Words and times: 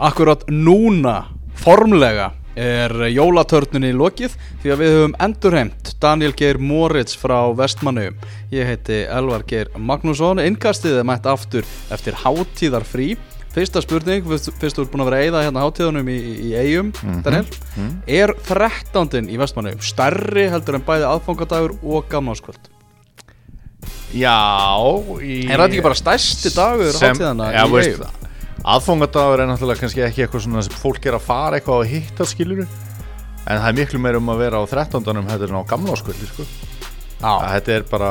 Akkurat 0.00 0.44
núna, 0.48 1.26
formlega, 1.60 2.32
er 2.58 2.92
jólatörnunni 3.12 3.92
lokið 3.96 4.34
því 4.62 4.72
að 4.74 4.80
við 4.82 4.94
höfum 4.96 5.14
endurheimt 5.24 5.92
Daniel 6.02 6.34
Geir 6.36 6.58
Moritz 6.60 7.14
frá 7.16 7.38
Vestmannum. 7.56 8.16
Ég 8.52 8.68
heiti 8.68 9.02
Elvar 9.08 9.44
Geir 9.48 9.70
Magnússon, 9.78 10.40
innkastið 10.42 10.98
er 11.00 11.06
mætt 11.08 11.28
aftur 11.30 11.64
eftir 11.92 12.18
hátíðar 12.24 12.84
frí. 12.88 13.14
Fyrsta 13.52 13.82
spurning, 13.84 14.24
fyrst 14.24 14.78
þú 14.78 14.84
ert 14.86 14.92
búin 14.92 15.02
að 15.04 15.08
vera 15.10 15.16
að 15.20 15.26
eyða 15.26 15.40
hérna 15.44 15.64
hátíðunum 15.66 16.06
í, 16.08 16.18
í, 16.48 16.52
eigum, 16.56 16.92
Daniel, 17.24 17.44
er 18.08 18.32
13. 18.48 19.28
í 19.28 19.36
Vestmannum 19.40 19.80
stærri 19.84 20.46
heldur 20.52 20.78
en 20.78 20.86
bæði 20.88 21.04
aðfangadagur 21.10 21.74
og 21.84 22.08
gamláskvöld? 22.08 22.70
Já 24.16 24.36
í, 25.20 25.44
Er 25.48 25.56
þetta 25.60 25.68
ekki 25.68 25.84
bara 25.84 26.00
stærsti 26.00 26.52
dagur 26.56 26.96
hátíðana 26.96 27.52
í 27.52 27.56
eigum? 27.92 28.21
Aðfangadagur 28.62 29.40
er 29.42 29.48
náttúrulega 29.50 29.82
kannski 29.82 30.04
ekki 30.06 30.22
eitthvað 30.22 30.44
svona 30.44 30.62
sem 30.62 30.74
fólk 30.78 31.06
er 31.10 31.16
að 31.16 31.24
fara 31.26 31.58
eitthvað 31.58 31.80
og 31.82 31.88
hitta 31.90 32.26
skiluru 32.30 32.66
En 33.42 33.58
það 33.58 33.68
er 33.68 33.74
miklu 33.80 33.98
meira 33.98 34.20
um 34.22 34.30
að 34.30 34.42
vera 34.44 34.60
á 34.62 34.64
13. 34.70 35.02
heldur 35.02 35.50
en 35.50 35.58
á 35.58 35.66
gamla 35.66 35.96
áskvöldi 35.96 36.28
sko. 36.30 36.46
Þetta 37.22 37.74
er 37.74 37.86
bara, 37.90 38.10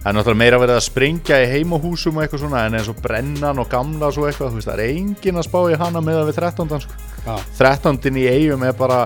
það 0.00 0.08
er 0.08 0.16
náttúrulega 0.16 0.40
meira 0.40 0.60
verið 0.62 0.78
að 0.78 0.86
springja 0.86 1.40
í 1.44 1.50
heimahúsum 1.52 2.22
eitthvað 2.22 2.46
svona 2.46 2.64
En 2.64 2.78
eins 2.78 2.88
og 2.88 3.02
brennan 3.04 3.60
og 3.60 3.68
gamla 3.72 4.08
svo 4.16 4.24
eitthvað, 4.28 4.56
veist, 4.56 4.70
það 4.70 4.80
er 4.86 4.94
engin 4.94 5.42
að 5.42 5.48
spá 5.50 5.60
í 5.68 5.78
hana 5.84 6.04
með 6.04 6.22
við 6.30 6.40
13. 6.40 6.74
Sko. 6.86 6.98
já. 7.26 7.36
13. 7.60 8.00
í 8.16 8.26
eigum 8.32 8.64
er 8.64 8.76
bara, 8.80 9.02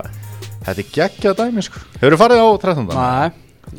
þetta 0.63 0.79
er 0.79 0.91
geggjað 0.95 1.39
dæmi 1.43 1.67
sko. 1.67 1.85
Hefur 1.99 2.19
farið 2.23 2.39
á 2.39 2.47
13. 2.69 2.89
Nei, 2.95 3.29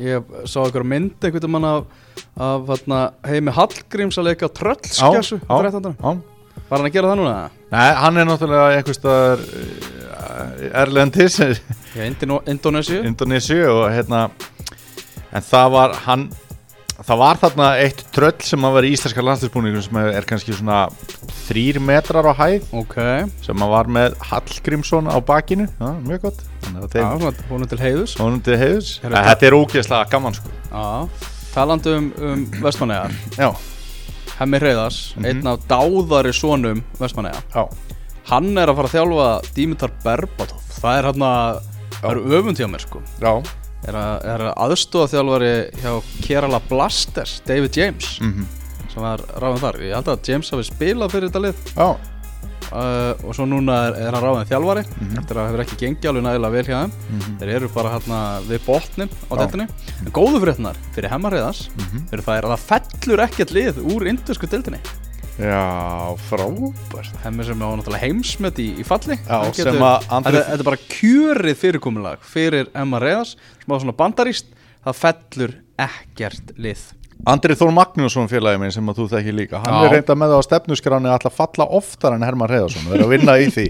ég 0.04 0.38
sá 0.44 0.60
einhver 0.66 0.84
mynd 0.84 1.16
einhvern 1.16 1.48
veginn 1.48 1.68
af, 1.72 1.92
af 2.36 3.28
heimi 3.32 3.56
Hallgríms 3.56 4.20
að 4.20 4.34
leika 4.34 4.52
tröllskessu 4.52 5.40
Já, 5.40 5.48
já, 5.48 5.70
13. 5.80 6.26
Var 6.66 6.78
hann 6.78 6.88
að 6.88 6.96
gera 6.96 7.12
það 7.12 7.20
núna? 7.20 7.34
Nei, 7.72 7.90
hann 8.00 8.20
er 8.20 8.26
náttúrulega 8.28 8.78
einhvers 8.78 8.98
staðar 9.00 9.44
uh, 9.44 10.80
Erlendis. 10.82 11.38
Indonésiu 11.96 13.04
Indonésiu 13.06 13.62
og 13.70 13.86
hérna 13.94 14.26
en 15.32 15.44
það 15.44 15.70
var 15.76 15.96
hann 16.06 16.26
það 16.96 17.20
var 17.20 17.40
þarna 17.40 17.68
eitt 17.82 18.02
tröll 18.14 18.34
sem 18.44 18.66
að 18.66 18.76
vera 18.78 18.88
í 18.88 18.96
íslenska 18.96 19.24
landslisbúningum 19.24 19.84
sem 19.84 19.98
er 20.02 20.26
kannski 20.28 20.56
svona 20.56 20.86
þrýr 21.46 21.78
metrar 21.84 22.26
á 22.26 22.34
hæð. 22.36 22.66
Ok, 22.80 22.96
sem 23.44 23.64
að 23.66 23.72
var 23.74 23.90
með 23.98 24.16
Hallgrímsson 24.30 25.10
á 25.12 25.16
bakinu. 25.24 25.68
Já, 25.76 25.90
mjög 26.06 26.28
gott. 26.28 26.44
Er 26.66 27.68
til 27.70 27.80
heiðus 27.80 28.16
honum 28.18 28.42
til 28.42 28.58
heiðus 28.58 28.96
þetta 29.04 29.46
er 29.46 29.56
ógeðslega 29.56 30.10
gaman 30.10 30.36
sko. 30.36 30.50
Já, 30.70 31.28
talandi 31.54 31.94
um, 31.94 32.08
um 32.18 32.44
Vestmannegar 32.62 33.14
já, 33.36 33.48
Hemmi 34.38 34.58
Hreiðars, 34.60 34.98
Mhm. 35.16 35.24
einn 35.30 35.46
af 35.46 35.60
dáðari 35.68 36.32
sonum 36.36 36.82
Vestmannega 37.00 37.40
já, 37.54 37.68
Hann 38.28 38.58
er 38.58 38.66
að 38.68 38.76
fara 38.76 38.88
að 38.88 38.96
þjálfa 38.96 39.54
Dimitar 39.54 39.90
Berbatov. 40.02 40.60
Það 40.82 40.98
er 40.98 41.04
hann 41.04 41.22
að, 41.22 41.60
það 42.00 42.10
eru 42.10 42.24
öfund 42.40 42.58
hjá 42.58 42.66
mér 42.72 42.80
sko. 42.82 43.02
Já. 43.22 43.32
Er, 43.86 43.94
að, 43.94 44.24
er 44.24 44.42
aðstofa 44.56 45.12
þjálfari 45.14 45.52
hjá 45.80 45.92
Kerala 46.26 46.60
Blasters, 46.68 47.40
David 47.46 47.76
James 47.76 48.18
mm 48.20 48.46
sem 48.96 49.02
var 49.02 49.18
ráðan 49.36 49.60
þar. 49.60 49.76
Ég 49.84 49.92
held 49.94 50.06
að 50.08 50.28
James 50.28 50.50
hafi 50.50 50.64
spilað 50.64 51.10
fyrir 51.12 51.28
þetta 51.28 51.40
lið. 51.44 51.54
Já, 51.76 51.96
uh, 52.72 53.14
og 53.26 53.34
svo 53.36 53.46
núna 53.46 53.76
er, 53.88 53.98
er 54.06 54.12
hann 54.16 54.22
ráðin 54.24 54.48
þjálfari 54.50 54.84
Mhm. 54.86 55.18
eftir 55.20 55.36
að 55.36 55.46
hefur 55.50 55.62
ekki 55.64 55.78
gengið 55.84 56.08
alveg 56.10 56.24
nægilega 56.26 56.52
vel 56.56 56.64
hjá 56.64 56.78
þeim 56.82 56.92
Mhm. 57.10 57.38
þeir 57.40 57.54
eru 57.56 57.68
bara 57.74 57.90
hérna 57.94 58.20
við 58.48 58.60
botnin 58.66 59.10
á 59.10 59.32
Já. 59.32 59.38
deltinni 59.42 59.66
en 60.06 60.12
góðu 60.12 60.40
fréttnar 60.44 60.76
fyrir 60.94 61.10
hemmarriðas 61.10 61.68
Mhm. 61.76 62.06
fyrir 62.10 62.24
það 62.24 62.38
er 62.38 62.44
að 62.44 62.54
það 62.56 62.66
fellur 62.70 63.24
ekkert 63.26 63.50
lið 63.52 63.74
úr 63.94 64.06
indusku 64.08 64.46
deltinni 64.50 64.80
já, 65.38 66.16
frábært 66.30 67.16
hemmir 67.22 67.44
sem 67.44 67.60
á 67.60 67.68
náttúrulega 67.76 68.00
heimsmet 68.06 68.58
í, 68.58 68.68
í 68.80 68.84
falli 68.84 69.18
Já, 69.26 69.42
Hann 69.44 69.54
sem 69.54 69.74
að 69.84 70.06
Andri- 70.08 70.32
þetta, 70.40 70.52
er 70.58 70.62
bara 70.64 70.76
kjörið 70.76 71.56
fyrirkomulag 71.60 72.18
fyrir 72.24 72.70
hemmarriðas 72.74 73.36
sem 73.36 73.68
á 73.68 73.76
svona 73.78 73.92
bandaríst 73.96 74.46
það 74.86 74.96
fellur 75.02 75.54
ekkert 75.78 76.54
lið 76.56 76.78
Andri 77.26 77.56
Þór 77.58 77.72
Magnússon 77.74 78.28
félagi 78.30 78.60
minn 78.60 78.70
sem 78.74 78.86
að 78.92 78.98
þú 79.00 79.06
þekki 79.14 79.32
líka 79.34 79.60
hann 79.64 79.72
Já. 79.74 79.86
er 79.88 79.94
reynda 79.96 80.14
með 80.20 80.32
það 80.34 80.42
á 80.42 80.46
stefnuskráni 80.46 81.08
að 81.10 81.14
alltaf 81.16 81.34
falla 81.40 81.66
oftar 81.78 82.14
en 82.18 82.22
Herman 82.26 82.50
Reyðarsson 82.52 82.86
og 82.86 82.94
er 82.98 83.04
að 83.06 83.12
vinna 83.16 83.36
í 83.42 83.48
því. 83.54 83.66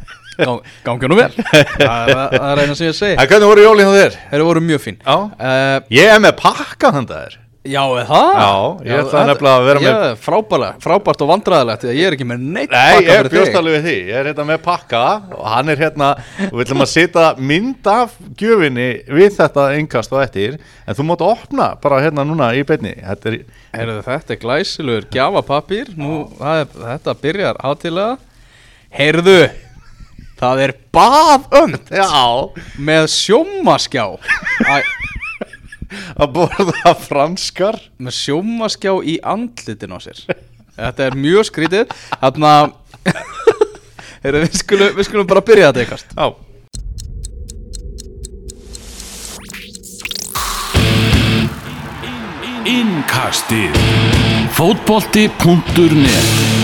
Gang, 0.40 0.60
gangi 0.86 1.08
nú 1.10 1.16
vel. 1.18 1.30
Það, 1.34 2.10
er- 2.14 2.34
það 2.36 2.50
er 2.52 2.60
eina 2.62 2.76
sem 2.78 2.86
ég 2.90 2.94
segi. 2.96 3.16
En 3.20 3.28
hvernig 3.28 3.50
voru 3.50 3.64
jólinn 3.66 3.90
á 3.90 3.94
þér? 3.98 4.18
þeir 4.30 4.44
voru 4.46 4.62
mjög 4.64 4.82
fín. 4.84 5.00
Já. 5.02 5.16
Uh, 5.16 5.88
Ég 5.96 6.12
er 6.14 6.22
með 6.22 6.36
pakka 6.40 6.92
þannig 6.96 7.10
þér 7.16 7.38
Já, 7.60 7.82
er 8.00 8.06
það? 8.08 8.28
Já, 8.40 8.52
ég 8.88 9.00
ætla 9.02 9.22
nefnilega 9.28 9.56
að 9.60 9.64
vera 9.68 9.80
með- 9.84 9.90
Já, 10.00 10.14
frábært, 10.24 10.76
frábært 10.80 11.20
og 11.24 11.28
vandræðilegt 11.28 11.82
að 11.84 11.98
ég 11.98 12.06
er 12.08 12.14
ekki 12.16 12.26
með 12.30 12.38
neitt 12.54 12.70
Nei, 12.72 12.94
pakka 12.94 13.02
ég 13.04 13.18
fyrir 13.28 13.44
þig. 13.50 13.56
alveg 13.60 13.74
við 13.74 13.84
því. 13.84 13.96
Ég 14.08 14.14
er 14.20 14.28
hérna 14.30 14.46
með 14.48 14.62
pakka 14.64 15.02
og 15.36 15.44
hann 15.52 15.68
er 15.68 15.76
hérna 15.82 16.08
og 16.46 16.54
við 16.56 16.64
ætlum 16.64 16.84
að 16.86 16.88
setja 16.94 17.26
mynd 17.50 17.90
af 17.92 18.14
gjöfinni 18.40 18.86
við 19.12 19.36
þetta 19.36 19.66
yngast 19.76 20.12
og 20.16 20.22
eftir 20.24 20.56
en 20.88 20.94
þú 20.96 21.06
mátt 21.10 21.20
opna 21.28 21.68
bara 21.84 22.00
hérna 22.00 22.24
núna 22.24 22.48
í 22.56 22.64
beinni. 22.64 22.94
Þetta 22.96 23.28
er, 23.34 23.38
Heyrðu, 23.76 23.98
þetta 24.08 24.30
er 24.32 24.40
glæsilegur 24.46 25.10
gjafapapír 25.12 25.92
Nú, 26.00 26.16
er, 26.40 26.64
þetta 26.64 27.14
byrjar 27.20 27.60
átilega 27.60 28.16
Heyrðu, 28.90 29.50
það 30.40 30.64
er 30.64 30.72
baðönd 30.96 31.92
já, 31.92 32.08
með 32.80 33.04
sjómaskjá 33.12 34.06
Æ, 34.64 34.80
að 36.16 36.28
borða 36.36 36.94
franskar. 37.06 37.76
Með 38.02 38.12
sjómaskjá 38.18 38.92
í 39.04 39.18
andlitin 39.22 39.94
á 39.94 39.98
sér. 40.02 40.18
Þetta 40.76 41.00
er 41.08 41.14
mjög 41.18 41.42
skrítið. 41.50 41.84
Þarna 42.20 42.52
Heyrðu, 44.20 44.40
við 44.44 44.52
skulum, 44.60 44.90
við 44.98 45.04
skulum 45.08 45.26
bara 45.28 45.40
byrja 45.44 45.72
þetta 45.72 45.80
eitthvað 45.80 46.02
Já. 46.12 46.26
Innkastið. 52.70 53.74
Fótbolti.net 54.54 56.59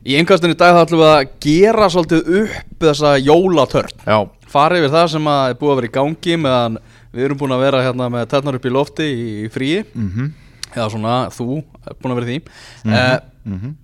Í 0.00 0.16
einhverstun 0.16 0.54
í 0.54 0.56
dag 0.56 0.72
þá 0.72 0.82
ætlum 0.86 1.02
við 1.02 1.10
að 1.12 1.32
gera 1.44 1.88
svolítið 1.92 2.30
upp 2.40 2.84
þessa 2.86 3.10
jólatörn. 3.20 3.98
Já, 4.06 4.18
fara 4.48 4.78
yfir 4.80 4.94
það 4.94 5.10
sem 5.12 5.28
að 5.32 5.42
er 5.50 5.58
búið 5.60 5.72
að 5.72 5.80
vera 5.80 5.90
í 5.90 5.96
gangi 5.98 6.38
meðan 6.40 6.78
við 7.10 7.26
erum 7.26 7.40
búin 7.42 7.54
að 7.56 7.64
vera 7.66 7.82
hérna 7.84 8.08
með 8.14 8.30
ternar 8.32 8.56
upp 8.56 8.68
í 8.70 8.72
lofti 8.72 9.08
í 9.10 9.50
fríi. 9.52 9.82
Mhm, 9.92 10.32
eða 10.72 10.88
svona 10.94 11.18
þú 11.34 11.60
er 11.60 11.98
búin 12.00 12.14
að 12.14 12.20
vera 12.20 12.30
því. 12.30 12.40
Mm 12.86 13.54
mhm. 13.54 13.76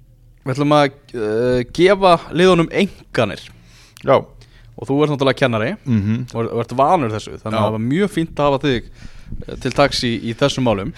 Við 0.47 0.55
ætlum 0.55 0.75
að 0.77 0.85
uh, 1.19 1.61
gefa 1.75 2.11
liðunum 2.31 2.69
enganir 2.71 3.41
Já, 4.07 4.21
og 4.23 4.87
þú 4.87 4.99
ert 5.03 5.13
náttúrulega 5.13 5.41
kennari 5.41 5.73
mhm. 5.81 6.21
og, 6.37 6.51
ert 6.63 6.75
vanur 6.79 7.11
þessu 7.11 7.35
þannig 7.41 7.57
Já. 7.57 7.59
að 7.59 7.65
það 7.65 7.75
var 7.77 7.85
mjög 7.87 8.13
fínt 8.15 8.39
að 8.39 8.47
hafa 8.47 8.61
þig 8.63 8.87
eh, 8.87 9.16
til 9.63 9.73
taks 9.75 10.03
í, 10.07 10.13
í 10.31 10.35
þessum 10.39 10.65
málum. 10.69 10.93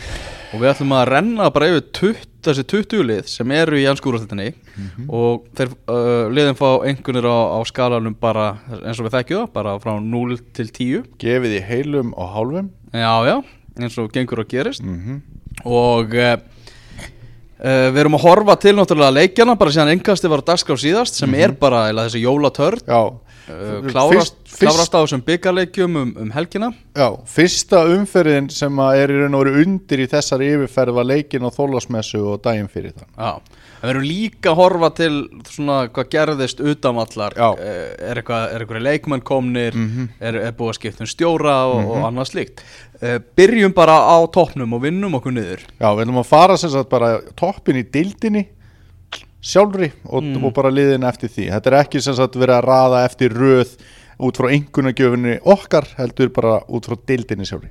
Og 0.55 0.63
við 0.63 0.71
ætlum 0.71 0.93
að 0.97 1.09
renna 1.13 1.51
bara 1.53 1.69
yfir 1.69 1.85
20, 1.99 2.27
þessi 2.47 2.65
20 2.73 3.03
lið 3.09 3.27
sem 3.29 3.51
eru 3.53 3.77
í 3.81 3.87
ennskúrastöldinni 3.91 4.51
Mhm. 4.79 5.09
og 5.11 5.49
þeir 5.59 5.73
uh, 5.91 6.29
liðin 6.31 6.55
fá 6.55 6.69
engunir 6.87 7.27
á, 7.27 7.39
á 7.51 7.59
skalanum 7.67 8.15
bara 8.15 8.45
eins 8.87 9.01
og 9.01 9.09
við 9.09 9.17
þekkjum 9.17 9.41
það, 9.43 9.53
bara 9.57 9.73
frá 9.83 9.97
0 9.99 10.37
til 10.55 10.69
10 10.71 11.03
Gefið 11.19 11.57
í 11.59 11.63
heilum 11.67 12.13
og 12.15 12.31
hálfum. 12.37 12.69
Já, 12.95 13.11
já, 13.27 13.37
eins 13.83 13.99
og 13.99 14.13
gengur 14.15 14.45
og 14.45 14.49
gerist. 14.49 14.85
Mhm. 14.87 15.19
Og 15.67 16.15
uh, 16.15 16.37
uh, 17.59 17.89
við 17.91 17.99
erum 18.05 18.17
að 18.19 18.25
horfa 18.29 18.57
til 18.63 18.77
náttúrulega 18.79 19.17
leikjana 19.19 19.57
bara 19.59 19.75
síðan 19.75 19.93
engasti 19.97 20.31
var 20.31 20.45
á 20.47 20.49
dagskrá 20.53 20.77
síðast 20.79 21.19
sem 21.19 21.35
er 21.35 21.53
bara 21.59 21.89
eða, 21.91 22.07
þessi 22.09 22.23
jólatörn. 22.23 22.85
Já 22.87 23.01
klárast, 23.49 24.37
Fyrst- 24.45 24.59
klárast 24.61 24.95
á 24.95 24.99
þessum 25.03 25.23
byggarleikjum 25.27 25.97
um, 26.01 26.11
um 26.25 26.33
helgina. 26.35 26.71
Já, 26.97 27.09
fyrsta 27.29 27.85
umferðin 27.95 28.51
sem 28.53 28.81
er 28.89 29.13
í 29.13 29.21
raun 29.23 29.37
og 29.39 29.45
veru 29.45 29.63
undir 29.65 30.03
í 30.05 30.09
þessari 30.11 30.51
yfirferð 30.55 30.99
var 30.99 31.09
leikin 31.09 31.47
á 31.47 31.51
þólasmessu 31.55 32.21
og 32.33 32.43
daginn 32.45 32.69
fyrir 32.73 32.95
það 32.97 33.07
Já, 33.17 33.63
við 33.83 33.93
erum 33.93 34.07
líka 34.09 34.53
að 34.53 34.59
horfa 34.63 34.91
til 34.99 35.13
svona 35.49 35.79
hvað 35.95 36.11
gerðist 36.15 36.61
utanvallar. 36.61 37.39
Eh, 37.39 37.81
er 38.11 38.23
eitthvað, 38.23 38.83
leikmenn 38.89 39.25
komnir? 39.25 39.79
Er, 40.19 40.41
er 40.49 40.53
búið 40.59 40.75
að 40.75 40.79
skipta 40.81 41.07
um 41.07 41.11
stjóra 41.15 41.57
og, 41.71 41.95
og 41.95 42.07
annað 42.11 42.33
slíkt? 42.33 42.63
Uh, 42.99 43.21
byrjum 43.39 43.71
bara 43.77 43.95
á 44.11 44.19
toppnum 44.35 44.73
og 44.75 44.83
vinnum 44.83 45.15
okkur 45.21 45.31
niður. 45.37 45.61
Já, 45.79 45.93
við 45.95 46.03
ætlum 46.03 46.23
að 46.25 46.31
fara 46.33 46.57
sem 46.59 46.73
sagt 46.73 46.91
bara 46.91 47.21
toppin 47.39 47.79
í 47.79 47.85
dildinni 47.87 48.49
sjálfri 49.49 49.91
og, 50.05 50.27
og 50.43 50.53
bara 50.57 50.73
liðin 50.73 51.07
eftir 51.09 51.33
því. 51.33 51.49
Þetta 51.55 51.71
er 51.71 51.79
ekki 51.81 52.03
sem 52.05 52.17
sagt 52.19 52.37
verið 52.39 52.59
að 52.59 52.69
raða 52.69 53.05
eftir 53.09 53.35
röð 53.37 53.73
út 54.19 54.39
frá 54.39 54.51
einhvernagjöfinni 54.51 55.39
okkar 55.47 55.89
heldur 55.99 56.31
bara 56.35 56.59
út 56.67 56.89
frá 56.89 56.99
dildinni 57.09 57.47
sjálfri. 57.49 57.71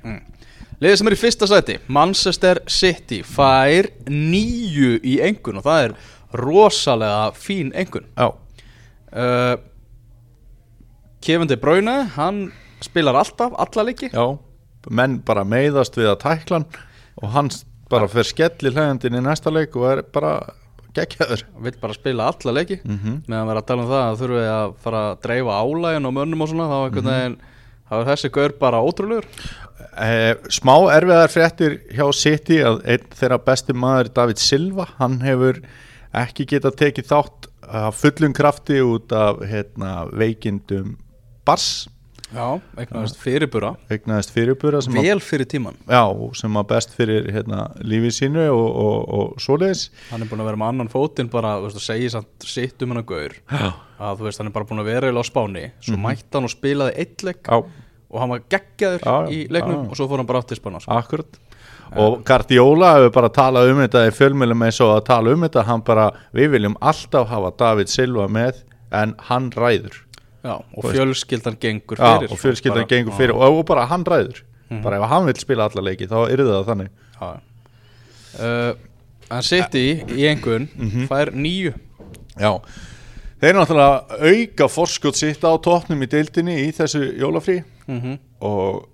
Liðið 0.78 1.00
sem 1.00 1.10
er 1.10 1.16
í 1.16 1.18
fyrsta 1.18 1.48
sæti, 1.50 1.78
Manchester 1.90 2.60
City 2.70 3.22
fær 3.26 3.90
nýju 4.06 4.98
í 5.02 5.18
engun 5.26 5.58
og 5.58 5.66
það 5.66 5.86
er 5.88 5.96
rosalega 6.38 7.32
fín 7.34 7.72
engun 7.74 8.04
Já, 8.14 8.28
uh, 8.30 9.56
Kevin 11.24 11.50
De 11.50 11.56
Bruyne, 11.58 11.96
hann 12.14 12.52
spilar 12.84 13.16
alltaf, 13.18 13.56
alla 13.58 13.84
leiki. 13.88 14.12
Já, 14.12 14.38
menn 14.94 15.18
bara 15.26 15.42
meiðast 15.44 15.98
við 15.98 16.12
að 16.12 16.20
tæklan 16.22 16.68
og 17.18 17.32
hann 17.34 17.50
bara 17.90 18.06
fyrir 18.10 18.28
skelli 18.28 18.70
hlægandinn 18.70 19.18
í 19.18 19.24
næsta 19.24 19.50
leik 19.50 19.74
og 19.76 19.88
er 19.90 20.04
bara 20.14 20.36
geggjaður 20.98 21.44
vill 21.66 21.76
bara 21.80 21.96
spila 21.96 22.28
alla 22.32 22.54
leiki. 22.58 22.80
Mm 22.84 23.22
meðan 23.28 23.48
vera 23.52 23.62
að 23.62 23.66
tala 23.70 23.82
um 23.86 23.90
það 23.92 24.04
að 24.08 24.20
þurfi 24.22 24.44
að 24.52 24.74
fara 24.84 25.02
að 25.12 25.18
dreifa 25.26 25.58
álægin 25.62 26.08
og 26.10 26.14
mönnum 26.18 26.42
og 26.44 26.48
svona 26.52 26.68
þá 26.68 26.76
Mhm. 26.78 26.86
einhvern 26.88 27.10
veginn 27.14 27.36
þá 27.88 27.94
er 27.98 28.08
þessi 28.12 28.30
gaur 28.36 28.52
bara 28.60 28.82
ótrúlegur. 28.84 29.24
Eh, 29.98 30.34
smá 30.52 30.74
erfiðar 30.94 31.32
fréttir 31.32 31.78
hjá 31.90 32.06
City 32.14 32.58
að 32.62 32.82
einn 32.84 33.06
þeirra 33.18 33.38
besti 33.44 33.72
maður 33.74 34.12
David 34.14 34.38
Silva, 34.38 34.86
hann 34.98 35.20
hefur 35.20 35.62
ekki 36.14 36.46
getað 36.46 36.76
tekið 36.76 37.08
þátt 37.08 37.48
fullum 37.92 38.32
krafti 38.32 38.78
út 38.80 39.12
af 39.12 39.40
hérna, 39.44 40.08
veikindum 40.12 40.96
Bars 41.44 41.88
já, 42.34 42.60
eignast 42.78 43.18
fyrirbura 43.20 44.82
sem, 44.84 44.96
að, 44.98 45.08
vel 45.08 45.22
fyrir 45.24 45.48
tíman 45.48 45.78
já, 45.88 46.02
sem 46.36 46.60
að 46.60 46.68
best 46.72 46.94
fyrir 46.96 47.28
hérna, 47.32 47.64
lífið 47.80 48.14
sínu 48.18 48.44
og, 48.52 48.68
og, 48.68 48.98
og 49.18 49.42
svoleiðis. 49.42 49.88
Hann 50.12 50.24
er 50.24 50.30
búin 50.30 50.44
að 50.44 50.50
vera 50.50 50.60
með 50.60 50.72
annan 50.74 50.92
fótinn 50.92 51.32
bara, 51.32 51.56
þú 51.58 51.68
veist, 51.68 51.80
að 51.80 51.86
segja 51.88 52.14
samt 52.18 52.48
sitt 52.48 52.84
um 52.84 52.94
hennar 52.94 53.08
gaur. 53.08 53.36
Já, 53.48 53.66
að 53.98 54.22
þú 54.22 54.28
veist, 54.28 54.42
hann 54.42 54.50
er 54.50 54.56
bara 54.56 54.70
búin 54.70 54.84
að 54.84 54.90
vera 54.92 55.10
eiginlega 55.10 55.26
á 55.26 55.30
spáni 55.32 55.66
svo 55.80 56.00
mætti 56.04 56.32
hann 56.36 56.48
og 56.48 56.54
spilaði 56.54 57.04
eitt 57.04 57.26
já. 57.28 57.58
og 57.58 58.22
hann 58.22 58.32
var 58.32 58.46
geggjaður 58.54 59.04
Já, 59.04 59.16
í 59.32 59.42
leiknum 59.52 59.76
já, 59.78 59.84
og 59.88 60.00
svo 60.00 60.08
fór 60.10 60.22
hann 60.22 60.28
bara 60.28 60.42
átt 60.42 60.52
til 60.52 60.60
spána 60.60 60.82
sko. 60.84 60.96
Akkurat 60.96 61.44
og 61.96 62.18
Guardiola 62.28 62.90
hefur 62.98 63.14
bara 63.14 63.30
talað 63.32 63.70
um 63.72 63.78
þetta 63.80 64.02
í 64.04 64.10
fjölmjölum 64.12 64.64
eins 64.66 64.80
og 64.84 64.92
að 64.92 65.06
tala 65.08 65.32
um 65.32 65.46
þetta. 65.46 65.64
Hann 65.64 65.84
bara, 65.86 66.10
við 66.36 66.52
viljum 66.52 66.76
alltaf 66.84 67.30
hafa 67.30 67.54
David 67.56 67.88
Silva 67.88 68.28
með 68.28 68.60
en 68.92 69.14
hann 69.30 69.48
ræður 69.56 69.96
já, 70.44 70.54
og 70.76 70.84
fjölskyldan 70.84 71.56
gengur 71.60 71.96
Já, 71.98 72.18
fyrir 72.18 72.32
og 72.32 72.38
fjölskyldan 72.38 72.84
bara- 72.84 72.92
gengur 72.92 73.16
fyrir. 73.18 73.34
Og, 73.34 73.58
og 73.58 73.66
bara 73.66 73.86
hann 73.86 74.04
ræður. 74.04 74.42
Bara 74.82 74.96
ef 75.00 75.08
hann 75.08 75.26
vil 75.26 75.34
spila 75.40 75.64
alla 75.68 75.82
leiki 75.82 76.06
þá 76.06 76.18
er 76.30 76.36
það 76.44 76.66
þannig. 76.68 76.88
Já, 77.20 77.28
já. 77.32 77.40
Uh, 78.38 78.74
hann 79.30 79.42
sitt 79.42 79.74
í 79.74 79.86
í 80.14 80.26
engun 80.28 80.68
Mhm. 80.76 81.08
fær 81.08 81.32
nýju 81.34 81.72
Já, 82.38 82.52
þeir 83.40 83.48
eru 83.50 83.58
náttúrulega 83.58 84.20
auka 84.20 84.68
forskot 84.68 85.16
sitt 85.16 85.40
á 85.42 85.52
tóknum 85.58 86.02
í 86.04 86.06
deildinni 86.06 86.54
í 86.68 86.72
þessu 86.72 87.16
jólafrí. 87.18 87.64
Mm 87.88 88.18
og 88.40 88.84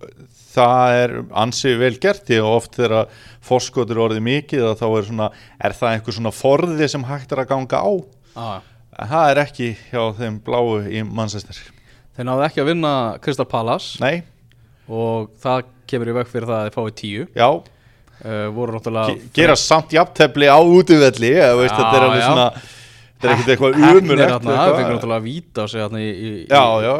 það 0.54 0.92
er 1.04 1.12
ansið 1.36 1.78
vel 1.78 1.96
gert 2.00 2.24
því 2.24 2.38
að 2.40 2.46
oft 2.56 2.76
þegar 2.78 3.08
forskot 3.44 3.90
er 3.90 3.98
orðið 4.00 4.22
mikið 4.24 4.62
þá 4.80 4.84
er 4.98 5.02
svona 5.10 5.26
er 5.60 5.74
það 5.76 5.92
einhver 5.98 6.14
svona 6.16 6.32
forði 6.32 6.88
sem 6.88 7.04
hægt 7.04 7.32
er 7.32 7.42
að 7.42 7.48
ganga 7.50 7.76
á? 7.84 7.92
Ah. 8.36 8.60
Það 8.98 9.30
er 9.32 9.42
ekki 9.44 9.70
hjá 9.90 10.02
þeim 10.18 10.38
bláu 10.44 10.78
í 10.86 11.02
Manchester. 11.06 11.58
Þeir 12.14 12.28
náðu 12.28 12.46
ekki 12.46 12.62
að 12.62 12.70
vinna 12.70 12.94
Crystal 13.24 13.46
Palace. 13.50 13.98
Nei, 14.02 14.22
og 14.86 15.32
það 15.42 15.70
kemur 15.90 16.10
í 16.12 16.16
veg 16.20 16.30
fyrir 16.30 16.48
það 16.50 16.60
að 16.60 16.68
þeir 16.68 16.76
fái 16.78 16.96
tíu. 17.00 17.26
Já, 17.34 17.48
uh, 17.50 18.46
gera 19.36 19.58
samt 19.58 19.94
jafntefli 19.96 20.48
á 20.48 20.58
Já, 21.66 21.76
þetta 21.82 21.98
er 21.98 22.08
alveg 22.08 22.22
já. 22.22 22.26
svona 22.28 22.48
þetta 22.54 23.28
er 23.28 23.34
ekkert 23.34 23.52
eitthvað 23.54 23.78
þarna, 24.32 24.56
það 24.58 24.74
fengur 24.78 24.96
náttúrulega 24.96 25.20
að 25.20 25.28
víta 25.28 25.66
sig 25.70 25.84
í, 26.00 26.08
í, 26.08 26.32
í 26.34 26.46
já, 26.50 26.64
já, 26.84 26.92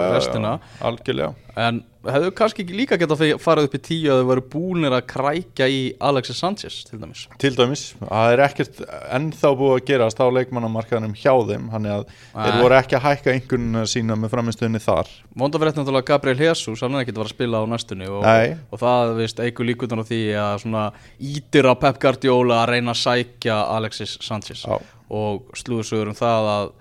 algjörlega. 0.91 1.33
En 1.67 1.83
hefðu 2.13 2.31
kannski 2.37 2.65
ekki 2.65 2.77
líka 2.77 2.99
geta 3.01 3.17
farið 3.41 3.69
upp 3.69 3.77
í 3.79 3.81
tíu 3.85 4.13
að 4.13 4.21
þau 4.21 4.29
voru 4.31 4.45
búinir 4.55 4.95
að 4.97 5.07
krækja 5.11 5.69
í 5.71 5.81
Alexis 6.05 6.41
Sanchez 6.43 6.81
til 6.89 7.01
dæmis. 7.01 7.25
Til 7.41 7.53
dæmis, 7.57 7.85
það 8.01 8.35
er 8.35 8.43
ekkert 8.47 8.83
ennþá 9.19 9.53
búið 9.61 9.75
að 9.77 9.85
gerast 9.91 10.23
á 10.23 10.27
leikmannamarkaðanum 10.39 11.17
hjá 11.19 11.33
þeim 11.51 11.69
þannig 11.73 11.97
að 11.97 12.07
þeir 12.35 12.61
voru 12.63 12.79
ekki 12.79 12.99
að 12.99 13.07
hækka 13.09 13.35
einhvern 13.35 13.81
sína 13.91 14.19
með 14.21 14.35
framistöðinni 14.35 14.83
þar. 14.85 15.13
Fyrir 15.35 15.69
þetta 15.71 15.83
náttúrulega 15.83 16.11
Gabriel 16.13 16.45
Jesus, 16.45 16.83
hann 16.85 16.99
er 16.99 17.05
ekkert 17.05 17.19
að 17.19 17.25
fara 17.25 17.33
að 17.33 17.37
spila 17.37 17.63
á 17.63 17.65
næstunni 17.75 18.11
og, 18.11 18.29
og 18.71 18.83
það 18.85 19.15
veist 19.21 19.45
eigur 19.45 19.71
líkundan 19.71 20.05
á 20.05 20.09
því 20.09 20.23
að 20.41 20.57
svona 20.65 20.85
ítir 21.33 21.71
á 21.71 21.75
Pep 21.81 22.01
Guardiola 22.03 22.63
að 22.63 22.75
reyna 22.75 22.95
að 22.95 23.03
sækja 23.03 23.61
Alexis 23.75 24.19
Sanchez. 24.25 24.65
Já. 24.65 24.79
og 25.15 25.53
slúðursögur 25.59 26.11
um 26.11 26.17
það 26.17 26.49
að 26.55 26.73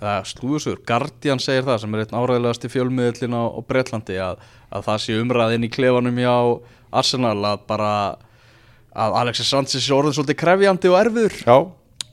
slúðursögur, 0.00 0.80
Guardian 0.88 1.38
segir 1.42 1.62
það 1.68 1.78
sem 1.84 1.94
er 1.94 2.02
einn 2.04 2.16
áræðilegast 2.18 2.64
í 2.66 2.70
fjölmiðlina 2.72 3.40
á, 3.46 3.48
Bretlandi 3.68 4.16
að, 4.20 4.40
að 4.74 4.86
það 4.88 5.02
sé 5.04 5.18
umræðin 5.22 5.66
í 5.68 5.70
klefanum 5.72 6.18
hjá 6.18 6.34
Arsenal 6.94 7.38
að 7.52 7.62
bara 7.70 7.92
að 8.94 9.16
Alexis 9.20 9.48
Sanchez 9.50 9.86
er 9.88 9.96
orðin 9.96 10.14
svolítið 10.14 10.38
krefjandi 10.42 10.90
og 10.92 10.98
erfiður. 11.00 11.36
Já, 11.46 11.56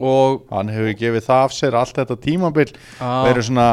og 0.02 0.46
hann 0.50 0.72
hefur 0.74 0.96
gefið 0.98 1.26
það 1.28 1.44
af 1.46 1.54
sér 1.54 1.76
allt 1.78 1.98
þetta 2.00 2.18
tímabil. 2.24 2.70
Já. 2.98 3.10
verið 3.28 3.48
svona 3.50 3.68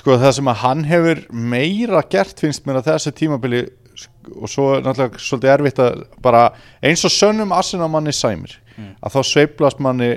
sko 0.00 0.16
það 0.22 0.34
sem 0.36 0.50
að 0.52 0.60
hann 0.64 0.82
hefur 0.86 1.22
meira 1.32 2.02
gert 2.12 2.38
finnst 2.44 2.66
mér 2.68 2.78
að 2.82 2.90
þessu 2.92 3.12
tímabili 3.18 3.62
sk- 3.98 4.34
og 4.36 4.48
svo 4.52 4.66
er 4.76 4.84
náttúrulega 4.84 5.18
svolítið 5.24 5.54
erfitt 5.56 5.80
að 5.82 6.02
bara 6.22 6.42
eins 6.84 7.02
og 7.08 7.10
sönnum 7.14 7.52
Arsenal-manni 7.56 8.12
sæmir 8.14 8.58
að 9.02 9.16
þá 9.16 9.20
sveiflast 9.28 9.80
manni 9.82 10.10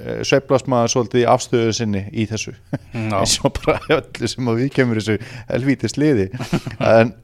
eh, 0.00 0.22
sveiflast 0.26 0.70
maður 0.70 0.92
svolítið 0.94 1.22
í 1.22 1.28
afstöðu 1.34 1.74
sinni 1.76 2.04
í 2.12 2.26
þessu. 2.30 2.54
Eins 2.94 3.36
og 3.44 3.54
bara 3.60 3.78
öllu 4.00 4.30
sem 4.30 4.50
að 4.50 4.62
við 4.62 4.72
kemur 4.78 5.00
þessu 5.00 5.18
helvítið 5.50 5.94
sliði. 5.94 6.26
En 6.94 7.14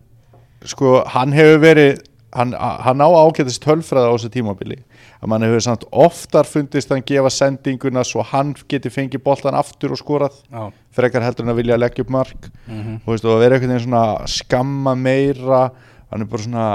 sko 0.69 1.01
hann 1.09 1.33
hefur 1.33 1.61
verið 1.63 2.01
hann, 2.37 2.55
hann 2.55 3.03
á 3.03 3.09
ágætist 3.09 3.63
tölfræða 3.65 4.13
á 4.13 4.15
þessu 4.15 4.31
tímabili. 4.35 4.81
Að 5.21 5.33
mann 5.33 5.45
hefur 5.45 5.65
samt 5.65 5.87
oftar 5.91 6.49
fundist 6.49 6.93
hann 6.93 7.05
gefa 7.07 7.31
sendinguna 7.33 8.05
svo 8.07 8.23
hann 8.25 8.55
geti 8.71 8.93
fengið 8.93 9.25
boltan 9.25 9.57
aftur 9.59 9.95
og 9.97 10.01
skorað. 10.01 10.37
Já, 10.53 10.71
frekar 10.97 11.25
heldur 11.27 11.47
en 11.47 11.55
að 11.55 11.63
vilja 11.63 11.81
leggja 11.81 12.05
upp 12.07 12.13
mark. 12.15 12.51
Mhm. 12.69 13.01
og 13.05 13.15
veist, 13.15 13.25
og 13.25 13.37
að 13.37 13.45
vera 13.45 13.59
einhvern 13.59 13.75
veginn 13.75 13.89
svona 13.89 14.05
skamma 14.29 14.95
meira 14.97 15.63
hann 16.11 16.23
er 16.23 16.31
bara 16.31 16.43
svona 16.43 16.69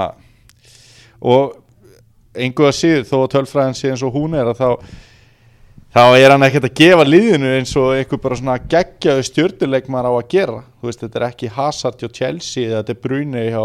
og 1.20 1.56
einhver 2.36 2.70
að 2.70 2.76
síður 2.76 3.06
þó 3.08 3.16
að 3.22 3.32
tölfræðin 3.34 3.76
sé 3.78 3.90
eins 3.92 4.04
og 4.04 4.14
hún 4.16 4.36
er 4.36 4.50
að 4.50 4.60
þá 4.60 4.68
þá 5.96 6.02
er 6.20 6.32
hann 6.34 6.44
ekkert 6.44 6.66
að 6.68 6.74
gefa 6.76 7.04
liðinu 7.08 7.52
eins 7.56 7.70
og 7.80 7.94
einhver 7.96 8.20
bara 8.20 8.36
svona 8.36 8.56
geggjaðu 8.72 9.22
stjörnuleikmar 9.30 10.04
á 10.04 10.12
að 10.12 10.26
gera. 10.34 10.58
Þú 10.80 10.90
veist 10.90 11.04
þetta 11.04 11.20
er 11.20 11.26
ekki 11.30 11.52
Hazard 11.56 12.02
hjá 12.02 12.08
Chelsea 12.18 12.68
eða 12.68 12.82
De 12.90 12.96
Bruyne 13.00 13.46
hjá 13.48 13.62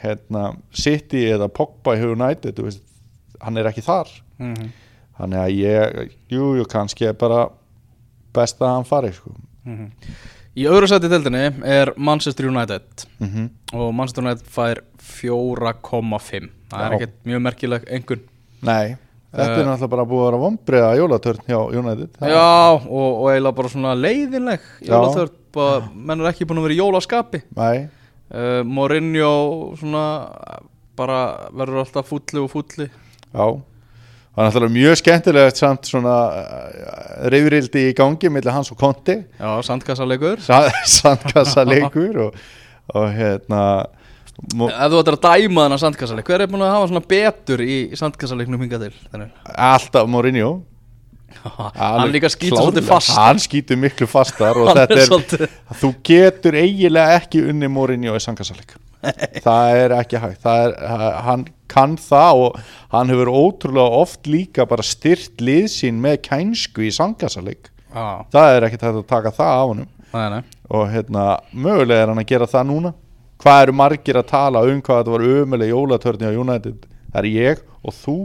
hérna, 0.00 0.46
City 0.72 1.26
eða 1.34 1.50
Pogba 1.52 1.96
hjá 1.98 2.06
United 2.14 2.62
veist, 2.64 2.80
hann 3.42 3.60
er 3.60 3.68
ekki 3.68 3.84
þar. 3.84 4.08
Mhm, 4.40 4.72
þannig 5.20 5.42
að 5.42 5.58
ég, 5.60 6.16
jú, 6.32 6.48
jú, 6.60 6.64
kannski 6.72 7.10
er 7.10 7.18
bara 7.20 7.46
best 8.36 8.60
að 8.60 8.74
hann 8.78 8.88
fari 8.88 9.12
sko. 9.16 9.36
mhm. 9.68 9.92
Í 10.56 10.64
öðru 10.64 10.88
sæti 10.88 11.10
deildinni 11.12 11.50
er 11.68 11.90
Manchester 12.00 12.46
United. 12.48 13.04
Mm 13.20 13.50
og 13.76 13.90
Manchester 13.92 14.24
United 14.24 14.46
fær 14.48 14.78
4,5 15.02 16.48
það 16.70 16.84
er 16.84 16.92
Já. 16.92 16.96
ekkert 16.96 17.16
mjög 17.26 17.42
merkileg 17.42 17.84
engun 17.92 18.22
Nei, 18.62 18.96
þetta 19.36 19.52
Eh, 19.52 19.60
er 19.60 19.68
náttúrulega 19.68 19.92
bara 19.94 20.06
búið 20.08 20.22
að 20.22 20.26
vera 20.30 20.40
vombriða 20.42 20.90
jólatörn 20.98 21.44
hjá 21.46 21.58
United. 21.80 22.10
Það- 22.20 22.32
Já, 22.32 22.46
og, 22.72 23.08
og 23.20 23.30
eiginlega 23.32 23.56
bara 23.60 23.68
svona 23.68 23.94
leiðinleg 24.00 24.60
Já. 24.80 24.90
jólaþörn, 24.94 25.30
bara, 25.52 25.88
menn 25.94 26.20
er 26.24 26.30
ekki 26.32 26.46
búin 26.48 26.58
að 26.62 26.66
vera 26.68 26.76
í 26.76 26.80
jólaskapi. 26.82 27.42
Nei, 27.56 27.88
uh, 28.32 28.62
Mourinho 28.64 29.32
svona 29.76 30.04
bara 30.96 31.20
verður 31.52 31.82
alltaf 31.84 32.08
fúlli 32.08 32.40
og 32.42 32.50
fúlli. 32.52 32.88
Já. 33.34 33.46
Það 34.36 34.42
er 34.44 34.50
náttúrulega 34.50 34.74
mjög 34.76 34.96
skemmtilegt 35.00 35.56
samt 35.56 35.86
svona 35.88 36.14
uh, 36.28 37.28
reyfrildi 37.32 37.86
í 37.90 37.94
gangi 37.96 38.28
millir 38.28 38.52
hans 38.52 38.68
og 38.72 38.76
Konti 38.80 39.14
Já, 39.40 39.62
sandkassalegur. 39.64 40.42
Sandkassa 40.96 41.64
leikur 41.64 42.18
og, 42.26 42.34
og 42.94 43.06
hérna 43.16 43.62
mo- 44.54 44.68
Ef 44.68 44.92
þú 44.92 45.00
ættir 45.02 45.16
að 45.16 45.26
dæma 45.26 45.66
þennan 45.66 45.82
sandkassaleg 45.82 46.24
Hver 46.30 46.40
er 46.44 46.50
búin 46.52 46.64
að 46.66 46.72
hafa 46.74 46.88
svona 46.90 47.04
betur 47.08 47.62
í 47.64 47.76
sandkassalegnum 47.96 48.60
hingað 48.66 48.86
til? 48.88 48.96
Þannig 49.12 49.52
alltaf 49.56 50.08
Mourinho. 50.12 50.50
Hann 51.76 52.10
líka 52.14 52.30
skýtur 52.32 52.56
svolítið 52.58 52.86
fast 52.88 53.12
Hann 53.16 53.38
skýtur 53.42 53.78
miklu 53.80 54.06
fastar 54.08 54.56
og 54.58 54.70
Hann 54.70 54.78
þetta 54.82 54.96
er 54.96 55.06
svolítið- 55.10 55.56
þú 55.82 55.90
getur 56.08 56.52
eiginlega 56.62 57.16
ekki 57.20 57.42
unni 57.50 57.68
Mourinho 57.68 58.14
í 58.16 58.22
sandkassaleik. 58.22 58.76
Það 59.44 59.76
er 59.84 59.92
ekki 60.00 60.18
hægt. 60.18 60.46
Er, 60.50 60.72
hann 61.22 61.44
kann 61.70 61.96
það 62.00 62.40
og 62.46 62.56
hann 62.90 63.08
hefur 63.12 63.28
ótrúlega 63.30 64.00
oft 64.00 64.26
líka 64.26 64.66
bara 64.66 64.82
styrt 64.82 65.36
lið 65.44 65.68
sín 65.70 66.00
með 66.02 66.16
kænsku 66.26 66.82
í 66.82 66.90
sandkassaleik. 66.94 67.70
Já, 67.94 68.24
það 68.32 68.56
er 68.56 68.66
ekkert 68.66 68.82
hægt 68.88 68.98
að 69.02 69.06
taka 69.06 69.30
það 69.30 69.60
af 69.60 69.76
nei. 69.76 70.42
Og 70.70 70.88
hérna, 70.90 71.26
mögulega 71.54 72.02
er 72.02 72.06
hann 72.10 72.18
að 72.18 72.26
gera 72.26 72.46
það 72.50 72.66
núna 72.72 72.94
hvað 73.42 73.62
eru 73.66 73.76
margir 73.82 74.20
að 74.20 74.30
tala 74.32 74.64
um 74.66 74.80
hvað 74.80 75.02
þetta 75.02 75.14
var 75.16 75.28
ömuleg 75.36 75.72
jólatörni 75.72 76.30
á 76.30 76.32
United? 76.32 76.88
Það 77.12 77.20
er 77.22 77.30
ég 77.32 77.62
og 77.82 77.96
þú 77.96 78.16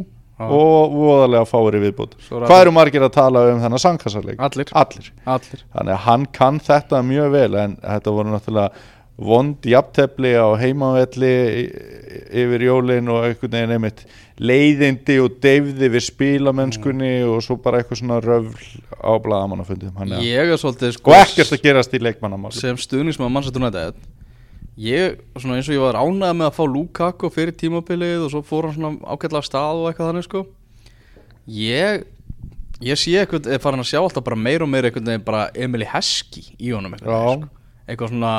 Já. 0.42 0.48
og 0.48 0.96
voðalega 0.96 1.46
fáir 1.46 1.78
í 1.78 1.84
viðbútt 1.84 2.16
hvað 2.30 2.62
eru 2.64 2.74
margir 2.74 3.06
að 3.06 3.14
tala 3.18 3.44
um 3.52 3.60
þennan 3.62 3.84
sangkassarleik 3.84 4.42
Allir. 4.42 4.72
allir. 4.74 5.12
Allir. 5.26 5.68
Þannig 5.76 5.94
að 5.94 6.02
hann 6.08 6.26
kann 6.34 6.58
þetta 6.64 7.04
mjög 7.06 7.30
vel 7.36 7.54
en 7.62 7.78
þetta 7.84 8.16
voru 8.16 8.34
náttúrulega 8.34 8.72
vond 9.22 9.68
jafntefli 9.68 10.32
á 10.34 10.50
heimavelli 10.58 11.34
yfir 12.42 12.64
jólin 12.66 13.12
og 13.12 13.28
einhvern 13.28 13.54
veginn 13.54 13.76
einmitt 13.76 14.06
leiðindi 14.42 15.20
og 15.22 15.36
deyfði 15.44 15.92
við 15.94 16.06
spilamennskunni 16.08 17.12
og 17.30 17.44
svo 17.46 17.60
bara 17.62 17.82
eitthvað 17.82 18.02
svona 18.02 18.18
röfl 18.24 18.80
á 18.98 19.14
blaðamannafundum. 19.22 19.94
Hann 20.00 20.16
er 20.18 20.26
Ég 20.26 20.56
er 20.56 20.58
svolítið 20.58 20.96
og 20.96 20.98
sko 20.98 21.16
ekkert 21.20 21.54
að 21.54 21.68
gerast 21.68 21.94
í 21.94 22.02
leikmannamál 22.02 22.54
sem 22.56 22.80
stuðningsmann 22.82 23.38
United 23.52 24.00
Ég, 24.80 25.20
svona 25.36 25.58
eins 25.60 25.68
og 25.68 25.76
ég 25.76 25.84
var 25.84 26.00
ánægð 26.00 26.38
með 26.40 26.48
að 26.48 26.56
fá 26.56 26.64
Lukaku 26.72 27.30
fyrir 27.34 27.56
tímabilið 27.60 28.26
og 28.26 28.32
svo 28.34 28.42
fór 28.48 28.70
hann 28.70 28.78
svona 28.78 28.94
ágætlega 29.04 29.42
af 29.44 29.48
stað 29.50 29.82
og 29.82 29.90
eitthvað 29.90 30.12
þannig 30.12 30.28
sko. 30.28 30.44
Ég, 31.52 32.06
ég 32.86 33.02
sé 33.02 33.18
eitthvað, 33.20 33.50
er 33.52 33.64
farin 33.64 33.84
að 33.84 33.90
sjá 33.92 34.00
alltaf 34.00 34.24
bara 34.26 34.40
meir 34.40 34.64
og 34.64 34.72
meir 34.72 34.88
eitthvað 34.88 35.12
veginn 35.12 35.26
bara 35.28 35.50
Emily 35.54 35.88
Heskey 35.92 36.54
í 36.56 36.72
honum 36.72 36.96
eitthvað, 36.96 37.42
sko. 37.42 37.52
eitthvað 37.88 38.14
svona 38.14 38.36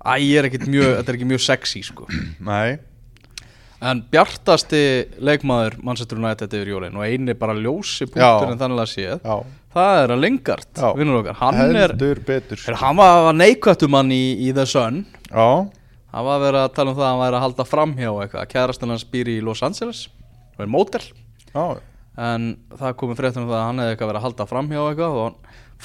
Æ, 0.00 0.12
ég 0.24 0.38
er 0.40 0.46
ekkert 0.48 0.68
mjög, 0.70 0.94
þetta 0.96 1.12
er 1.12 1.16
ekki 1.18 1.26
mjög 1.28 1.42
sexy 1.44 1.82
sko. 1.84 2.06
Nei. 2.50 2.78
En 3.84 4.00
bjartasti 4.12 4.80
leikmaður 5.24 5.78
Manchester 5.84 6.20
United 6.20 6.52
yfir 6.56 6.70
jólin 6.74 6.96
og 6.96 7.04
eini 7.04 7.34
bara 7.36 7.56
ljósi 7.56 8.08
punktur 8.08 8.52
en 8.52 8.60
þannig 8.60 8.82
að 8.82 8.90
séð 8.92 9.24
Já, 9.24 9.36
Það 9.70 10.00
er 10.02 10.12
að 10.16 10.22
Lingard, 10.24 10.70
vinnur 10.98 11.20
okkar. 11.20 11.36
Hann 11.38 11.76
er, 11.78 11.92
er 11.94 12.78
hann 12.80 12.96
var, 12.98 13.20
var 13.28 13.36
neikvættum 13.38 13.94
hann 13.94 14.10
í, 14.10 14.22
í 14.48 14.50
The 14.56 14.64
Sun. 14.66 15.04
Já, 15.30 15.70
Hann 16.10 16.24
var 16.26 16.40
að 16.40 16.42
vera 16.42 16.62
að 16.66 16.72
tala 16.74 16.90
um 16.90 16.96
það 16.98 17.04
að 17.06 17.10
hann 17.12 17.20
væri 17.22 17.36
að 17.38 17.42
halda 17.44 17.64
framhjá 17.70 18.08
eitthvað. 18.24 18.46
Kærastan 18.50 18.90
hans 18.90 19.04
býr 19.06 19.28
í 19.30 19.36
Los 19.46 19.60
Angeles 19.62 20.00
og 20.56 20.64
er 20.64 20.70
mótel 20.72 21.04
já, 21.54 21.66
En 22.18 22.48
það 22.74 22.96
komið 22.98 23.20
fréttum 23.20 23.44
um 23.44 23.52
það 23.52 23.60
að 23.60 23.66
hann 23.68 23.78
hefði 23.84 23.92
eitthvað 23.94 24.10
verið 24.10 24.18
að 24.20 24.24
halda 24.26 24.46
framhjá 24.50 24.80
eitthvað 24.90 25.14
og 25.20 25.28
hann 25.28 25.36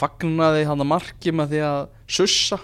fagnaði 0.02 0.64
hann 0.68 0.82
að 0.82 0.90
marki 0.90 1.32
með 1.38 1.54
því 1.54 1.62
að 1.68 1.78
sussa. 2.18 2.58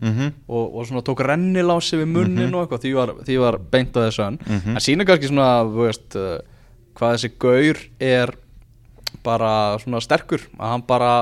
Mhm. 0.00 0.28
Og, 0.48 0.76
og 0.76 0.86
svona 0.90 1.02
tók 1.08 1.24
rennilási 1.24 1.96
við 2.02 2.12
munnin 2.12 2.52
og 2.54 2.66
eitthvað. 2.66 2.84
Því 2.84 2.92
var, 3.00 3.14
því 3.26 3.38
var 3.46 3.58
beint 3.72 3.96
að 3.96 4.06
þessu 4.10 4.22
hann 4.26 4.38
Mhm. 4.44 4.76
en 4.76 4.84
sína 4.84 5.08
kannski 5.08 5.32
svona 5.32 5.48
veist, 5.72 6.16
uh, 6.20 6.38
hvað 7.00 7.16
þessi 7.16 7.32
gaur 7.40 7.82
er 8.12 8.34
bara 9.26 9.52
svona 9.82 10.02
sterkur 10.04 10.42
að 10.58 10.74
hann 10.74 10.84
bara 10.88 11.12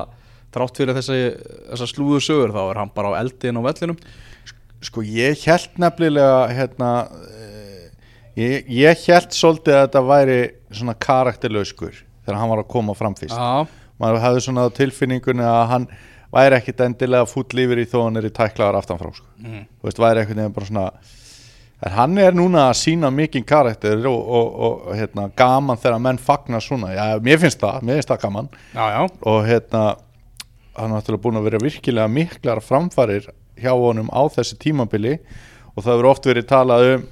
þrátt 0.54 0.80
fyrir 0.80 0.96
þessi, 0.96 1.20
þessa 1.70 1.88
slúðu 1.90 2.20
sögur 2.24 2.54
þá 2.54 2.62
er 2.64 2.82
hann 2.82 2.92
bara 2.94 3.12
á 3.14 3.20
eldin 3.20 3.60
á 3.60 3.62
vellinum 3.68 4.00
Sko 4.78 5.02
ég 5.02 5.40
held 5.42 5.80
nefnilega 5.82 6.44
hérna 6.54 6.90
eh, 7.34 7.88
ég, 8.38 8.68
ég 8.70 9.06
held 9.08 9.34
svolítið 9.34 9.74
að 9.74 9.82
þetta 9.88 10.02
væri 10.06 10.38
svona 10.70 10.94
karakterlauskur 10.94 11.96
þegar 12.22 12.38
hann 12.38 12.52
var 12.52 12.62
að 12.62 12.70
koma 12.70 12.94
fram 12.94 13.16
fyrst 13.18 13.34
Já, 13.34 13.66
maður 13.98 14.22
hafði 14.22 14.44
svona 14.46 14.68
tilfinningunni 14.78 15.46
að 15.48 15.64
hann 15.72 15.88
væri 16.34 16.58
ekkit 16.60 16.84
endilega 16.84 17.28
fúll 17.28 17.62
yfir 17.64 17.82
í 17.82 17.88
þó 17.88 17.98
hann 18.04 18.20
er 18.20 18.28
í 18.28 18.34
tæklaðar 18.34 18.78
aftanfrá 18.82 19.10
sko. 19.16 19.26
mm. 19.42 19.64
þú 19.80 19.88
veist, 19.88 20.02
væri 20.04 20.22
ekkert 20.22 20.40
nefn 20.40 20.56
bara 20.56 20.70
svona 20.70 20.86
en 21.84 21.94
hann 21.94 22.18
er 22.18 22.36
núna 22.36 22.68
að 22.68 22.78
sína 22.80 23.10
mikinn 23.14 23.46
karakter 23.46 24.00
og, 24.10 24.18
og, 24.18 24.48
og 24.66 24.96
hérna, 24.98 25.28
gaman 25.38 25.78
þegar 25.78 26.02
menn 26.02 26.20
fagnar 26.22 26.64
svona. 26.64 26.92
Já, 26.96 27.04
mér 27.22 27.42
finnst 27.42 27.60
það, 27.62 27.84
mér 27.86 28.00
finnst 28.00 28.12
það 28.12 28.22
gaman. 28.24 28.48
Já, 28.74 28.84
já. 28.94 29.02
Og 29.30 29.38
hérna 29.46 29.84
hann 30.78 30.90
er 30.90 30.96
náttúrulega 30.96 31.24
búin 31.26 31.38
að 31.40 31.46
vera 31.48 31.62
virkilega 31.62 32.10
miklar 32.10 32.62
framfarir 32.62 33.30
hjá 33.58 33.72
honum 33.74 34.10
á 34.14 34.22
þessi 34.30 34.58
tímabili. 34.62 35.18
Og 35.74 35.84
það 35.84 35.92
hefur 35.94 36.10
oft 36.10 36.28
verið 36.28 36.50
talað 36.50 36.90
um 36.96 37.06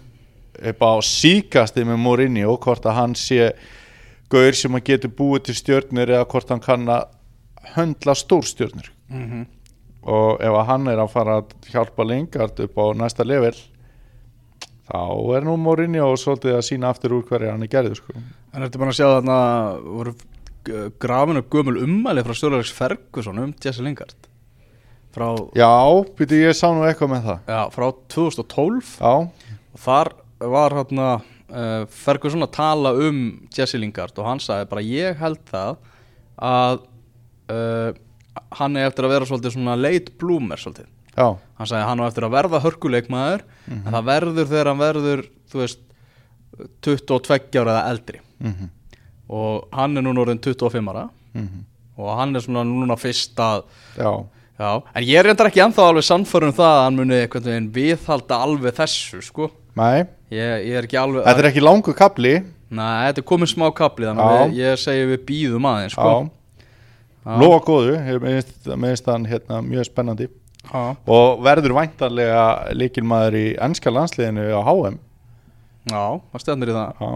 upp 0.56 0.86
á 0.88 0.92
síkasti 1.04 1.84
með 1.84 1.98
Morinni 2.00 2.46
og 2.48 2.62
hvort 2.64 2.86
að 2.88 2.96
hann 2.96 3.16
sé 3.18 3.50
gaur 4.32 4.56
sem 4.56 4.74
að 4.74 4.86
getur 4.88 5.12
búið 5.18 5.48
til 5.48 5.56
stjörnur 5.60 6.08
eða 6.08 6.28
hvort 6.30 6.48
hann 6.48 6.62
kann 6.64 6.88
að 6.88 7.10
höndla 7.76 8.14
stórstjörnur 8.16 8.88
mm 9.10 9.44
og 10.06 10.38
ef 10.38 10.54
að 10.54 10.68
hann 10.68 10.84
er 10.86 11.00
að 11.02 11.08
fara 11.10 11.38
að 11.40 11.54
hjálpa 11.66 12.04
Lingard 12.06 12.60
upp 12.62 12.76
á 12.78 12.84
næsta 12.94 13.24
level 13.26 13.56
þá 14.86 15.00
er 15.36 15.46
nú 15.48 15.56
Morinni 15.58 16.00
og 16.04 16.16
svolítið 16.20 16.56
að 16.58 16.64
sína 16.68 16.90
aftur 16.92 17.16
úr 17.18 17.24
hverja 17.28 17.52
hann 17.54 17.64
er 17.66 17.70
gerðið 17.72 17.98
sko. 18.00 18.14
En 18.54 18.62
ertu 18.66 18.78
bara 18.80 18.92
að 18.94 18.98
sjá 19.00 19.06
þarna 19.16 19.38
voru 19.82 20.12
g- 20.66 20.84
grafin 21.02 21.40
og 21.42 21.48
gömul 21.52 21.76
ummæli 21.82 22.22
frá 22.26 22.36
Stjórnlegs 22.38 22.72
Ferguson 22.76 23.38
um 23.42 23.54
Jesse 23.64 23.82
Lingard? 23.84 24.14
Frá, 25.16 25.30
já, 25.56 25.70
byrju 26.18 26.42
ég 26.44 26.54
sá 26.58 26.68
nú 26.76 26.82
eitthvað 26.84 27.12
með 27.14 27.22
það. 27.30 27.38
Já, 27.48 27.60
frá 27.72 27.86
2012 28.12 28.90
já, 29.00 29.12
og 29.72 29.80
þar 29.80 30.10
var 30.52 30.74
hérna 30.76 31.06
uh, 31.16 31.86
Ferguson 31.88 32.44
að 32.44 32.52
tala 32.58 32.92
um 33.08 33.22
Jesse 33.56 33.80
Lingard 33.80 34.18
og 34.20 34.28
hann 34.28 34.42
sagði 34.44 34.68
bara 34.74 34.84
ég 34.84 35.16
held 35.22 35.40
það 35.48 35.78
að 36.36 36.82
uh, 37.50 37.94
hann 38.60 38.76
er 38.76 38.90
eftir 38.90 39.06
að 39.08 39.14
vera 39.16 39.28
svolítið 39.30 39.54
svona 39.56 39.78
late 39.80 40.12
bloomer 40.20 40.60
svolítið 40.60 40.90
já, 41.16 41.26
hann 41.58 41.70
sagði 41.70 41.88
hann 41.88 42.02
á 42.02 42.08
eftir 42.08 42.26
að 42.26 42.34
verða 42.36 42.62
hörkuleikmaður 42.64 43.44
en 43.72 43.90
það 43.94 44.08
verður 44.10 44.50
þegar 44.52 44.70
hann 44.72 44.82
verður 44.82 45.24
þú 45.52 45.62
veist 45.62 45.82
22 46.86 47.60
ára 47.60 47.74
eða 47.74 47.90
eldri. 47.90 48.20
Mhm, 48.40 48.70
og 49.28 49.68
hann 49.76 49.96
er 49.96 50.06
núna 50.06 50.22
orðin 50.24 50.40
25 50.40 50.88
ára. 50.92 51.08
Mhm, 51.34 51.64
og 51.98 52.16
hann 52.18 52.36
er 52.36 52.40
svona 52.40 52.64
núna 52.64 52.96
fyrst 53.00 53.36
að 53.36 53.64
já. 53.96 54.26
Já, 54.56 54.82
en 54.94 55.04
ég 55.04 55.18
er 55.20 55.26
reyndar 55.28 55.50
ekki 55.50 55.60
ennþá 55.60 55.84
alveg 55.84 56.04
sannfærum 56.06 56.52
það 56.56 56.70
að 56.72 56.84
hann 56.86 56.96
muni 56.96 57.16
einhvern 57.20 57.44
veginn 57.44 57.72
viðhalda 57.74 58.38
alveg 58.40 58.72
þessu 58.78 59.18
sko. 59.20 59.50
Nei, 59.76 60.06
ég, 60.32 60.64
ég 60.64 60.78
er 60.78 60.86
ekki 60.88 60.96
alveg 60.96 61.26
þetta 61.26 61.42
er 61.42 61.48
ekki 61.50 61.60
langu 61.64 61.92
kapli 61.92 62.38
Nei, 62.66 63.06
þetta 63.06 63.20
er 63.20 63.26
komið 63.28 63.50
smá 63.52 63.66
kapli 63.76 64.08
þannig 64.08 64.32
að 64.40 64.56
ég, 64.56 64.80
segi 64.80 65.04
við 65.12 65.20
býðum 65.28 65.68
aðeins 65.70 65.94
sko. 65.94 66.14
Já, 67.26 67.36
lofa 67.42 67.60
góðu. 67.66 67.92
Ég 68.08 68.72
meðist 68.80 69.10
hann 69.12 69.28
hérna, 69.28 69.60
mjög 69.66 69.86
spennandi 69.90 70.30
Já. 70.76 70.96
og 71.16 71.42
verður 71.46 71.74
væntarlega 71.78 72.44
líkilmaður 72.76 73.36
í 73.40 73.44
ennska 73.64 73.92
landsliðinu 73.94 74.48
á 74.52 74.60
HM 74.66 74.98
Já, 75.86 76.02
það 76.32 76.42
stefnir 76.42 76.72
í 76.72 76.74
það. 76.74 77.00
Já, 77.00 77.10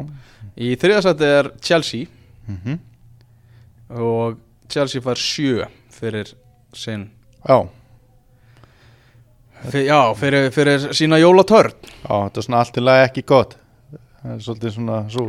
Í 0.61 0.69
þriðasætti 0.79 1.27
er 1.41 1.49
Chelsea. 1.65 2.07
Mhm, 2.47 2.77
og 3.99 4.37
Chelsea 4.71 5.03
fær 5.03 5.19
sjö 5.19 5.67
fyrir 5.91 6.31
sinn 6.79 7.09
já, 7.43 7.59
fyr, 9.71 9.85
Já, 9.89 9.99
fyrir, 10.15 10.51
fyrir 10.55 10.87
sína 10.95 11.19
jólatörn. 11.19 11.75
Já, 12.07 12.15
þetta 12.29 12.39
er 12.43 12.47
svona 12.47 12.63
allt 12.63 12.79
í 12.79 12.85
lagi 12.85 13.07
ekki 13.09 13.27
gott. 13.27 13.57
Það 14.23 14.33
er 14.37 14.43
svolítið 14.47 14.75
svona 14.77 14.99
svo. 15.11 15.27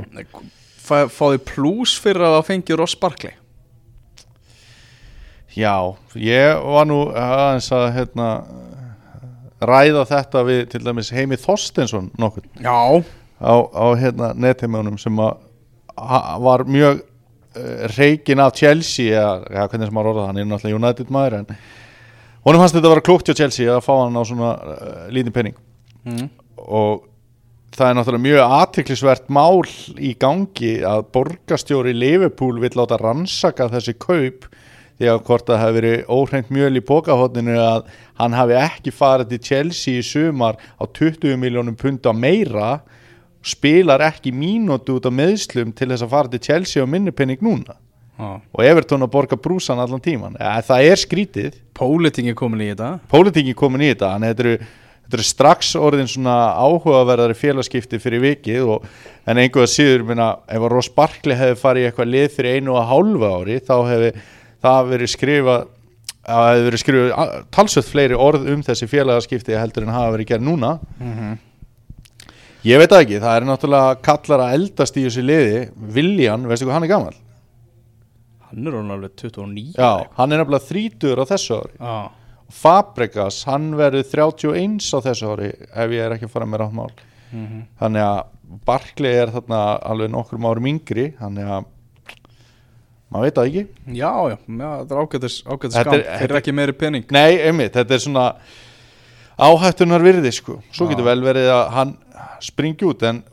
Fá, 0.81 0.97
Fáði 1.09 1.41
plús 1.47 1.97
fyrir 2.01 2.21
að 2.27 2.38
það 2.38 2.47
fengi 2.51 2.77
Ross 2.77 2.95
Barkley 3.00 3.33
Já, 5.51 5.75
ég 6.15 6.62
var 6.63 6.88
nú 6.88 7.01
aðeins 7.12 7.67
að 7.75 7.88
hérna, 7.98 8.27
ræða 9.62 10.05
þetta 10.10 10.43
við 10.48 10.62
til 10.72 10.84
dæmis 10.86 11.12
Heimi 11.12 11.39
Þorstensson 11.39 12.12
nokkur 12.20 12.48
Já. 12.63 13.03
Á, 13.41 13.53
á 13.67 13.86
hérna, 14.00 14.31
netheimjónum 14.38 15.00
sem 15.01 15.20
að 15.20 15.39
var 16.41 16.63
mjög 16.65 17.01
uh, 17.01 17.86
reikin 17.98 18.39
af 18.39 18.55
Chelsea 18.58 19.12
eða 19.12 19.43
ja, 19.51 19.67
hvernig 19.67 19.89
sem 19.89 19.96
maður 19.96 20.13
orða 20.13 20.27
hann 20.29 20.41
er 20.41 20.50
náttúrulega 20.50 20.79
United 20.79 21.13
maður 21.13 21.38
en 21.41 21.48
honum 22.46 22.63
fannst 22.63 22.77
þetta 22.77 22.88
að 22.88 22.96
vera 22.96 23.05
klúkt 23.05 23.29
hjá 23.29 23.38
Chelsea 23.43 23.75
að 23.75 23.86
fá 23.86 23.93
hann 24.00 24.17
á 24.17 24.24
svona 24.25 24.51
uh, 24.55 25.05
lítið 25.13 25.36
penning 25.36 25.58
mm. 26.08 26.29
og 26.63 27.03
það 27.75 27.88
er 27.89 27.98
náttúrulega 28.00 28.27
mjög 28.27 28.55
aðtiklisvert 28.58 29.29
mál 29.31 29.62
í 30.00 30.15
gangi 30.20 30.74
að 30.88 31.05
borgarstjóri 31.15 31.93
Liverpool 31.96 32.60
vill 32.63 32.74
láta 32.79 33.00
rannsaka 33.01 33.70
þessi 33.75 33.96
kaup 34.00 34.48
því 35.01 35.10
að 35.10 35.22
hvort 35.25 35.48
það 35.50 35.62
hefði 35.63 35.77
verið 35.79 36.10
óhreint 36.13 36.50
mjöl 36.53 36.72
í 36.77 36.86
pókahotninu 36.86 37.58
að 37.58 37.86
hann 38.22 38.36
hafi 38.38 38.58
ekki 38.62 38.91
farið 38.93 39.31
til 39.31 39.39
Chelsea 39.48 40.01
í 40.01 40.05
sumar 40.05 40.60
á 40.77 40.84
20 40.86 41.39
miljónum 41.41 41.77
punta 41.77 42.13
meira 42.13 42.75
spilar 43.41 44.03
ekki 44.05 44.29
mínútu 44.29 45.00
út 45.00 45.08
á 45.10 45.12
meðslum 45.13 45.72
til 45.74 45.89
þess 45.89 46.05
að 46.05 46.12
fara 46.12 46.29
til 46.29 46.43
Chelsea 46.46 46.84
og 46.84 46.91
minni 46.91 47.13
penning 47.13 47.41
núna. 47.41 47.77
Já. 48.22 48.38
og 48.38 48.62
Everton 48.62 49.01
að 49.01 49.13
borga 49.15 49.38
brúsan 49.39 49.79
allan 49.81 50.01
tíman 50.03 50.36
ja, 50.38 50.60
það 50.62 50.89
er 50.91 51.00
skrítið. 51.01 51.55
Pólitingi 51.74 52.36
komin 52.38 52.62
í 52.62 52.67
þetta. 52.70 52.91
Pólitingi 53.10 53.55
komin 53.58 53.81
í 53.81 53.88
þetta. 53.89 54.12
En 54.13 54.27
þetta 54.27 54.43
eru, 54.43 54.67
þetta 55.08 55.17
eru 55.17 55.25
strax 55.25 55.72
orðin 55.79 56.12
svona 56.12 56.36
áhugaverðari 56.62 57.38
félagskipti 57.39 57.98
fyrir 58.03 58.22
vikið 58.27 58.70
og, 58.75 58.86
en 59.25 59.41
einhverja 59.41 59.74
síður 59.74 60.05
minna, 60.12 60.36
ef 60.46 60.62
að 60.62 60.75
Ross 60.75 60.93
Barkley 60.93 61.39
hefði 61.39 61.58
farið 61.63 61.81
í 61.81 61.89
eitthvað 61.89 62.13
lið 62.13 62.29
fyrir 62.36 62.60
einu 62.60 62.75
og 62.75 62.86
hálfa 62.91 63.34
ári 63.39 63.58
þá 63.65 63.75
hefði 63.89 64.13
það 64.62 64.91
verið 64.94 65.12
skrifa 65.15 65.56
að 66.22 66.48
hefði 66.48 66.65
verið 66.68 66.82
skrifa 66.84 67.27
talsvöld 67.56 67.88
fleiri 67.89 68.20
orð 68.27 68.46
um 68.53 68.62
þessi 68.65 68.89
félagaskipti 68.89 69.58
heldur 69.58 69.88
en 69.88 69.96
hafa 69.96 70.13
verið 70.15 70.32
gerð 70.34 70.46
núna 70.46 70.75
mm 71.00 71.13
-hmm. 71.18 71.38
ég 72.70 72.77
veit 72.77 72.89
það 72.91 73.03
ekki, 73.06 73.20
það 73.20 73.36
er 73.36 73.48
náttúrulega 73.50 74.00
kallar 74.01 74.46
að 74.46 74.53
eldast 74.60 74.98
í 74.98 75.06
þessi 75.08 75.25
liði 75.25 75.70
Viljan, 75.75 76.48
veistu 76.48 76.65
hvað 76.65 76.74
hann 76.74 76.84
er 76.84 76.94
gammal? 76.94 77.15
Hann 78.51 78.68
er 78.68 78.74
alveg 78.74 79.12
29 79.15 79.74
Já, 79.77 80.08
hann 80.18 80.32
er 80.32 80.38
nefnilega 80.38 80.68
þrítur 80.68 81.22
á 81.22 81.25
þessu 81.25 81.62
ári 81.62 81.75
Já. 81.80 82.12
Fabregas, 82.51 83.46
hann 83.46 83.75
verður 83.77 84.03
31 84.03 84.94
á 84.94 84.98
þessu 85.01 85.32
ári 85.32 85.53
ef 85.74 85.91
ég 85.91 86.06
er 86.06 86.12
ekki 86.12 86.25
að 86.25 86.36
fara 86.36 86.46
með 86.46 86.60
rátt 86.60 86.74
mál 86.74 86.91
Mm 87.32 87.48
-hmm. 87.48 87.62
þannig 87.80 88.01
að 88.01 88.24
Barkley 88.65 89.13
er 89.15 89.30
þarna 89.32 89.80
alveg 89.88 90.10
nokkrum 90.12 90.46
árum 90.46 90.65
yngri 90.68 91.13
þannig 91.20 91.48
að 91.48 91.65
maður 93.12 93.27
veit 93.27 93.38
það 93.38 93.50
ekki? 93.50 93.63
Já, 93.91 94.12
já, 94.32 94.36
já, 94.36 94.70
þetta 94.82 94.96
er 94.96 95.01
ágætis, 95.03 95.38
ágætis 95.46 95.77
skam 95.77 95.96
Þeir 95.98 96.27
eru 96.30 96.39
ekki 96.39 96.53
meiri 96.56 96.75
pening. 96.77 97.08
Nei, 97.13 97.39
einmitt, 97.44 97.75
þetta 97.75 97.98
er 97.98 98.03
svona 98.06 98.25
áhættunar 99.41 100.03
virði 100.06 100.32
sko. 100.36 100.60
Svo 100.72 100.88
Já. 100.88 100.94
getur 100.94 101.08
vel 101.08 101.22
verið 101.25 101.50
að 101.53 101.63
hann 101.75 101.94
springi 102.44 102.88
út 102.88 103.03
en 103.08 103.24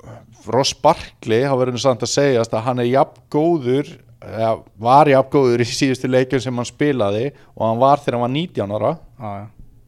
Ross 0.48 0.72
Barkley 0.72 1.44
verður 1.44 1.76
nú 1.76 1.82
samt 1.82 2.04
að 2.06 2.12
segjast 2.14 2.54
að 2.56 2.64
hann 2.64 2.82
er 2.82 2.88
jafn 2.88 3.20
góður 3.32 3.90
eða, 4.24 4.52
var 4.80 5.10
jafn 5.10 5.32
góður 5.34 5.64
í 5.64 5.68
síðustu 5.68 6.08
leikjum 6.08 6.42
sem 6.42 6.60
hann 6.60 6.68
spilaði 6.68 7.26
og 7.54 7.64
hann 7.66 7.82
var 7.82 8.00
þegar 8.00 8.16
hann 8.16 8.24
var 8.24 8.34
19 8.34 8.76
ára. 8.78 8.92
Já, 9.18 9.34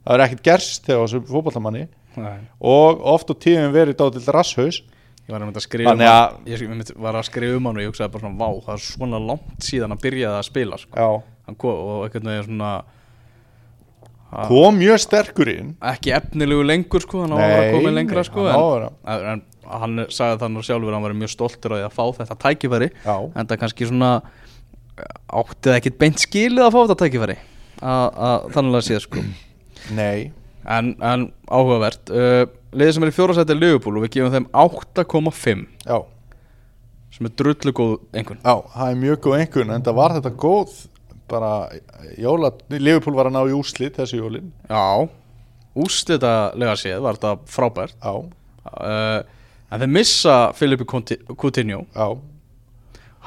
það 0.04 0.16
er 0.16 0.24
ekkert 0.26 0.46
gerst 0.50 0.88
þegar 0.88 1.06
þessu 1.06 1.22
fótballamanni 1.30 1.86
Nei. 2.20 2.38
og 2.58 3.04
oft 3.14 3.30
og 3.32 3.38
tíðum 3.40 3.72
verið 3.74 4.00
dátild 4.00 4.28
rasshaus 4.34 4.82
Ég 5.30 5.36
var, 5.38 5.46
að 5.54 5.64
skrifa 5.64 5.92
um 5.94 6.00
að- 6.00 6.06
hann, 6.10 6.46
ég 6.50 6.94
var 7.06 7.14
að 7.20 7.26
skrifa 7.30 7.56
um 7.60 7.66
hann 7.70 7.76
og 7.78 7.82
ég 7.84 7.90
hugsaði 7.92 8.12
bara 8.16 8.24
svona, 8.24 8.38
vá, 8.40 8.48
það 8.66 8.72
er 8.74 8.84
svona 8.86 9.20
langt 9.30 9.66
síðan 9.70 9.94
að 9.94 10.00
byrjaði 10.06 10.38
að 10.40 10.48
spila, 10.50 10.78
sko. 10.82 10.96
Hann 11.46 11.58
kom 11.62 11.70
og 11.70 12.02
einhvern 12.08 12.30
veginn 12.32 12.48
svona, 12.50 12.72
kom 14.46 14.76
mjög 14.78 14.98
sterkur 15.02 15.48
inn 15.50 15.70
ekki 15.90 16.12
efnilegu 16.14 16.62
lengur, 16.66 17.02
sko, 17.02 17.24
hann 17.24 17.34
á 17.34 17.38
að 17.42 17.72
komið 17.74 17.94
lengra, 17.96 18.22
sko, 18.26 18.44
hann 18.46 18.60
að 18.60 18.74
vera 18.74 18.90
en, 19.14 19.24
en 19.32 19.42
hann 19.80 20.04
sagði 20.10 20.38
þannig 20.44 20.66
sjálfur 20.68 20.90
að 20.92 20.96
hann 20.98 21.06
var 21.08 21.16
mjög 21.18 21.32
stoltur 21.34 21.74
á 21.74 21.76
því 21.78 21.86
að 21.88 21.96
fá 21.96 22.04
þetta 22.20 22.36
tækifæri, 22.44 22.88
Já. 23.06 23.16
en 23.34 23.46
það 23.50 23.60
kannski 23.64 23.88
svona, 23.90 24.10
átti 25.40 25.70
það 25.70 25.78
ekkit 25.80 25.98
beint 25.98 26.22
skilið 26.22 26.64
að 26.66 26.74
fá 26.76 26.80
þetta 26.84 26.98
tækifæri, 27.04 27.36
að, 27.82 28.06
að 28.30 28.46
þannig 28.54 28.78
að 28.80 28.86
séð, 28.90 29.02
sko. 29.06 29.24
Nei, 29.96 30.30
En, 30.68 30.90
en 31.00 31.32
áhugavert, 31.48 32.10
uh, 32.12 32.44
liðið 32.76 32.94
sem 32.96 33.04
er 33.06 33.10
í 33.12 33.14
fjórasæti 33.16 33.54
er 33.54 33.60
Liverpool 33.60 33.96
og 33.96 34.04
við 34.04 34.10
gefum 34.18 34.34
þeim 34.34 34.48
8,5 34.52 35.62
já. 35.88 35.98
Sem 37.10 37.26
er 37.26 37.32
drullu 37.40 37.72
góð 37.74 37.94
einhvern. 38.14 38.40
Já, 38.44 38.54
það 38.74 38.90
er 38.92 39.00
mjög 39.00 39.20
góð 39.24 39.38
einhvern 39.40 39.74
en 39.74 39.82
það 39.88 39.96
var 39.98 40.14
þetta 40.18 40.34
góð 40.44 40.74
bara 41.30 41.50
jóla, 42.18 42.50
Liverpool 42.74 43.14
var 43.16 43.30
að 43.30 43.36
ná 43.38 43.42
í 43.48 43.56
úslit 43.56 43.96
þessu 43.98 44.18
jólin. 44.20 44.52
Já, 44.70 45.08
úrslitalega 45.80 46.76
séð 46.78 47.02
var 47.04 47.18
þetta 47.18 47.34
frábært. 47.50 47.96
Já, 48.02 48.14
uh, 48.70 49.36
En 49.70 49.78
þeir 49.78 49.90
missa 49.94 50.32
Filipe 50.58 50.82
Couti- 50.84 51.20
Coutinho. 51.38 51.84
Já 51.94 52.08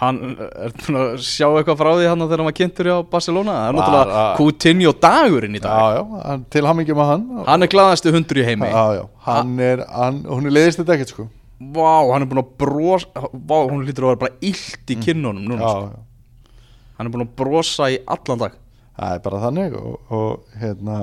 Hann 0.03 0.17
er 0.38 0.74
búin 0.79 0.98
að 1.00 1.12
sjá 1.25 1.45
eitthvað 1.50 1.77
frá 1.79 1.89
því 1.98 2.07
hann 2.12 2.24
þegar 2.25 2.41
hann 2.43 2.50
var 2.50 2.55
kynntur 2.60 2.89
hjá 2.89 2.95
Barcelona? 3.13 3.53
Það 3.60 3.69
er 3.69 3.77
náttúrulega 3.77 4.24
Coutinho 4.39 4.93
dagurinn 5.05 5.55
í 5.57 5.62
dag. 5.63 5.77
Já, 5.79 6.01
já, 6.01 6.38
til 6.55 6.63
hammingjum 6.69 7.01
að 7.03 7.12
hann. 7.13 7.24
Hann 7.48 7.65
er 7.67 7.72
glaðastu 7.74 8.13
hundur 8.15 8.41
í 8.41 8.45
heimi. 8.48 8.69
Já, 8.74 8.83
já, 9.00 9.03
hann 9.29 9.53
er, 9.69 9.86
hann, 9.93 10.22
hún 10.29 10.50
er 10.50 10.55
leiðist 10.57 10.81
þetta 10.81 10.98
ekkert 10.98 11.13
sko. 11.15 11.27
Vá, 11.74 11.91
hann 12.12 12.25
er 12.25 12.27
búin 12.33 12.41
að 12.43 12.50
brosa 12.60 13.27
Vá, 13.31 13.55
hún 13.69 13.86
lítur 13.88 14.07
að 14.10 14.13
vera 14.13 14.22
bara 14.25 14.38
illt 14.50 14.91
í 14.91 14.98
kinnunum 15.05 15.45
núna 15.48 15.69
sko. 15.69 15.86
já, 15.93 16.50
Hann 16.98 17.07
er 17.07 17.13
búin 17.13 17.24
að 17.27 17.36
brosa 17.39 17.88
í 17.93 18.01
allan 18.05 18.41
dag. 18.43 18.57
Það 18.98 19.13
er 19.15 19.22
bara 19.25 19.39
þannig 19.48 19.77
og, 19.79 19.93
og 20.13 20.60
hérna 20.62 20.98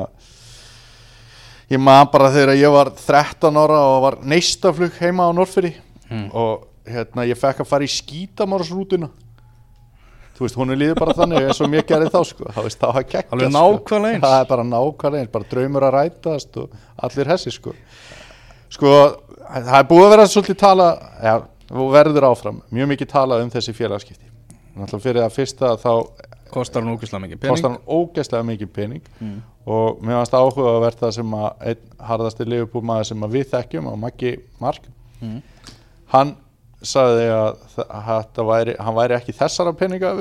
Ég 1.71 1.78
man 1.78 2.09
bara 2.11 2.33
þegar 2.35 2.59
ég 2.59 2.73
var 2.75 2.90
13 2.99 3.59
ára 3.62 3.78
og 3.92 4.00
var 4.04 4.16
neistaflug 4.26 4.97
heima 5.00 5.28
á 5.30 5.35
Norfyri 5.37 5.75
Hmm. 6.11 6.25
og 6.35 6.64
hérna 6.94 7.26
ég 7.28 7.38
fekk 7.40 7.62
að 7.64 7.68
fara 7.70 7.87
í 7.87 7.92
skítamársrútuna 7.94 9.11
Þú 10.40 10.47
veist, 10.47 10.56
hún 10.56 10.73
er 10.73 10.78
líður 10.80 10.97
bara 11.02 11.12
þannig 11.18 11.47
eins 11.50 11.59
og 11.61 11.68
mér 11.68 11.82
gerði 11.85 12.06
þá 12.14 12.20
sko, 12.25 12.47
það 12.49 12.64
veist, 12.64 12.78
það 12.80 12.94
var 12.97 13.04
kekka 13.11 13.35
Alveg 13.37 13.50
nákvæmlega 13.52 14.14
eins. 14.14 14.23
Það 14.25 14.37
er 14.38 14.47
bara 14.49 14.62
nákvæmlega 14.64 15.20
eins, 15.20 15.32
bara 15.35 15.49
draumur 15.50 15.85
að 15.85 15.92
rætast 15.99 16.56
og 16.62 16.78
allir 17.04 17.28
hessi 17.28 17.52
sko. 17.52 17.75
Sko, 18.73 18.92
það 19.50 19.76
er 19.76 19.88
búið 19.90 20.06
að 20.06 20.14
vera 20.14 20.25
svolítið 20.32 20.59
tala, 20.62 20.87
og 21.70 21.92
verður 21.92 22.28
áfram, 22.30 22.62
mjög 22.73 22.90
mikið 22.94 23.12
talað 23.12 23.44
um 23.44 23.52
þessi 23.52 23.76
félagskipti 23.76 24.30
Náttúrulega 24.80 25.04
fyrir 25.04 25.26
að 25.26 25.37
fyrsta 25.37 25.75
þá 25.82 25.92
Kostar 26.50 26.82
hann 26.82 26.97
ógeðslega 26.97 27.23
mikið 27.26 27.40
pening? 27.42 27.52
kostar 27.54 27.70
hann 27.75 27.82
ógeðslega 27.87 28.47
mikið 28.49 28.70
pening. 28.75 29.04
Og 29.70 30.00
mér 30.02 30.18
fannst 30.18 30.35
áhuga 30.35 30.73
að 30.73 30.85
verða 30.87 31.11
sem 31.14 31.35
að 31.37 31.66
einn 31.70 31.85
harðasti 32.09 32.47
Liverpool 32.49 32.82
maður 32.88 33.11
sem 33.12 33.26
að 33.26 33.37
við 33.37 33.50
þekkjum 33.52 33.90
og 33.92 33.99
Maggi 34.02 34.32
Mark 34.62 34.88
hann 36.14 36.32
sagði 36.82 37.26
að 37.34 37.64
að 37.87 38.04
væri, 38.49 38.76
hann 38.80 38.96
væri 38.96 39.16
ekki 39.18 39.37
þessara 39.37 39.75
peninga 39.76 40.14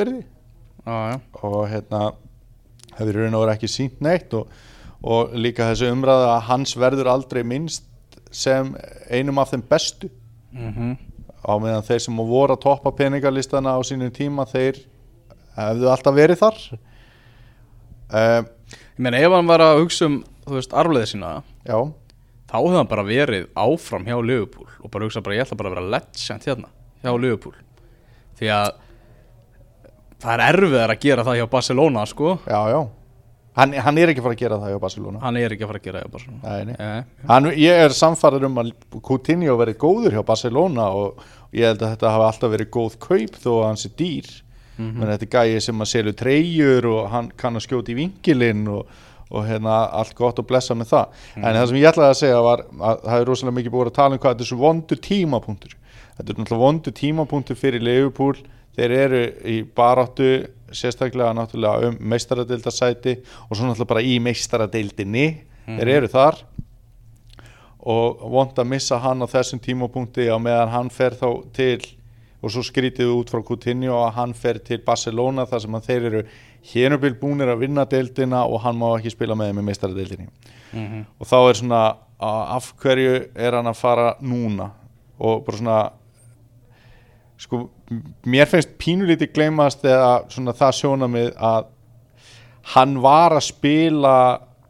Já, 0.86 0.96
já. 1.12 1.20
Og 1.44 1.62
hérna 1.70 2.02
hefur 2.98 3.20
raun 3.20 3.38
og 3.38 3.44
verið 3.46 3.54
ekki 3.56 3.70
sínt 3.72 4.02
neitt 4.02 4.34
og, 4.34 4.50
og 5.04 5.36
líka 5.36 5.70
þessi 5.70 5.92
umræða 5.92 6.34
að 6.36 6.48
hans 6.50 6.76
verður 6.80 7.12
aldrei 7.12 7.44
minnst 7.44 7.86
sem 8.32 8.74
einum 9.10 9.40
af 9.40 9.54
þeim 9.54 9.64
bestu. 9.70 10.10
Mm 10.52 10.98
á 11.40 11.54
meðan 11.56 11.86
þeir 11.88 12.02
sem 12.04 12.18
voru 12.18 12.56
að 12.56 12.64
toppa 12.66 12.92
peningalistana 12.92 13.76
á 13.76 13.80
sínum 13.86 14.12
tíma 14.12 14.46
þeir 14.50 14.82
hefðu 15.56 15.92
alltaf 15.92 16.16
verið 16.16 16.42
þar. 16.44 16.60
Um, 18.10 18.50
Ég 19.00 19.04
meina 19.06 19.22
ef 19.24 19.32
hann 19.32 19.48
var 19.48 19.64
að 19.64 19.80
hugsa 19.84 20.10
um, 20.10 20.18
þú 20.46 20.58
veist, 20.58 20.74
arfleðið 20.76 21.12
sína 21.14 21.30
já, 21.64 21.78
þá 22.50 22.56
hefði 22.58 22.78
hann 22.80 22.92
bara 22.92 23.06
verið 23.08 23.48
áfram 23.56 24.06
hjá 24.10 24.18
Liverpool 24.26 24.70
og 24.84 24.92
bara 24.94 25.08
hugsa 25.08 25.24
bara 25.26 25.38
ég 25.38 25.46
ætla 25.46 25.58
bara 25.60 25.72
að 25.72 25.76
vera 25.78 25.92
legend 25.96 26.48
hérna 26.50 26.72
hjá 27.04 27.12
Liverpool. 27.16 27.58
Því 28.40 28.54
að 28.56 28.70
það 30.20 30.34
er 30.36 30.46
erfiðar 30.50 30.94
að 30.96 31.04
gera 31.06 31.28
það 31.28 31.40
hjá 31.40 31.46
Barcelona 31.52 32.06
sko. 32.10 32.34
Já, 32.50 32.62
já. 32.74 32.80
Hann, 33.60 33.74
hann 33.84 33.98
er 34.00 34.12
ekki 34.14 34.24
fara 34.24 34.36
að 34.38 34.42
gera 34.44 34.58
það 34.62 34.74
hjá 34.74 34.82
Barcelona. 34.84 35.20
Hann 35.24 35.38
er 35.40 35.56
ekki 35.56 35.68
fara 35.68 35.80
að 35.82 35.88
gera 35.88 36.00
það 36.00 36.06
hjá 36.06 36.14
Barcelona. 36.14 36.42
Nei, 36.44 36.68
nei. 36.70 36.76
Eh, 36.80 37.24
hann, 37.32 37.50
ég 37.60 37.82
er 37.86 37.96
samfarið 37.98 38.46
um 38.48 38.60
að 38.62 38.70
Coutinho 39.04 39.56
verið 39.60 39.80
góður 39.82 40.16
hjá 40.16 40.22
Barcelona 40.28 40.86
og 40.96 41.24
ég 41.56 41.66
held 41.72 41.82
að 41.84 41.96
þetta 41.96 42.14
hafi 42.14 42.28
alltaf 42.30 42.54
verið 42.54 42.72
góð 42.76 42.96
kaup 43.04 43.40
þó 43.42 43.52
að 43.58 43.66
hann 43.68 43.82
sé 43.82 43.92
dýr. 44.00 44.30
Mhm. 44.80 44.96
menn 44.96 45.10
þetta 45.12 45.26
er 45.28 45.34
gæi 45.36 45.62
sem 45.62 45.82
að 45.84 45.90
selju 45.92 46.14
treyjur 46.16 46.86
og 46.88 47.10
hann 47.12 47.32
kann 47.36 47.58
að 47.60 47.66
skjóta 47.66 47.92
í 47.92 47.98
vingilinn 47.98 48.62
og, 48.72 48.86
og 49.30 49.46
hérna 49.46 49.76
allt 49.94 50.16
gott 50.18 50.40
og 50.42 50.48
blessa 50.50 50.76
með 50.76 50.92
það. 50.94 51.18
Mhm. 51.36 51.46
en 51.46 51.56
það 51.56 51.68
sem 51.68 51.78
ég 51.78 51.90
ætlaði 51.92 52.10
að 52.10 52.22
segja 52.22 52.42
var 52.42 52.64
að 52.80 53.04
það 53.04 53.20
er 53.20 53.28
rosalega 53.30 53.58
mikið 53.58 53.76
búið 53.76 53.92
að 53.92 54.00
tala 54.00 54.16
um 54.16 54.20
hvað 54.20 54.32
þetta 54.34 54.46
er 54.46 54.52
svo 54.52 54.58
vondur 54.58 55.02
tímapunktur. 55.10 55.76
Þetta 56.18 56.30
er 56.30 56.40
náttúrulega 56.40 56.64
vondur 56.66 56.94
tímapunktur 56.94 57.56
fyrir 57.56 57.82
Liverpool. 57.82 58.36
Þeir 58.76 58.92
eru 58.92 59.22
í 59.46 59.64
baráttu 59.76 60.48
sérstaklega 60.72 61.34
náttúrulega 61.36 61.90
um 61.90 61.98
meistaradeildarsæti 62.00 63.18
og 63.50 63.58
svo 63.58 63.66
náttúrulega 63.68 63.94
bara 63.94 64.02
í 64.02 64.20
meistaradeildinni. 64.20 65.28
Þeir 65.70 65.88
eru 65.88 66.08
þar 66.08 66.44
og 67.80 68.20
vond 68.32 68.58
að 68.60 68.68
missa 68.68 68.98
hann 69.00 69.24
á 69.24 69.28
þessum 69.30 69.62
tímapunkti 69.64 70.28
á 70.28 70.36
meðan 70.42 70.74
hann 70.74 70.90
fer 70.90 71.16
þá 71.16 71.28
til 71.56 71.80
og 72.40 72.54
svo 72.54 72.64
skrítið 72.64 73.12
út 73.12 73.32
frá 73.32 73.42
Coutinho 73.44 73.98
að 74.06 74.14
hann 74.16 74.34
fer 74.38 74.60
til 74.64 74.80
Barcelona 74.84 75.46
þar 75.48 75.64
sem 75.64 75.80
þeir 75.88 76.08
eru 76.10 76.22
hénubil 76.74 77.16
búnir 77.20 77.50
að 77.52 77.64
vinna 77.64 77.86
deildina 77.90 78.44
og 78.46 78.62
hann 78.66 78.78
má 78.78 78.90
ekki 78.98 79.14
spila 79.14 79.36
með 79.36 79.52
þeim 79.52 79.62
í 79.62 79.68
meistaradeildinni. 79.70 80.28
Mhm. 80.74 81.06
og 81.20 81.28
þá 81.28 81.38
er 81.50 81.54
svona 81.54 81.96
af 82.20 82.74
hverju 82.78 83.30
er 83.36 83.56
hann 83.56 83.66
að 83.66 83.80
fara 83.80 84.16
núna? 84.22 84.72
Og 85.20 85.46
bara 85.46 85.58
svona 85.58 85.92
sko, 87.40 87.70
mér 88.28 88.48
finnst 88.48 88.78
pínulítið 88.78 89.34
gleymast 89.34 89.84
eða 89.88 90.30
svona 90.30 90.54
það 90.54 90.76
sjónamið 90.82 91.32
að 91.36 91.66
hann 92.76 93.00
var 93.02 93.32
að 93.38 93.48
spila 93.48 94.16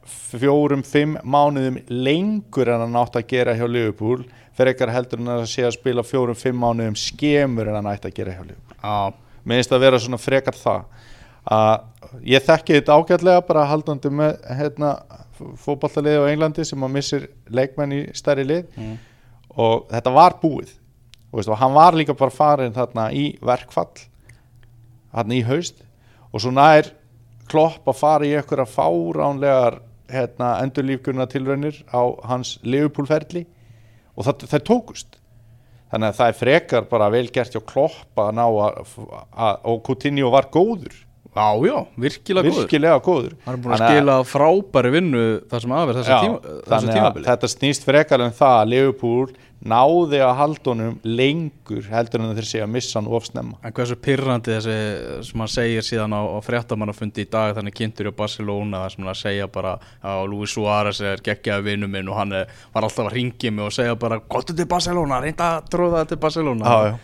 fjórum, 0.09 0.83
fimm 0.85 1.17
mánuðum 1.25 1.79
lengur 1.89 2.69
en 2.69 2.85
hann 2.85 2.99
átt 3.01 3.17
að 3.19 3.27
gera 3.33 3.55
hjá 3.57 3.65
Liverpool 3.67 4.23
fyrir 4.57 4.73
ekkar 4.73 4.91
heldur 4.93 5.21
en 5.21 5.31
að 5.33 5.45
sé 5.49 5.63
að 5.65 5.77
spila 5.77 6.03
fjórum, 6.05 6.37
fimm 6.37 6.59
mánuðum 6.61 6.97
skemur 6.99 7.69
en 7.69 7.79
hann 7.79 7.91
ætti 7.93 8.11
að 8.11 8.17
gera 8.19 8.35
hjá 8.35 8.43
Liverpool. 8.43 8.77
Já, 8.83 9.13
mér 9.43 9.61
finnst 9.61 9.75
að 9.75 9.85
vera 9.85 10.01
svona 10.03 10.21
frekar 10.21 10.57
það 10.59 10.98
að 11.45 12.23
ég 12.25 12.43
þekki 12.45 12.79
þetta 12.79 12.97
ágætlega 12.97 13.45
bara 13.47 13.67
haldandi 13.69 14.11
með 14.13 14.37
hérna, 14.59 14.93
fótballtalið 15.39 16.25
á 16.25 16.29
Englandi 16.31 16.65
sem 16.67 16.83
að 16.83 16.95
missir 16.95 17.27
leikmenn 17.47 17.95
í 17.95 18.01
stærri 18.17 18.45
lið. 18.47 18.65
Mm. 18.75 18.97
og 19.59 19.89
þetta 19.91 20.13
var 20.13 20.37
búið. 20.41 20.71
Og, 21.29 21.39
veist, 21.39 21.49
og 21.51 21.59
hann 21.61 21.75
var 21.75 21.97
líka 21.97 22.15
bara 22.17 22.33
farin 22.33 22.73
þarna 22.73 23.09
í 23.13 23.25
verkfall 23.45 23.91
þarna 25.13 25.37
í 25.37 25.43
haust. 25.45 25.83
Og 26.33 26.43
svo 26.43 26.53
nær 26.53 26.89
klopp 27.49 27.87
að 27.89 27.99
fara 27.99 28.27
í 28.27 28.33
einhverja 28.37 28.67
fáránlegar 28.69 29.79
hérna, 30.09 30.55
endurlífguna 30.63 31.27
tilraunir 31.29 31.81
á 31.89 32.01
hans 32.29 32.57
Liverpool-ferli. 32.65 33.45
Og 34.17 34.25
það, 34.27 34.47
það 34.53 34.65
tókust. 34.69 35.19
Þannig 35.89 36.11
að 36.11 36.17
það 36.19 36.31
er 36.31 36.39
frekar 36.39 36.89
bara 36.89 37.11
vel 37.13 37.27
gert 37.33 37.55
hjá 37.55 37.61
klopp 37.65 38.21
að 38.21 38.33
ná 38.37 38.45
að, 38.45 38.97
að 39.33 39.69
og 39.71 39.79
Coutinho 39.87 40.29
var 40.33 40.49
góður 40.53 40.97
já, 41.35 41.47
já, 41.69 41.77
virkilega 41.97 42.49
góður. 42.49 42.63
Virkilega 42.63 43.01
góður. 43.05 43.35
Hann 43.45 43.57
er 43.57 43.61
búin 43.63 43.75
að 43.75 43.83
skila 43.85 44.15
frábæri 44.27 44.93
vinnu 44.95 45.25
það 45.51 45.61
sem 45.65 45.75
aðverð 45.79 45.99
þessu, 46.01 46.15
Já, 46.15 46.23
tíma, 46.25 46.55
þessu 46.71 46.95
tímabili. 46.95 47.27
þetta 47.29 47.51
snýst 47.55 47.85
frekar 47.87 48.25
en 48.25 48.33
það 48.39 48.57
að 48.63 48.73
Liverpool 48.73 49.29
náði 49.59 50.21
að 50.23 50.37
halda 50.39 50.71
honum 50.71 50.93
lengur 51.03 51.83
heldur 51.91 52.21
en 52.23 52.29
þeir 52.37 52.45
sé 52.47 52.61
að 52.63 52.69
missa 52.71 52.95
hann 52.95 53.09
of 53.11 53.25
snemma. 53.27 53.57
En 53.67 53.73
hversu 53.75 53.97
pyrrandi 53.99 54.53
þessi 54.55 54.75
sem 55.27 55.43
hann 55.43 55.51
segir 55.51 55.83
síðan 55.83 56.15
á, 56.15 56.21
á 56.31 56.39
fréttamannafundi 56.45 57.25
í 57.25 57.29
dag 57.29 57.51
þannig 57.57 57.75
kynntur 57.75 58.07
í 58.07 58.15
Barcelona 58.15 58.85
þar 58.85 58.93
sem 58.95 59.03
hann 59.03 59.11
að 59.11 59.19
segja 59.19 59.49
bara 59.51 59.73
að 59.99 60.23
Luis 60.31 60.55
Suárez 60.55 61.01
er 61.03 61.19
geggjaði 61.25 61.67
vinnu 61.73 61.91
minn 61.91 62.07
og 62.07 62.15
hann 62.21 62.31
er, 62.39 62.47
var 62.71 62.87
alltaf 62.87 63.09
að 63.09 63.17
ringi 63.17 63.51
mig 63.51 63.67
og 63.67 63.75
segja 63.75 63.99
bara 63.99 64.21
gottu 64.31 64.55
til 64.55 64.69
Barcelona, 64.71 65.19
reynda 65.19 65.57
að 65.57 65.69
tróða 65.75 66.05
til 66.07 66.21
Barcelona. 66.23 66.63
Já, 66.63 66.93
já. 66.93 66.97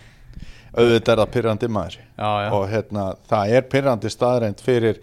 Auðvitað 0.76 1.14
er 1.14 1.22
það 1.22 1.34
pyrrandi 1.36 1.70
maður. 1.72 2.00
Já, 2.18 2.30
já. 2.46 2.50
og 2.58 2.66
hérna, 2.72 3.06
það 3.32 3.54
er 3.58 3.68
pyrrandi 3.72 4.12
staðrænt 4.12 4.64
fyrir, 4.64 5.02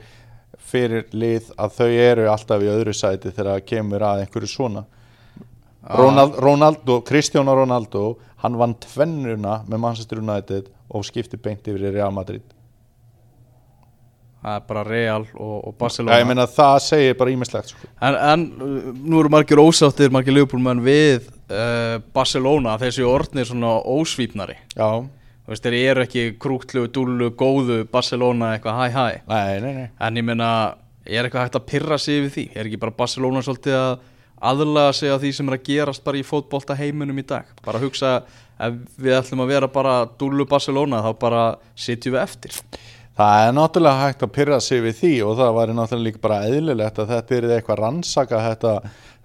fyrir 0.73 1.07
lið 1.17 1.53
að 1.57 1.79
þau 1.79 1.91
eru 1.91 2.27
alltaf 2.33 2.65
í 2.65 2.73
öðru 2.73 2.97
sæti 2.97 3.33
þegar 3.33 3.55
það 3.55 3.69
kemur 3.73 4.07
að 4.09 4.25
einhverju 4.25 4.53
svona. 4.53 4.85
Ronald, 5.83 6.37
Ronaldo, 6.39 7.01
Cristiano 7.03 7.57
Ronaldo 7.59 8.17
hann 8.45 8.59
vann 8.59 8.75
tvennuna 8.79 9.63
með 9.67 9.81
Manchester 9.83 10.21
United 10.23 10.69
og 10.93 11.07
skipti 11.07 11.39
beint 11.41 11.67
yfir 11.67 11.89
í 11.89 11.95
Real 11.95 12.13
Madrid. 12.15 12.45
Það 14.43 14.57
er 14.59 14.63
bara 14.67 14.83
Real 14.87 15.25
og, 15.39 15.57
og 15.69 15.75
Barcelona. 15.79 16.19
ég 16.19 16.27
meina 16.27 16.49
það 16.51 16.77
segir 16.83 17.19
bara 17.19 17.31
ímislegt 17.31 17.71
sko. 17.71 17.91
en, 18.03 18.17
en 18.19 18.47
uh, 18.59 18.89
nú 18.99 19.21
eru 19.21 19.31
margir 19.31 19.61
ósáttir 19.63 20.11
margir 20.11 20.35
Liverpool-menn 20.35 20.83
við 20.83 21.29
uh, 21.47 22.01
Barcelona 22.15 22.75
þessi 22.81 23.07
orðnir 23.07 23.47
svona 23.47 23.77
ósvípnari 23.87 24.57
Já, 24.75 25.07
veist, 25.53 25.67
þeir 25.67 25.77
eru 25.79 26.05
ekki 26.07 26.25
krútlu, 26.43 26.87
dúllu, 26.93 27.33
góðu 27.39 27.83
Barcelona 27.93 28.55
eitthvað 28.57 28.79
hæ 28.81 28.87
hæ 28.97 29.05
nei, 29.29 29.61
nei, 29.65 29.73
nei 29.81 29.89
En 30.01 30.19
ég 30.19 30.27
meina, 30.27 30.49
er 31.07 31.27
eitthvað 31.27 31.47
hægt 31.47 31.61
að 31.61 31.69
pyrra 31.73 31.99
sig 32.01 32.23
yfir 32.23 32.35
því? 32.37 32.47
Er 32.57 32.69
ekki 32.69 32.81
bara 32.83 32.97
Barcelona 33.03 33.43
svolítið 33.45 33.79
að 33.79 33.93
aðlaga 34.53 34.95
sig 34.99 35.13
að 35.13 35.21
því 35.27 35.35
sem 35.37 35.51
er 35.51 35.59
að 35.59 35.69
gerast 35.69 36.05
bara 36.07 36.19
í 36.19 36.25
fótbolta 36.27 36.79
heiminum 36.79 37.21
í 37.21 37.27
dag? 37.27 37.53
Bara 37.65 37.79
að 37.79 37.87
hugsa, 37.89 38.17
ef 38.59 38.81
við 38.97 39.19
ætlum 39.19 39.45
að 39.45 39.55
vera 39.55 39.71
bara 39.71 39.95
dúllu 40.19 40.49
Barcelona, 40.51 41.03
þá 41.05 41.13
bara 41.21 41.45
sitjum 41.79 42.17
við 42.17 42.25
eftir. 42.25 42.59
Það 43.13 43.47
er 43.47 43.51
náttúrulega 43.53 44.05
hægt 44.07 44.23
að 44.25 44.31
pyrra 44.33 44.59
sig 44.65 44.81
við 44.81 44.95
því 45.03 45.13
og 45.27 45.35
það 45.37 45.57
væri 45.59 45.73
náttúrulega 45.77 46.07
líka 46.07 46.23
bara 46.23 46.39
eðlilegt 46.49 47.01
að 47.03 47.11
þetta 47.13 47.35
er 47.37 47.47
eitthvað 47.59 47.83
rannsaka 47.83 48.41
þetta, 48.47 48.73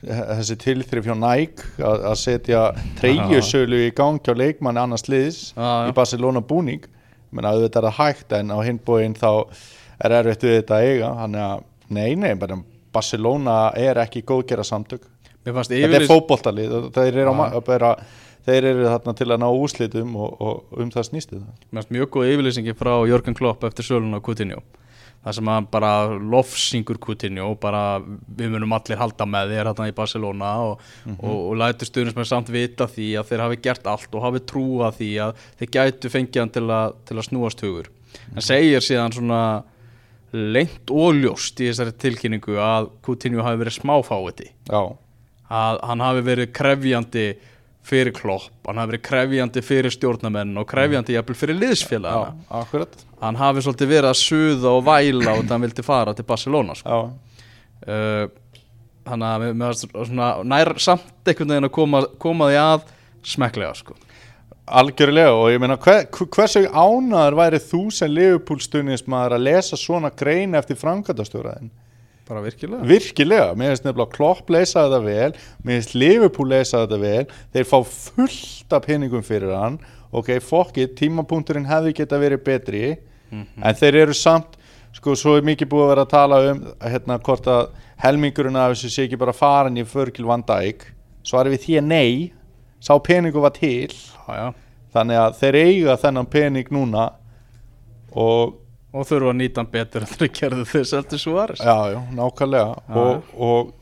þessi 0.03 0.57
tilþrif 0.61 1.07
hjá 1.07 1.15
Nike 1.17 1.71
að, 1.81 2.03
að 2.11 2.19
setja 2.21 2.61
treyjusölu 2.99 3.81
í 3.87 3.89
gangi 3.97 4.29
á 4.29 4.35
leikmanni 4.37 4.83
annars 4.83 5.07
já. 5.09 5.89
í 5.89 5.95
Barcelona 5.95 6.41
búning. 6.41 6.85
Menn 7.31 7.47
að 7.47 7.65
þetta 7.65 7.79
er 7.79 7.87
það 7.89 7.97
hægt 7.97 8.37
en 8.37 8.53
á 8.53 8.57
hinbóin 8.63 9.17
þá 9.17 9.31
er 10.05 10.15
erfitt 10.21 10.45
við 10.45 10.55
þetta 10.61 10.77
að 10.77 10.87
eiga. 10.91 11.09
Þannig 11.21 11.45
að 11.47 11.65
nei, 11.97 12.15
nei, 12.15 12.33
bara 12.39 12.59
Barcelona 12.93 13.57
er 13.75 13.99
ekki 14.03 14.23
góðgera 14.27 14.65
samtök. 14.67 15.03
Þetta 15.47 15.65
er 15.73 15.83
yfirlýs... 15.87 16.09
fótboltalið 16.11 16.73
og 16.77 16.87
þeir 16.95 17.21
eru, 17.23 17.35
eru 18.57 18.87
þarna 18.87 19.13
til 19.17 19.29
að 19.31 19.41
ná 19.43 19.47
úslitum 19.49 20.15
og, 20.19 20.41
og 20.43 20.81
um 20.81 20.89
það 20.91 21.07
snýstu 21.09 21.39
það 21.39 21.93
mjög 21.95 22.09
góð 22.15 22.33
yfirlýsingi 22.33 22.75
frá 22.77 22.93
Jörgen 23.07 23.37
Klopp 23.37 23.63
eftir 23.67 23.87
sölun 23.87 24.15
á 24.15 24.19
Coutinho. 24.23 24.61
Það 25.25 25.35
sem 25.35 25.49
hann 25.51 25.65
bara 25.71 25.91
lofsingur 26.15 26.99
Coutinho, 27.03 27.49
bara 27.59 27.99
við 27.99 28.53
munum 28.53 28.75
allir 28.77 28.99
halda 28.99 29.25
með 29.27 29.53
þér 29.55 29.69
hérna 29.71 29.87
í 29.89 29.95
Barcelona 29.97 30.51
og, 30.63 30.83
og, 31.17 31.33
og 31.35 31.57
lætur 31.59 31.89
stuðnismenn 31.89 32.29
samt 32.29 32.51
vita 32.53 32.87
því 32.87 33.09
að 33.19 33.31
þeir 33.31 33.43
hafi 33.43 33.57
gert 33.65 33.89
allt 33.91 34.13
og 34.15 34.23
hafi 34.23 34.43
trúa 34.47 34.91
því 34.95 35.09
að 35.25 35.41
þeir 35.59 35.73
gætu 35.75 36.13
fengið 36.13 36.43
hann 36.43 36.53
til 36.55 36.63
að, 36.67 36.95
til 37.09 37.17
að 37.17 37.27
snúast 37.27 37.65
hugur. 37.65 37.89
En 38.35 38.45
segir 38.45 38.85
síðan 38.85 39.17
svona 39.17 39.41
leint 40.31 40.91
og 40.91 41.19
ljóst 41.21 41.59
í 41.61 41.69
þessari 41.69 41.95
tilkynningu 42.03 42.57
að 42.61 42.89
Coutinho 43.05 43.43
hafi 43.45 43.61
verið 43.61 43.77
smáfáiði 43.77 44.49
Já, 44.67 44.81
að 45.47 45.79
hann 45.87 46.03
hafi 46.03 46.25
verið 46.27 46.51
krefjandi 46.55 47.27
fyrir 47.87 48.13
klopp, 48.15 48.51
hann 48.67 48.81
hafi 48.81 48.93
verið 48.93 49.05
krefjandi 49.07 49.63
fyrir 49.63 49.93
stjórnamenn 49.93 50.57
og 50.59 50.67
krefjandi 50.67 51.15
jafnvel 51.15 51.37
fyrir 51.39 51.59
liðsfélagana. 51.61 52.33
já, 52.33 52.57
akkurat 52.61 53.05
Hann 53.17 53.39
hafi 53.39 53.63
svolítið 53.65 53.89
verið 53.89 54.09
að 54.11 54.19
suða 54.19 54.73
og 54.77 54.83
væla 54.85 55.31
og 55.39 55.47
hann 55.49 55.63
vildi 55.63 55.85
fara 55.85 56.13
til 56.13 56.25
Barcelona 56.27 56.75
sko. 56.77 56.99
Uh, 57.87 58.27
Þannig 59.07 59.27
að 59.27 59.45
fannst 59.61 59.95
svona, 59.95 60.27
nær 60.43 60.73
samt 60.83 61.29
einhvern 61.29 61.53
veginn 61.53 61.69
að 61.69 61.73
koma, 61.77 62.03
koma 62.19 62.49
því 62.51 62.59
að 62.59 62.85
smekklega 63.27 63.73
sko. 63.79 63.95
algjörlega 64.67 65.31
og 65.31 65.45
ég 65.53 65.61
meina 65.63 65.77
hver, 65.79 66.01
hversu 66.11 66.65
ánaður 66.67 67.37
væri 67.39 67.59
þú 67.63 67.81
sem 67.95 68.11
Liverpool 68.11 68.59
stuðnismæður 68.59 69.37
að 69.37 69.45
lesa 69.47 69.79
svona 69.79 70.11
grein 70.11 70.57
eftir 70.59 70.75
framkvæmdastjóraðin 70.81 71.71
Bara 72.27 72.43
virkilega. 72.43 72.83
Virkilega, 72.87 73.51
mér 73.55 73.71
finnst 73.71 73.85
nefnilega 73.87 74.11
Klopp 74.15 74.49
lesa 74.51 74.83
þetta 74.85 74.99
vel, 75.05 75.37
mér 75.63 75.79
finnst 75.79 75.95
Liverpool 75.95 76.51
lesa 76.51 76.83
þetta 76.83 76.99
vel, 77.01 77.25
þeir 77.55 77.67
fá 77.69 77.77
fullt 77.87 78.75
af 78.75 78.87
peningum 78.87 79.23
fyrir 79.23 79.53
hann. 79.55 79.79
Ok, 80.15 80.33
fokkið, 80.43 80.93
tímapunkturinn 80.99 81.67
hefði 81.67 81.93
geta 81.97 82.19
verið 82.19 82.43
betri. 82.43 82.83
En 83.31 83.75
þeir 83.75 84.03
eru 84.03 84.15
samt 84.15 84.55
sko, 84.95 85.15
svo 85.19 85.35
er 85.37 85.45
mikið 85.45 85.69
búið 85.71 85.85
að 85.85 85.91
vera 85.91 86.05
að 86.05 86.13
tala 86.13 86.37
um 86.51 86.61
hérna, 86.81 87.17
hvort 87.23 87.47
að 87.51 87.73
helmingurinn 88.01 88.59
af 88.59 88.73
þessu 88.73 88.91
sé 88.93 89.07
ekki 89.07 89.19
bara 89.19 89.35
farin 89.35 89.79
í 89.79 89.85
Virgil 89.87 90.27
van 90.29 90.45
Dijk. 90.47 90.87
Svarið 91.27 91.57
við 91.57 91.63
því 91.65 91.77
að 91.81 91.89
nei. 91.91 92.11
Sá 92.83 92.93
peningu 93.03 93.41
var 93.41 93.55
til. 93.55 93.89
Já, 93.91 94.33
já. 94.37 94.47
þannig 94.93 95.19
að 95.21 95.37
þeir 95.41 95.57
eiga 95.63 95.97
þennan 96.01 96.29
pening 96.31 96.71
núna 96.73 97.07
og 98.17 98.55
Og 98.95 99.07
þurfa 99.07 99.33
að 99.33 99.39
nýta 99.41 99.61
hann 99.61 99.71
betur 99.71 100.05
en 100.05 100.11
þeir 100.13 100.29
gerðu 100.37 100.67
þeir 100.69 100.85
seldu 100.87 101.17
Suárez. 101.19 101.59
Já, 101.59 101.91
já, 101.91 101.97
nákvæmlega. 102.15 102.77
Og, 102.95 103.33
og, 103.35 103.73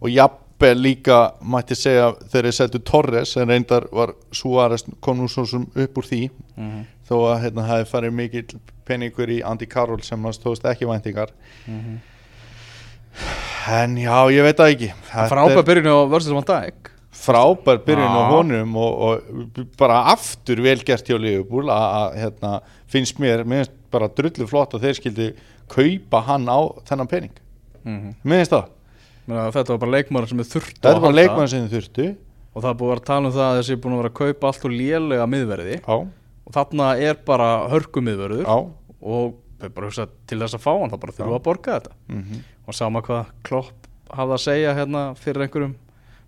og 0.00 0.12
jafnvel 0.12 0.80
líka 0.80 1.18
mætti 1.44 1.76
segja 1.76 2.14
þegar 2.22 2.48
þeir 2.48 2.56
seldu 2.56 2.80
Torres 2.88 3.34
en 3.36 3.52
reyndar 3.52 3.88
var 3.92 4.14
Suárez 4.32 4.86
svo 5.28 5.44
sem 5.48 5.66
upp 5.68 6.00
úr 6.00 6.08
því. 6.08 6.22
Mhm. 6.56 6.86
þó 7.10 7.16
að 7.26 7.40
hérna 7.42 7.64
hafi 7.66 7.88
farið 7.90 8.12
mikill 8.14 8.60
peningur 8.86 9.30
í 9.34 9.40
Andy 9.42 9.66
Carroll 9.66 10.02
sem 10.06 10.22
hann 10.22 10.36
stóðst 10.36 10.64
ekki 10.70 10.86
væntingar. 10.86 11.32
Mhm. 11.66 11.98
en 13.68 13.96
já, 13.96 14.16
ég 14.30 14.46
veit 14.46 14.56
það 14.56 14.72
ekki. 14.74 14.92
Frábær 15.10 15.66
byrjun 15.66 15.90
á 15.90 15.98
Versus 16.08 16.32
Van 16.32 16.46
Dijk. 16.46 16.90
Frábær 17.10 17.82
byrjun 17.84 18.16
á 18.16 18.22
honum 18.30 18.76
og, 18.76 19.02
og 19.02 19.66
bara 19.76 20.04
aftur 20.14 20.62
vel 20.62 20.78
gert 20.86 21.04
hjá 21.04 21.18
að 21.18 21.44
að, 21.74 22.16
hérna, 22.22 22.52
finnst 22.86 23.18
mér, 23.18 23.44
mér 23.44 23.66
finnst 23.66 23.79
bara 23.92 24.08
drullu 24.08 24.46
flott 24.50 24.74
að 24.76 24.86
þeir 24.86 24.98
skildi 25.00 25.28
kaupa 25.70 26.22
hann 26.26 26.48
á 26.50 26.58
þennan 26.88 27.10
pening. 27.10 27.34
Mm 27.84 28.14
mér 28.24 28.42
finnst 28.42 28.54
það, 28.56 28.66
Meina, 29.26 29.50
Þetta 29.54 29.74
var 29.74 29.80
bara 29.84 29.94
leikmaður 29.96 30.32
sem 30.32 30.42
er 30.42 30.48
þurft 30.50 30.76
þetta 30.80 30.94
er 30.96 31.04
bara 31.04 31.16
leikmann 31.16 31.48
sem 31.48 31.66
þið 31.66 31.76
þurftu 31.76 32.08
Og 32.50 32.64
það 32.64 32.70
er 32.70 32.78
búið 32.80 32.92
að 32.96 33.04
tala 33.06 33.28
um 33.28 33.34
það 33.36 33.46
að 33.46 33.58
þessi 33.60 33.74
er 33.76 33.80
búin 33.82 33.92
að 33.94 34.00
vera 34.00 34.10
að 34.10 34.16
kaupa 34.18 34.48
allt 34.50 34.64
og 34.66 34.72
lélega 34.74 35.26
miðverði. 35.30 35.76
Já, 35.78 35.96
Og 36.50 36.54
þarna 36.56 36.86
er 36.98 37.18
bara 37.26 37.50
já. 38.42 38.56
Og 39.00 39.36
bara 39.60 39.86
hugsa 39.86 40.06
til 40.26 40.40
þess 40.40 40.56
að 40.58 40.64
fá 40.64 40.72
hann 40.72 40.90
þá 40.90 40.98
bara 41.04 41.14
þurfa 41.14 41.36
að 41.38 41.44
borga 41.46 41.76
þetta. 41.78 41.94
Mm 42.10 42.40
og 42.70 42.76
sama 42.76 43.00
hvað 43.02 43.30
Klopp 43.42 43.88
hafði 44.14 44.34
að 44.36 44.42
segja 44.44 44.74
hérna 44.76 45.00
fyrir 45.18 45.42
einhverjum 45.46 45.72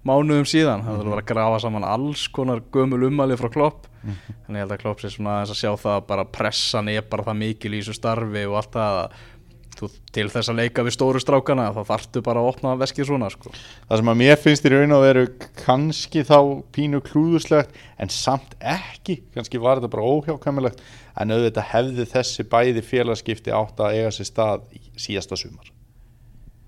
mánuðum 0.09 0.49
síðan. 0.49 0.85
Það 0.87 1.01
þurfa 1.01 1.09
að 1.09 1.15
vera 1.15 1.25
að 1.25 1.31
grafa 1.33 1.59
saman 1.63 1.89
alls 1.89 2.27
konar 2.35 2.63
gömul 2.75 3.03
ummæli 3.09 3.39
frá 3.41 3.51
Klopp. 3.53 3.89
En 4.49 4.57
ég 4.57 4.65
held 4.65 4.75
að 4.75 4.83
Klopp 4.83 5.03
sé 5.03 5.13
svona 5.13 5.43
að 5.45 5.55
sjá 5.55 5.71
það 5.79 5.99
að 5.99 6.07
bara 6.09 6.25
pressan 6.39 6.89
er 6.91 7.05
bara 7.07 7.29
það 7.29 7.43
mikil 7.45 7.75
í 7.75 7.83
þessu 7.83 7.95
starfi 7.95 8.47
og 8.49 8.57
allt 8.59 8.75
það 8.75 8.99
að 9.03 9.21
þú, 9.79 9.89
til 10.15 10.27
þess 10.33 10.51
að 10.51 10.59
leika 10.61 10.85
við 10.87 10.97
stóru 10.97 11.23
strákana 11.23 11.69
þá 11.75 11.83
þarftu 11.91 12.23
bara 12.25 12.43
að 12.43 12.51
opna 12.53 12.75
veskið 12.81 13.09
svona 13.11 13.31
sko. 13.33 13.53
Það 13.89 14.01
sem 14.01 14.13
að 14.13 14.21
mér 14.23 14.41
finnst 14.43 14.67
í 14.67 14.73
raun 14.73 14.97
og 14.97 15.05
veru 15.07 15.27
kannski 15.63 16.25
þá 16.29 16.39
pínu 16.75 17.03
klúðuslegt 17.07 17.79
en 18.03 18.13
samt 18.13 18.57
ekki, 18.59 19.21
kannski 19.37 19.61
var 19.63 19.81
þetta 19.81 19.93
bara 19.95 20.09
óhjákvæmilegt 20.17 20.83
en 21.23 21.37
auðvitað 21.37 21.71
hefði 21.75 22.09
þessi 22.15 22.49
bæði 22.53 22.87
félagskipti 22.89 23.55
átt 23.55 23.83
að 23.83 24.01
eiga 24.01 24.17
sér 24.17 24.31
stað 24.33 24.67
síðasta 24.97 25.39
sumar 25.39 25.73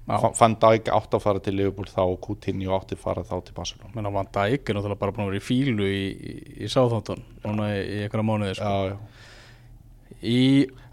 Já. 0.04 0.18
Fa- 0.20 0.32
Van 0.36 0.54
Dijk 0.60 0.88
átt 0.92 1.14
að 1.16 1.22
fara 1.24 1.40
til 1.40 1.54
Liverpool 1.56 1.86
þá 1.88 2.00
og 2.04 2.18
Coutinho 2.26 2.74
átti 2.76 2.92
að 2.98 3.04
fara 3.06 3.22
þá 3.24 3.38
til 3.46 3.54
Barcelona 3.56 3.88
menn 3.94 4.08
að 4.10 4.16
Van 4.18 4.26
Dijk 4.34 4.68
er 4.68 4.76
náttúrulega 4.76 5.00
bara 5.00 5.14
búin 5.16 5.24
að 5.24 5.30
vera 5.32 5.40
í 5.40 5.44
fílu 5.46 5.86
í, 5.88 6.02
í, 6.12 6.34
í 6.66 6.68
Sáþóntun 6.68 7.22
núna 7.46 7.70
í, 7.72 7.78
í 7.80 8.02
einhverja 8.04 8.26
mánuði 8.28 8.56
sko. 8.58 8.68
já, 8.68 8.90
já. 8.90 8.98
í, 10.20 10.40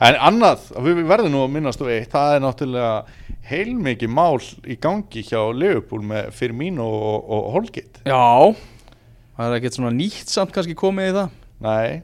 En 0.01 0.15
annað, 0.29 0.63
við 0.87 1.01
verðum 1.11 1.35
nú 1.35 1.41
að 1.45 1.51
minnast 1.57 1.83
og 1.83 1.91
eitt, 1.93 2.07
það 2.13 2.37
er 2.37 2.41
náttúrulega 2.45 2.93
heilmikið 3.51 4.13
mál 4.15 4.39
í 4.71 4.77
gangi 4.81 5.21
hjá 5.27 5.41
Liverpool 5.53 6.01
með 6.07 6.31
Firmino 6.39 6.87
og, 6.87 7.27
og 7.35 7.51
Holgate 7.57 8.01
já 8.07 8.55
það 9.35 9.45
er 9.49 9.57
ekkert 9.59 9.77
svona 9.77 9.91
nýtt 9.99 10.31
samt 10.31 10.55
kannski 10.55 10.77
komið 10.79 11.11
í 11.11 11.15
það 11.19 11.37
Nei 11.67 12.01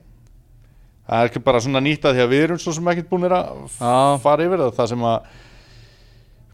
Það 1.08 1.22
er 1.24 1.30
ekki 1.32 1.40
bara 1.48 1.60
svona 1.64 1.80
nýtt 1.80 2.04
að 2.04 2.18
því 2.18 2.22
að 2.26 2.32
við 2.36 2.42
erum 2.50 2.58
svo 2.60 2.74
sem 2.76 2.88
ekkert 2.92 3.08
búinir 3.14 3.32
að 3.32 3.62
fara 4.20 4.44
yfir 4.44 4.60
það 4.66 4.74
Það 4.82 4.90
sem 4.92 5.06
að 5.08 5.36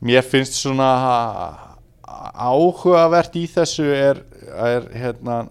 mér 0.03 0.25
finnst 0.27 0.57
svona 0.59 0.89
áhugavert 2.33 3.35
í 3.39 3.45
þessu 3.49 3.85
er, 3.95 4.19
er 4.53 4.87
hérna 4.93 5.43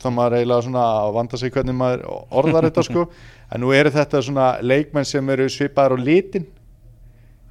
það 0.00 0.12
maður 0.12 0.36
eiginlega 0.38 0.64
svona 0.66 0.84
að 0.98 1.12
vanda 1.16 1.40
sig 1.40 1.52
hvernig 1.54 1.76
maður 1.78 2.04
orðar 2.30 2.68
þetta 2.70 2.86
sko. 2.90 3.06
En 3.54 3.60
nú 3.62 3.68
eru 3.76 3.90
þetta 3.92 4.18
svona 4.24 4.46
leikmenn 4.64 5.06
sem 5.06 5.28
eru 5.30 5.44
svipaðar 5.52 5.94
á 5.94 5.98
litin. 6.00 6.46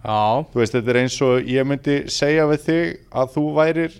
Já, 0.03 0.43
þú 0.51 0.59
veist 0.59 0.73
þetta 0.75 0.91
er 0.91 0.97
eins 0.99 1.15
og 1.23 1.45
ég 1.47 1.67
myndi 1.69 1.93
segja 2.11 2.47
við 2.49 2.63
þig 2.65 2.89
að 3.21 3.29
þú 3.37 3.43
værir 3.55 3.95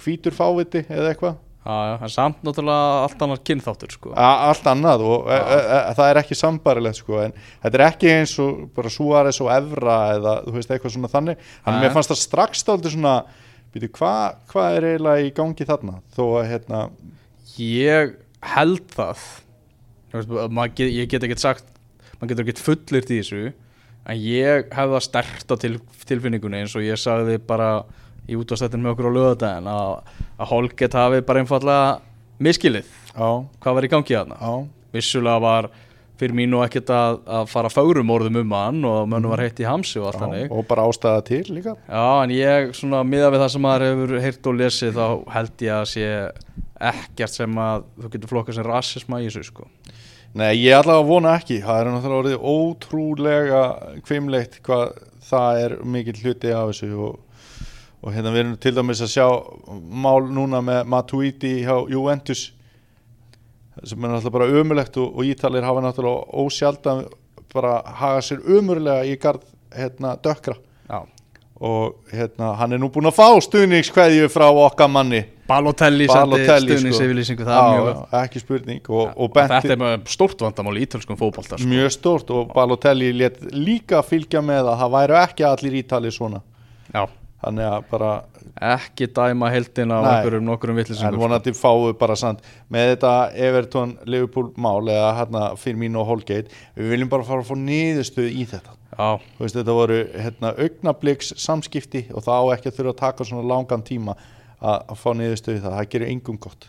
hvítur 0.00 0.36
fáviti 0.38 0.84
eða 0.86 1.10
eitthvað 1.10 1.36
já, 1.68 1.76
já, 1.88 1.96
en 2.02 2.12
samt 2.12 2.44
náttúrulega 2.46 3.02
allt 3.04 3.24
annar 3.26 3.42
kynþáttur 3.44 3.92
sko. 3.92 4.12
Allt 4.16 4.70
annað 4.72 5.04
og 5.04 5.28
e, 5.28 5.36
e, 5.36 5.58
e, 5.58 5.80
það 5.98 6.12
er 6.12 6.20
ekki 6.22 6.38
sambarilegt 6.38 7.00
sko 7.02 7.20
en 7.26 7.36
þetta 7.36 7.78
er 7.78 7.84
ekki 7.88 8.12
eins 8.14 8.34
og 8.42 8.64
bara 8.76 8.92
Suárez 8.92 9.40
og 9.44 9.52
Evra 9.52 9.98
eða 10.16 10.34
þú 10.46 10.56
veist 10.56 10.72
eitthvað 10.72 10.96
svona 10.96 11.12
þannig 11.12 11.44
Nei. 11.44 11.78
mér 11.82 11.94
fannst 11.96 12.14
það 12.14 12.22
strax 12.22 12.64
stáldi 12.64 12.94
svona 12.94 13.18
byrju 13.74 13.92
hvað 13.98 14.40
hva 14.52 14.66
er 14.74 14.88
eiginlega 14.92 15.28
í 15.28 15.32
gangi 15.36 15.68
þarna 15.68 16.00
þó 16.16 16.24
að 16.40 16.50
hérna 16.54 16.82
Ég 17.58 18.12
held 18.54 18.92
það 18.94 19.22
get, 20.14 20.86
Ég 20.86 21.08
get 21.10 21.24
ekki 21.26 21.40
sagt 21.42 21.66
maður 22.18 22.32
getur 22.32 22.46
ekki 22.46 22.64
fullirt 22.64 23.10
í 23.12 23.20
þessu 23.20 23.48
en 24.08 24.20
ég 24.22 24.68
hef 24.72 24.92
það 24.94 25.04
stert 25.04 25.52
á 25.52 25.56
til, 25.60 25.74
tilfinningunni 26.08 26.62
eins 26.62 26.76
og 26.78 26.86
ég 26.86 27.00
sagði 27.00 27.36
bara 27.44 27.82
í 28.28 28.38
útastættin 28.38 28.84
með 28.84 28.94
okkur 28.94 29.10
á 29.10 29.16
lögadaginn 29.16 29.68
að, 29.72 30.14
að 30.38 30.50
Holget 30.52 30.96
hafi 30.98 31.20
bara 31.26 31.42
einfallega 31.42 31.90
miskilið 32.44 32.88
á, 33.16 33.28
hvað 33.58 33.78
var 33.78 33.86
í 33.86 33.92
gangi 33.92 34.16
þarna. 34.16 34.38
Á, 34.38 34.52
vissulega 34.94 35.42
var 35.42 35.70
fyrir 36.18 36.34
mín 36.34 36.54
og 36.58 36.64
ekkert 36.66 36.90
að, 36.90 37.20
að 37.30 37.50
fara 37.52 37.70
fárum 37.70 38.10
orðum 38.10 38.40
um 38.40 38.54
hann 38.56 38.80
og 38.88 39.10
mönnum 39.10 39.32
var 39.32 39.44
heitt 39.44 39.60
í 39.62 39.66
hamsi 39.68 40.00
og 40.00 40.08
allt 40.10 40.22
þannig. 40.24 40.48
og 40.50 40.66
bara 40.66 40.86
ástæða 40.90 41.24
til 41.28 41.44
líka. 41.54 41.76
Já, 41.86 42.06
en 42.24 42.34
ég 42.34 42.72
svona 42.74 43.04
miða 43.06 43.30
við 43.34 43.44
það 43.44 43.52
sem 43.54 43.64
maður 43.66 43.86
hefur 43.86 44.14
heyrt 44.24 44.50
og 44.50 44.58
lesið 44.58 44.98
þá 44.98 45.06
held 45.36 45.64
ég 45.68 45.76
að 45.76 45.86
sé 45.92 46.08
ekkert 46.90 47.34
sem 47.34 47.62
að 47.62 47.86
þú 47.98 48.12
getur 48.14 48.32
flokkað 48.32 48.58
sem 48.58 48.66
rassisma 48.66 49.22
í 49.22 49.28
þessu 49.28 49.46
sko. 49.46 49.68
Nei, 50.38 50.52
ég 50.60 50.90
að 50.92 51.06
vona 51.08 51.36
ekki. 51.38 51.62
Það 51.64 51.80
er 51.80 51.90
náttúrulega 51.92 52.18
orðið 52.18 52.42
ótrúlega 52.52 53.62
kvimleitt 54.06 54.58
hvað 54.66 54.98
það 55.28 55.62
er 55.62 55.74
mikill 55.94 56.18
hluti 56.20 56.52
af 56.54 56.72
þessu 56.72 56.90
og, 57.08 57.16
og 58.02 58.14
hérna 58.14 58.30
við 58.34 58.44
erum 58.44 58.56
til 58.62 58.74
dæmis 58.76 59.02
að 59.02 59.12
sjá 59.16 59.26
mál 60.04 60.28
núna 60.30 60.62
með 60.62 60.86
Matuidi 60.92 61.58
hjá 61.64 61.74
Juventus 61.90 62.52
sem 63.84 64.04
er 64.04 64.10
náttúrulega 64.10 64.34
bara 64.34 64.50
ömulegt 64.60 64.96
og, 64.98 65.14
og 65.18 65.26
Ítalir 65.26 65.66
hafa 65.66 65.82
náttúrulega 65.82 66.42
ósjaldan 66.42 67.04
bara 67.54 67.78
haga 68.00 68.24
sér 68.24 68.42
ömurlega 68.46 69.06
í 69.06 69.14
gard 69.20 69.44
hérna 69.74 70.16
dökkra. 70.22 70.56
Já. 70.88 71.04
Og 71.58 72.12
hérna 72.14 72.52
hann 72.58 72.72
er 72.76 72.78
nú 72.78 72.90
búinn 72.92 73.08
að 73.10 73.16
fá 73.18 73.34
stuðningskveðju 73.42 74.28
frá 74.30 74.46
okkar 74.50 74.90
manni. 74.90 75.24
Balotelli 75.48 76.06
Balotelli, 76.06 76.76
sko. 76.76 76.78
stuðningsyfirlýsingu 76.78 77.46
það 77.46 77.58
er 77.58 77.78
mjög 77.78 78.18
ekki 78.20 78.42
spurning. 78.42 78.90
Og, 78.92 79.14
og 79.16 79.38
Þetta 79.38 79.72
er 79.74 79.80
með 79.80 80.10
stórt 80.12 80.44
vandamál 80.44 80.76
í 80.78 80.84
ítölskum 80.86 81.18
fótbolta 81.18 81.58
sko. 81.58 81.70
mjög 81.70 81.94
stórt 81.96 82.30
og 82.34 82.52
Balotelli 82.54 83.10
let 83.16 83.40
líka 83.54 84.02
fylgja 84.06 84.44
með 84.44 84.70
að 84.74 84.84
það 84.84 84.94
væru 84.98 85.18
ekki 85.22 85.48
allir 85.48 85.80
ítali 85.80 86.12
svona. 86.14 86.42
Já, 86.92 87.08
þannig 87.42 87.68
að 87.70 87.84
bara 87.92 88.12
ekki 88.74 89.06
dæma 89.14 89.50
heldin 89.54 89.92
á 89.94 89.98
einhverjum 90.02 90.46
nokkurum 90.48 90.74
en 90.74 90.82
vitlisingum 90.82 91.20
vonandi 91.22 91.52
fáu 91.54 91.92
bara 91.98 92.16
samt 92.18 92.42
með 92.72 92.94
þetta 92.94 93.12
Everton 93.48 93.94
Liverpool 94.10 94.50
mál 94.58 94.88
eða 94.90 95.12
hérna 95.20 95.44
Firmino 95.60 96.02
og 96.02 96.10
Holgate 96.12 96.50
við 96.74 96.94
viljum 96.94 97.12
bara 97.12 97.26
fara 97.28 97.44
að 97.44 97.52
fá 97.52 97.60
niðurstöðu 97.62 98.32
í 98.32 98.48
þetta. 98.50 98.74
Veist, 99.38 99.54
þetta 99.54 99.76
voru 99.76 100.00
hérna, 100.10 100.50
augnabliks 100.58 101.30
samskipti 101.38 102.08
og 102.10 102.26
það 102.26 102.42
á 102.42 102.46
ekki 102.56 102.72
að 102.72 102.80
þurfa 102.80 102.94
að 102.94 103.00
taka 103.04 103.28
svona 103.28 103.46
langan 103.46 103.86
tíma 103.86 104.16
að, 104.58 104.80
að 104.80 104.98
fá 104.98 105.08
niðurstöðu 105.14 105.60
í 105.60 105.62
það, 105.62 105.76
það 105.78 105.90
gerir 105.94 106.12
engum 106.14 106.40
gott. 106.42 106.66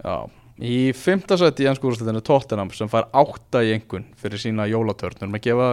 Já. 0.00 0.16
Í 0.60 0.90
fymta 0.92 1.38
sæti 1.40 1.64
í 1.64 1.68
ennskúrústildinu 1.70 2.20
Tottenham 2.26 2.72
sem 2.76 2.90
fær 2.90 3.06
átta 3.16 3.62
í 3.64 3.70
engun 3.76 4.08
fyrir 4.20 4.42
sína 4.42 4.66
jólatörnur. 4.68 5.30
Með 5.32 5.46
gefa, 5.46 5.68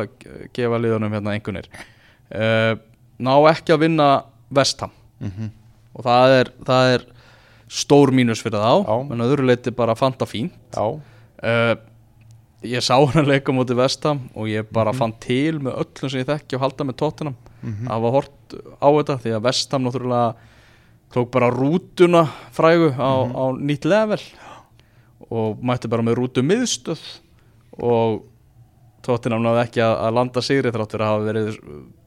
gefa 0.56 0.80
liðunum 0.80 1.18
hérna 1.18 1.34
engunir 1.36 1.68
uh, 1.74 2.78
ná 3.20 3.34
ekki 3.52 3.74
að 3.76 3.80
vinna 3.88 4.10
Vestham 4.54 4.92
mm 5.22 5.50
og 5.98 6.04
það 6.06 6.32
er, 6.40 6.50
það 6.62 6.88
er 6.94 7.04
stór 7.74 8.12
mínus 8.14 8.42
fyrir 8.46 8.62
þá 8.62 8.86
en 9.12 9.22
að 9.24 9.32
öðru 9.34 9.46
leiti 9.50 9.72
bara 9.74 9.96
fanta 9.98 10.28
fín 10.30 10.52
Já, 10.76 10.84
uh, 10.86 11.74
ég 12.62 12.84
sá 12.86 12.94
hann 13.02 13.24
að 13.24 13.32
leika 13.32 13.52
mútið 13.56 13.80
Vestham 13.82 14.20
og 14.36 14.46
ég 14.52 14.68
bara 14.72 14.92
Mhm. 14.94 14.98
fann 15.00 15.14
til 15.20 15.58
með 15.60 15.74
öllum 15.82 16.12
sem 16.12 16.22
ég 16.22 16.28
þekki 16.30 16.54
og 16.60 16.62
halda 16.62 16.86
með 16.86 16.98
Tottenham. 17.02 17.36
Mhm. 17.64 17.88
að 17.88 17.96
hafa 17.98 18.12
hort 18.12 18.54
á 18.78 18.88
þetta 18.94 19.18
því 19.24 19.34
að 19.40 19.42
Vestham 19.48 19.84
náttúrulega 19.88 20.36
tók 21.16 21.32
bara 21.32 21.50
rútuna 21.50 22.24
frægu 22.54 22.94
á, 22.94 23.10
Mhm. 23.26 23.34
á 23.34 23.44
nýtt 23.58 23.86
level 23.90 24.22
og 25.32 25.58
mætti 25.64 25.90
bara 25.90 26.04
með 26.04 26.16
rútu 26.22 26.44
miðstöð 26.46 27.02
og 27.82 28.22
Tottenham 29.08 29.44
náði 29.46 29.64
ekki 29.64 29.84
að, 29.86 29.96
að 30.08 30.16
landa 30.20 30.44
sigri 30.46 30.74
þrátt 30.76 30.94
fyrir 30.96 31.06
að 31.08 31.12
hafa 31.14 31.26
verið 31.32 31.50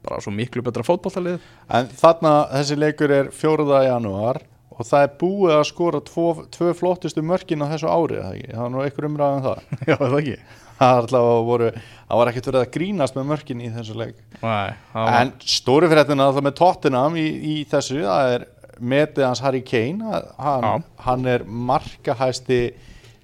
bara 0.07 0.21
svo 0.23 0.33
miklu 0.37 0.63
betra 0.65 0.85
fótballtalið 0.87 1.49
En 1.79 1.91
þarna 2.01 2.33
þessi 2.53 2.77
leikur 2.79 3.13
er 3.17 3.31
4. 3.35 3.67
janúar 3.87 4.41
og 4.71 4.87
það 4.87 5.05
er 5.05 5.13
búið 5.19 5.53
að 5.57 5.63
skora 5.69 5.99
tvo, 6.07 6.27
tvö 6.53 6.71
flottustu 6.77 7.23
mörkin 7.25 7.61
á 7.61 7.67
þessu 7.73 7.89
ári 7.91 8.17
eða 8.21 8.33
ekki? 8.37 8.53
það 8.55 8.65
er 8.65 8.71
nú 8.73 8.83
einhver 8.85 9.07
umræðan 9.09 9.43
það 9.45 9.63
Já, 9.89 9.95
það 9.99 10.17
ekki 10.21 10.37
það, 10.81 11.17
voru, 11.49 11.67
það 12.07 12.21
var 12.21 12.31
ekkert 12.31 12.49
verið 12.49 12.63
að 12.63 12.71
grínast 12.77 13.17
með 13.17 13.27
mörkin 13.33 13.61
í 13.61 13.69
þessu 13.75 13.97
leik 13.99 14.15
Nei, 14.41 14.71
það 14.93 15.05
var- 15.05 15.19
en 15.19 15.33
stóri 15.57 15.91
fréttina 15.91 16.29
það 16.31 16.47
með 16.47 16.57
Tottenham 16.61 17.19
í, 17.21 17.27
í 17.27 17.55
þessu 17.69 17.99
það 18.05 18.35
er 18.37 18.47
metið 18.81 19.27
hans 19.27 19.43
Harry 19.45 19.61
Kane 19.65 20.21
hann, 20.41 20.87
hann 21.05 21.27
er 21.29 21.43
markahæsti 21.45 22.61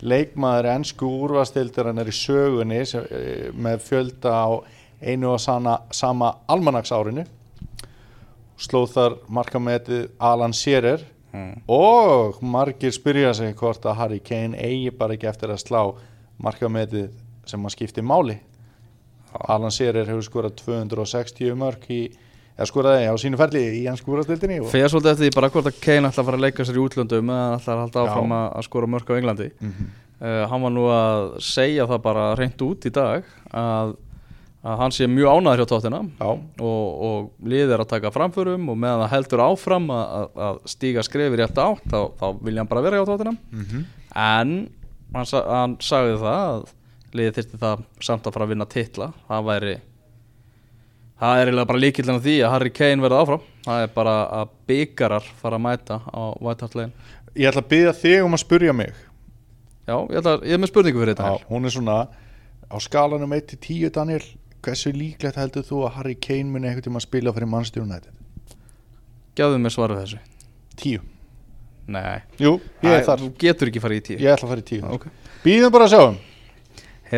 leikmaður 0.01 0.69
ennsku 0.75 1.09
úrvastildar 1.25 1.91
hann 1.91 2.01
er 2.03 2.11
í 2.11 2.15
sögunni 2.15 2.85
sem, 2.85 3.05
eh, 3.11 3.51
með 3.53 3.81
fjölda 3.81 4.31
á 4.33 4.49
einu 5.01 5.33
og 5.33 5.39
sama, 5.39 5.79
sama 5.91 6.37
almanaksárinu. 6.47 7.25
Slóð 8.57 8.89
þar 8.93 9.17
markametið 9.29 10.09
Alan 10.19 10.53
Shearer. 10.53 11.05
Mm. 11.37 11.61
og 11.67 12.39
margir 12.41 12.93
spyrja 12.95 13.33
sig 13.35 13.55
hvort 13.59 13.83
að 13.85 13.97
Harry 13.99 14.19
Kane 14.23 14.57
eigi 14.57 14.93
bara 14.95 15.17
ekki 15.17 15.27
eftir 15.27 15.51
að 15.51 15.59
slá 15.59 15.81
markametið 16.39 17.09
sem 17.45 17.65
að 17.67 17.73
skipti 17.75 18.01
máli. 18.01 18.37
Alan 19.51 19.73
Shearer 19.73 20.07
hefur 20.07 20.25
skorað 20.25 20.55
260 20.63 21.57
mörg 21.59 21.83
í, 21.91 22.01
eða 22.57 22.67
skoraði 22.71 23.05
á 23.09 23.13
sínu 23.21 23.37
ferli 23.37 23.61
í 23.79 23.83
hans 23.87 24.01
skúrastildinni 24.01 24.59
og 24.63 24.71
Fyrir 24.71 24.89
svolítið 24.89 25.11
eftir 25.13 25.27
því 25.29 25.35
bara 25.37 25.49
hvort 25.53 25.69
að 25.69 25.79
Kane 25.83 26.09
að 26.09 26.17
fara 26.25 26.37
að 26.39 26.45
leika 26.47 26.65
sér 26.65 26.79
í 26.79 26.83
útlöndum 26.87 27.29
eða 27.29 27.59
að 27.61 27.81
halda 27.83 28.01
Já. 28.01 28.09
áfram 28.09 28.31
að, 28.33 28.47
að 28.57 28.67
skora 28.67 28.87
mörk 28.95 29.09
á 29.13 29.17
Englandi 29.19 29.49
Mhm. 29.61 29.87
uh, 30.21 30.43
Hann 30.49 30.61
var 30.65 30.71
nú 30.73 30.85
að 30.89 31.39
segja 31.45 31.85
það 31.87 32.01
bara 32.07 32.35
reynd 32.39 32.61
út 32.65 32.85
í 32.89 32.91
dag 32.93 33.23
að, 33.53 33.93
að 34.67 34.77
hann 34.81 34.91
sé 34.97 35.05
mjög 35.07 35.37
ánæður 35.37 35.61
hjá 35.61 35.67
tóttina 35.69 35.99
Já, 36.17 36.29
og, 36.59 36.87
og 37.07 37.29
liðið 37.45 37.75
er 37.77 37.83
að 37.85 37.91
taka 37.93 38.11
framförum 38.15 38.69
og 38.73 38.77
meðan 38.81 39.03
það 39.05 39.13
heldur 39.13 39.43
áfram 39.45 39.85
að, 39.93 40.31
að, 40.47 40.57
stíga 40.73 41.03
skrefir 41.05 41.37
rétt 41.43 41.61
átt 41.61 41.85
þá, 41.93 41.99
þá 42.17 42.25
vilja 42.41 42.63
hann 42.63 42.71
bara 42.73 42.81
vera 42.87 42.97
hjá 42.97 43.05
tóttina 43.11 43.35
Mhm. 43.53 43.85
en 44.15 44.55
hann, 45.13 45.29
hann 45.45 45.77
sagði 45.79 46.17
það 46.25 46.41
að 46.49 46.65
liðið 47.17 47.37
þyrfti 47.37 47.57
það 47.61 47.85
samt 48.03 48.25
að 48.27 48.33
fara 48.33 48.45
að 48.45 48.51
vinna 48.55 48.65
titla 48.67 49.11
það 49.29 49.45
væri 49.51 49.75
það 51.21 51.41
er 51.41 51.49
eiginlega 51.49 51.69
bara 51.71 51.81
líkillin 51.83 52.15
af 52.19 52.23
því 52.25 52.35
að 52.45 52.53
Harry 52.55 52.71
Kane 52.77 53.03
verði 53.03 53.19
áfram. 53.21 53.45
Það 53.67 53.83
er 53.85 53.93
bara 53.95 54.15
að 54.39 54.51
byggarar 54.71 55.29
fara 55.41 55.59
að 55.59 55.65
mæta 55.67 55.99
á 56.07 56.21
White 56.43 56.65
Hart 56.67 56.77
Lane. 56.79 57.09
Ég 57.37 57.49
ætla 57.51 57.63
að 57.63 57.69
byggja 57.73 57.93
þig 58.01 58.25
um 58.25 58.37
að 58.37 58.43
spurja 58.43 58.73
mig. 58.73 58.93
Já, 59.87 59.95
ég, 59.97 60.17
ætla, 60.19 60.35
ég 60.43 60.57
er 60.57 60.61
með 60.61 60.71
spurningu 60.73 60.99
fyrir 61.01 61.15
þetta 61.15 61.31
Já, 61.31 61.47
hún 61.47 61.65
er 61.69 61.73
svona 61.73 61.97
á 62.67 62.75
skalanum 62.83 63.33
1 63.37 63.47
til 63.53 63.59
10 63.87 63.93
Daniel. 63.95 64.23
Hversu 64.67 64.91
líklegt 64.91 65.37
heldur 65.39 65.63
þú 65.63 65.83
að 65.87 65.93
Harry 65.99 66.15
Kane 66.19 66.49
muni 66.51 66.67
einhvern 66.67 66.83
tíma 66.89 66.99
að 66.99 67.05
spila 67.07 67.31
fyrir 67.35 67.47
Manchester 67.51 67.85
United? 67.85 68.13
gefðu 69.37 69.59
mér 69.61 69.73
svarið 69.73 69.99
þessu. 70.01 70.19
10 70.81 71.05
nei, 71.93 72.17
Jú, 72.41 72.57
ég 72.83 73.05
Æ, 73.07 73.29
getur 73.39 73.69
ekki 73.69 73.81
farið 73.81 73.99
í 73.99 74.03
tíu. 74.09 74.17
Ég 74.19 74.33
ætla 74.33 74.47
að 74.47 74.51
fara 74.51 74.63
í 74.63 74.67
10 74.67 74.89
Ok. 74.97 75.05
Býðum 75.45 75.71
bara 75.71 75.85
að 75.87 75.93
sjá 75.93 76.01
um. 76.09 76.17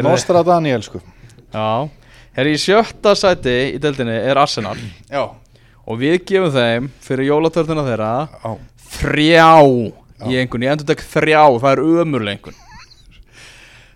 Nostra 0.06 0.44
Daniel 0.46 0.84
sko. 0.86 1.02
Já, 1.50 1.90
herri 2.38 2.56
í 2.56 2.62
sjötta 2.62 3.16
sæti 3.18 3.56
í 3.74 3.80
deildinni 3.82 4.16
er 4.30 4.40
Arsenal. 4.42 4.78
Já, 5.10 5.24
og 5.90 6.00
við 6.02 6.20
gefum 6.30 6.54
þeim 6.54 6.92
fyrir 7.04 7.32
jólatörnuna 7.32 7.88
þeirra 7.88 8.12
á 8.30 8.52
þrjá. 9.00 9.50
Í 10.20 10.36
einhvern, 10.36 10.66
ég 10.68 10.74
endur 10.76 10.90
tek 10.90 11.04
þrjá. 11.06 11.44
Það 11.64 11.72
er 11.72 11.82
ömurlega 12.04 12.38
einhvern. 12.38 12.66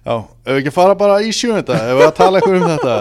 Já, 0.03 0.15
ef 0.19 0.49
við 0.49 0.59
ekki 0.61 0.75
fara 0.75 0.95
bara 0.99 1.21
í 1.23 1.31
sjönda 1.35 1.77
ef 1.79 1.95
við 1.95 2.05
að 2.09 2.17
tala 2.17 2.39
eitthvað 2.39 2.59
um 2.59 2.69
þetta? 2.73 2.97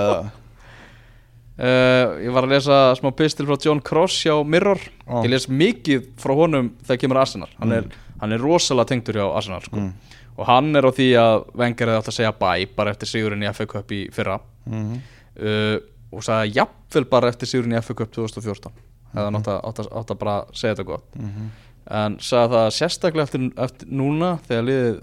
Uh, 1.62 2.12
ég 2.24 2.32
var 2.34 2.46
að 2.46 2.54
lesa 2.54 2.76
smá 2.98 3.10
pistil 3.14 3.46
frá 3.46 3.58
John 3.60 3.82
Cross 3.84 4.22
hjá 4.24 4.36
Mirror. 4.46 4.80
Ó. 5.06 5.20
ég 5.22 5.30
les 5.30 5.48
mikið 5.50 6.06
frá 6.22 6.34
honum 6.38 6.72
þegar 6.86 7.00
kemur 7.02 7.20
Arsenal. 7.22 7.50
Hann, 7.58 7.74
er, 7.76 7.88
hann 8.22 8.34
er 8.34 8.42
rosalega 8.42 8.92
tengdur 8.92 9.18
hjá 9.18 9.26
Arsenal 9.28 9.62
sko. 9.66 9.82
Mm. 9.82 10.18
og 10.32 10.46
hann 10.48 10.70
er 10.78 10.86
á 10.88 10.90
því 10.94 11.08
að 11.20 11.42
hefði 11.60 11.96
átt 11.98 12.08
að 12.08 12.16
segja 12.16 12.32
bye 12.38 12.68
bara 12.76 12.94
eftir 12.94 13.10
sigurinn 13.10 13.44
í 13.44 13.50
FA 13.52 13.66
Cup 13.68 13.92
í 13.92 14.04
fyrra. 14.14 14.38
Mhm. 14.66 15.02
Uh, 15.40 15.78
og 16.12 16.24
sagði 16.26 16.54
jafnvel 16.58 17.04
bara 17.08 17.28
eftir 17.32 17.48
sigurinn 17.48 17.72
í 17.78 17.80
Cup 17.96 18.10
2014 18.12 18.72
hefði 19.12 19.24
hann 19.28 19.36
átt 19.40 19.48
að, 19.52 19.60
átt, 19.68 19.80
átt 19.92 20.10
að 20.14 20.18
bara 20.22 20.36
segja 20.52 20.74
þetta 20.74 20.88
gott 20.88 21.16
Mhm. 21.16 21.50
en 21.90 22.18
sagði 22.22 22.52
það 22.56 22.68
sérstaklega 22.78 23.22
eftir, 23.28 23.46
eftir 23.64 23.88
núna 23.88 24.38
þegar 24.46 24.66
liðið 24.68 25.00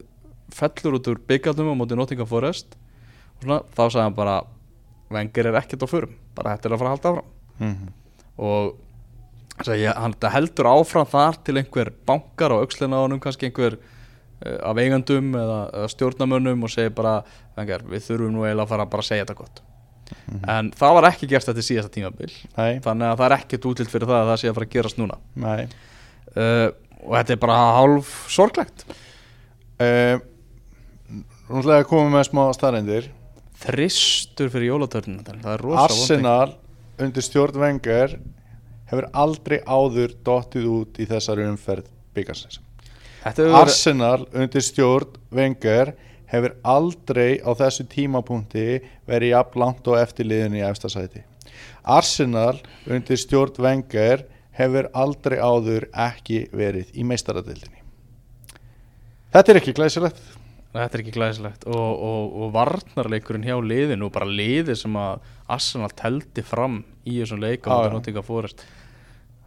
fellur 0.60 0.96
út 1.00 1.08
úr 1.12 1.20
byggjaldum 1.30 1.72
á 1.74 1.76
móti 1.78 1.96
Nottingham 1.98 2.28
Forest 2.30 2.76
og 3.39 3.44
svona, 3.44 3.60
þá 3.76 3.84
sagði 3.89 4.04
hann 4.08 4.15
bara 4.18 4.38
Wenger 5.10 5.48
er 5.50 5.58
ekkert 5.62 5.84
á 5.86 5.88
förum 5.89 6.13
bara 6.36 6.56
þetta 6.58 6.70
er 6.70 6.74
að 6.76 6.80
fara 6.80 6.89
að 6.89 6.96
halda 6.98 7.10
áfram 7.10 7.30
Mhm. 7.60 7.88
og 8.38 8.76
sagði, 9.65 9.94
hann 9.94 10.13
heldur 10.32 10.65
áfram 10.72 11.06
þar 11.10 11.39
til 11.44 11.56
einhver 11.60 11.92
bankar 12.08 12.52
á 12.56 12.62
aukslina 12.63 12.96
á 12.98 13.04
honum 13.04 13.20
kannski 13.20 13.50
einhver 13.52 13.78
uh, 14.46 14.70
af 14.70 14.78
eigandum 14.78 15.34
eða, 15.36 15.58
eða 15.74 15.89
stjórnamönnum 15.92 16.63
og 16.63 16.70
segir 16.72 16.94
bara 16.96 17.24
við 17.58 18.06
þurfum 18.08 18.32
nú 18.32 18.46
eiginlega 18.46 18.63
að 18.63 18.70
fara 18.70 18.86
bara 18.86 19.02
að 19.04 19.10
segja 19.10 19.26
þetta 19.26 19.36
gott 19.42 19.62
en 20.56 20.72
það 20.78 20.95
var 20.98 21.10
ekki 21.12 21.30
gert 21.32 21.50
þetta 21.50 21.65
síðasta 21.65 21.93
tímabil. 21.93 22.32
Nei, 22.58 22.80
þannig 22.86 23.12
að 23.12 23.19
það 23.22 23.28
er 23.28 23.38
ekkert 23.38 23.69
útlilt 23.72 23.93
fyrir 23.93 24.10
það 24.10 24.24
að 24.24 24.32
það 24.32 24.41
sé 24.41 24.50
að 24.50 24.58
fara 24.58 24.69
að 24.69 24.76
gerast 24.78 25.00
núna. 25.02 25.19
Uh, 25.39 26.67
og 27.04 27.13
þetta 27.15 27.36
er 27.36 27.41
bara 27.45 27.62
hálf 27.78 28.17
sorglegt. 28.32 28.84
Uh, 29.80 30.19
Nú 31.50 31.63
ætla 31.63 31.80
ég 31.80 31.88
að 31.88 31.89
koma 31.89 32.12
með 32.13 32.28
smá 32.28 32.43
staðreindir 32.54 33.08
þristur 33.60 34.52
fyrir 34.54 34.69
jólatörnum 34.69 35.24
það 35.26 35.54
er 35.56 35.63
rosa 35.65 35.86
Arsenal 35.88 36.52
undir 37.02 37.26
stjórn 37.26 37.58
Wenger 37.63 38.13
hefur 38.91 39.08
aldrei 39.24 39.58
áður 39.65 40.13
dottið 40.26 40.67
út 40.69 41.00
í 41.02 41.08
þessari 41.10 41.48
umferð 41.50 41.89
verið 42.13 43.58
Arsenal 43.58 44.28
undir 44.30 44.65
stjórn 44.65 45.17
Wenger 45.34 45.95
hefur 46.30 46.56
aldrei 46.63 47.39
á 47.42 47.52
þessu 47.58 47.86
tímapunkti 47.89 48.80
verið 49.10 49.34
jafn 49.34 49.62
langt 49.63 49.88
og 49.89 50.00
eftirliðin 50.00 50.60
í 50.60 50.65
efstasæti. 50.65 51.24
Arsenal 51.84 52.60
undir 52.89 53.20
stjórn 53.20 53.58
Wenger 53.63 54.26
hefur 54.60 54.89
aldrei 54.94 55.39
áður 55.39 55.88
ekki 55.94 56.46
verið 56.54 56.92
í 56.94 57.06
meistaradildinni. 57.08 57.82
Þetta 59.34 59.54
er 59.54 59.62
ekki 59.62 59.76
glæsilegt. 59.78 60.22
Þetta 60.70 60.98
er 60.98 61.02
ekki 61.02 61.13
glæsilegt 61.15 61.65
og, 61.65 61.89
og, 62.06 62.34
og 62.44 62.52
varnarleikurinn 62.54 63.46
hjá 63.48 63.56
liðinu 63.58 64.06
og 64.06 64.13
bara 64.13 64.30
liði 64.30 64.76
sem 64.78 64.94
að 65.02 65.24
Arsenal 65.50 65.89
teldi 65.98 66.44
fram 66.46 66.84
í 67.10 67.18
þessum 67.22 67.42
leikum 67.42 67.74
og 67.74 67.88
já. 67.88 67.94
Nottingham 67.96 68.28
Forest 68.28 68.62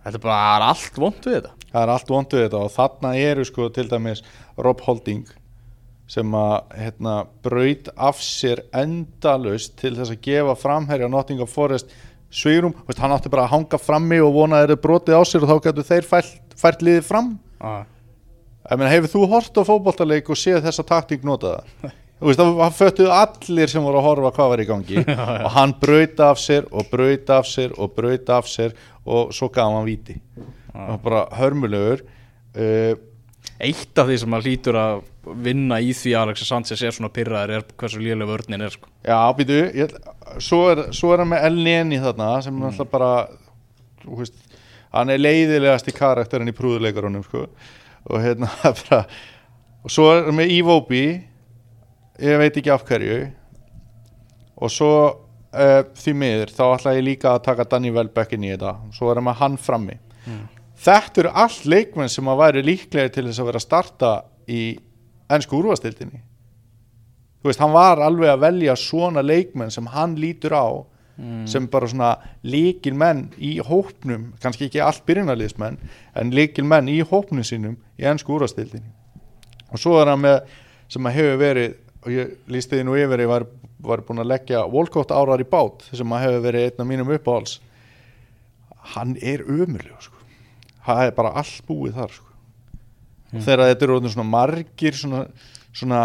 Þetta 0.03 0.18
er 0.18 0.25
bara 0.25 0.71
allt 0.73 0.99
vond 0.99 1.29
við 1.29 1.37
þetta 1.37 1.53
Það 1.73 1.85
er 1.85 1.92
allt 1.95 2.11
vonduð 2.11 2.42
þetta 2.42 2.62
og 2.66 2.73
þarna 2.75 3.12
eru 3.31 3.45
sko 3.49 3.68
til 3.73 3.87
dæmis 3.88 4.25
Rob 4.59 4.83
Holding 4.85 5.31
sem 6.11 6.35
að 6.37 6.55
hérna, 6.77 7.19
braut 7.45 7.88
af 7.97 8.19
sér 8.25 8.65
endalust 8.77 9.77
til 9.81 9.95
þess 9.97 10.12
að 10.12 10.25
gefa 10.27 10.57
framherja 10.59 11.09
Nottingham 11.09 11.51
Forest 11.51 11.93
Veist, 12.33 13.01
hann 13.03 13.12
átti 13.12 13.29
bara 13.29 13.45
að 13.45 13.53
hanga 13.53 13.77
frammi 13.77 14.17
og 14.25 14.33
vona 14.33 14.57
að 14.57 14.62
þeir 14.62 14.71
eru 14.71 14.83
brotið 14.87 15.19
á 15.21 15.23
sér 15.29 15.43
og 15.45 15.51
þá 15.51 15.67
getur 15.67 15.85
þeir 15.85 16.07
fært, 16.09 16.55
fært 16.57 16.85
liðið 16.87 17.05
fram. 17.05 17.27
Ah. 17.61 17.83
Hefur 18.71 19.11
þú 19.12 19.25
hort 19.29 19.59
á 19.61 19.62
fótboltaleik 19.69 20.31
og 20.33 20.38
séð 20.41 20.62
þessa 20.65 20.85
taktík 20.87 21.27
notaða? 21.29 21.61
Það 22.23 22.77
föttuðu 22.79 23.11
allir 23.11 23.71
sem 23.71 23.83
voru 23.83 23.99
að 23.99 24.05
horfa 24.07 24.31
hvað 24.37 24.51
var 24.53 24.61
í 24.62 24.67
gangi. 24.69 25.01
Og 25.45 25.49
hann 25.57 25.73
braut 25.83 26.21
af 26.23 26.38
sér 26.38 26.69
og 26.71 26.87
braut 26.93 27.33
af 27.35 27.49
sér 27.51 27.73
og 27.75 27.97
braut 27.97 28.31
af 28.31 28.47
sér 28.47 28.77
og 29.03 29.33
svo 29.35 29.49
gaf 29.51 29.73
hann 29.75 29.88
víti. 29.88 30.21
Og 30.71 31.01
bara 31.03 31.25
hörmulegur. 31.35 32.05
Uh, 32.55 32.95
Eitt 33.62 33.98
af 34.01 34.09
því 34.09 34.16
sem 34.18 34.35
að 34.35 34.46
hlýtur 34.48 34.79
að 34.79 35.03
vinna 35.44 35.79
í 35.79 35.92
því 35.94 36.14
að 36.16 36.25
Alexis 36.27 36.48
Sanchez 36.51 36.81
er 36.83 36.94
svona 36.94 37.12
pyrraður 37.14 37.55
er 37.59 37.66
hversu 37.79 38.01
lélega 38.03 38.31
vörnin 38.31 38.64
er 38.66 38.75
sko. 38.75 38.88
Já, 39.07 39.18
býtu, 39.38 39.59
ég, 39.79 39.92
svo, 40.42 40.64
er, 40.72 40.88
svo 40.96 41.12
er 41.14 41.22
hann 41.22 41.31
með 41.31 41.46
El 41.46 41.61
Neni 41.62 42.01
þarna 42.03 42.31
sem 42.42 42.57
mm. 42.57 42.64
alltaf 42.70 42.90
bara 42.90 43.12
veist, 44.03 44.40
hann 44.92 45.12
er 45.14 45.22
leiðilegast 45.22 45.90
í 45.92 45.94
karakterin 45.96 46.51
í 46.51 46.57
prúðuleikarunum 46.57 47.22
sko. 47.27 47.46
og 48.11 48.25
hérna 48.25 48.51
bara, 48.83 49.05
og 49.85 49.94
svo 49.94 50.09
er 50.11 50.27
hann 50.27 50.40
með 50.40 50.57
Ivobi 50.59 51.05
ég 52.22 52.40
veit 52.42 52.57
ekki 52.59 52.72
af 52.75 52.83
hverju 52.88 53.20
og 54.62 54.70
svo 54.70 54.94
uh, 55.07 55.83
því 55.98 56.16
miður 56.18 56.55
þá 56.55 56.64
ætla 56.66 56.96
ég 56.98 57.07
líka 57.07 57.37
að 57.37 57.44
taka 57.48 57.68
Danny 57.70 57.92
Welbeck 57.94 58.35
inn 58.37 58.46
í 58.46 58.53
þetta 58.55 58.75
svo 58.96 59.11
er 59.11 59.20
hann 59.20 59.29
með 59.31 59.40
hann 59.42 59.61
frammi 59.61 59.98
þetta 60.83 61.23
eru 61.23 61.33
allt 61.45 61.66
leikmenn 61.68 62.11
sem 62.12 62.29
að 62.29 62.40
væri 62.42 62.64
líklega 62.66 63.12
til 63.14 63.27
þess 63.29 63.42
að 63.42 63.51
vera 63.51 63.61
að 63.62 63.66
starta 63.66 64.12
í 64.51 64.62
ennsku 65.33 65.59
úrvastildinni 65.59 66.23
þú 67.42 67.51
veist, 67.51 67.61
hann 67.62 67.75
var 67.75 68.03
alveg 68.03 68.33
að 68.33 68.42
velja 68.47 68.79
svona 68.79 69.23
leikmenn 69.25 69.73
sem 69.75 69.87
hann 69.92 70.16
lítur 70.21 70.57
á 70.57 70.66
sem 71.47 71.66
bara 71.71 71.87
svona 71.87 72.14
líkil 72.42 72.95
menn 72.99 73.27
í 73.37 73.59
hópnum, 73.62 74.33
kannski 74.42 74.66
ekki 74.66 74.81
allt 74.81 75.05
byrjunarliðsmenn, 75.07 75.77
en 76.18 76.33
líkil 76.35 76.64
menn 76.66 76.88
í 76.88 77.03
hópnum 77.05 77.45
sínum 77.47 77.77
í 78.01 78.07
ennsku 78.09 78.33
úrvastildinni 78.35 78.88
og 79.73 79.81
svo 79.81 79.99
er 80.01 80.11
hann 80.12 80.23
með 80.25 80.40
sem 80.92 81.09
að 81.09 81.16
hefur 81.16 81.38
verið, 81.40 81.77
og 82.05 82.12
ég 82.12 82.33
lísti 82.53 82.79
því 82.79 82.87
nú 82.87 82.97
yfir 83.01 83.25
ég 83.25 83.31
var, 83.31 83.47
var 83.83 84.03
búin 84.07 84.23
að 84.23 84.33
leggja 84.35 84.64
Volkótt 84.71 85.14
árar 85.14 85.40
í 85.40 85.49
bát, 85.49 85.87
sem 85.92 86.12
að 86.12 86.27
hefur 86.27 86.42
verið 86.49 86.66
einn 86.66 86.83
af 86.85 86.90
mínum 86.90 87.12
uppáhalds. 87.16 87.61
Hann 88.92 89.14
er 89.23 89.45
ömurlega 89.47 90.01
sko. 90.03 90.12
Það 90.87 91.07
er 91.07 91.16
bara 91.16 91.33
allt 91.40 91.64
búið 91.68 91.97
þar 92.01 92.14
sko. 92.16 92.29
og 93.33 93.40
þegar 93.47 93.64
þetta 93.71 93.88
eru 93.88 94.12
svona 94.12 94.29
margir 94.29 94.99
svona, 94.99 95.25
svona 95.73 96.03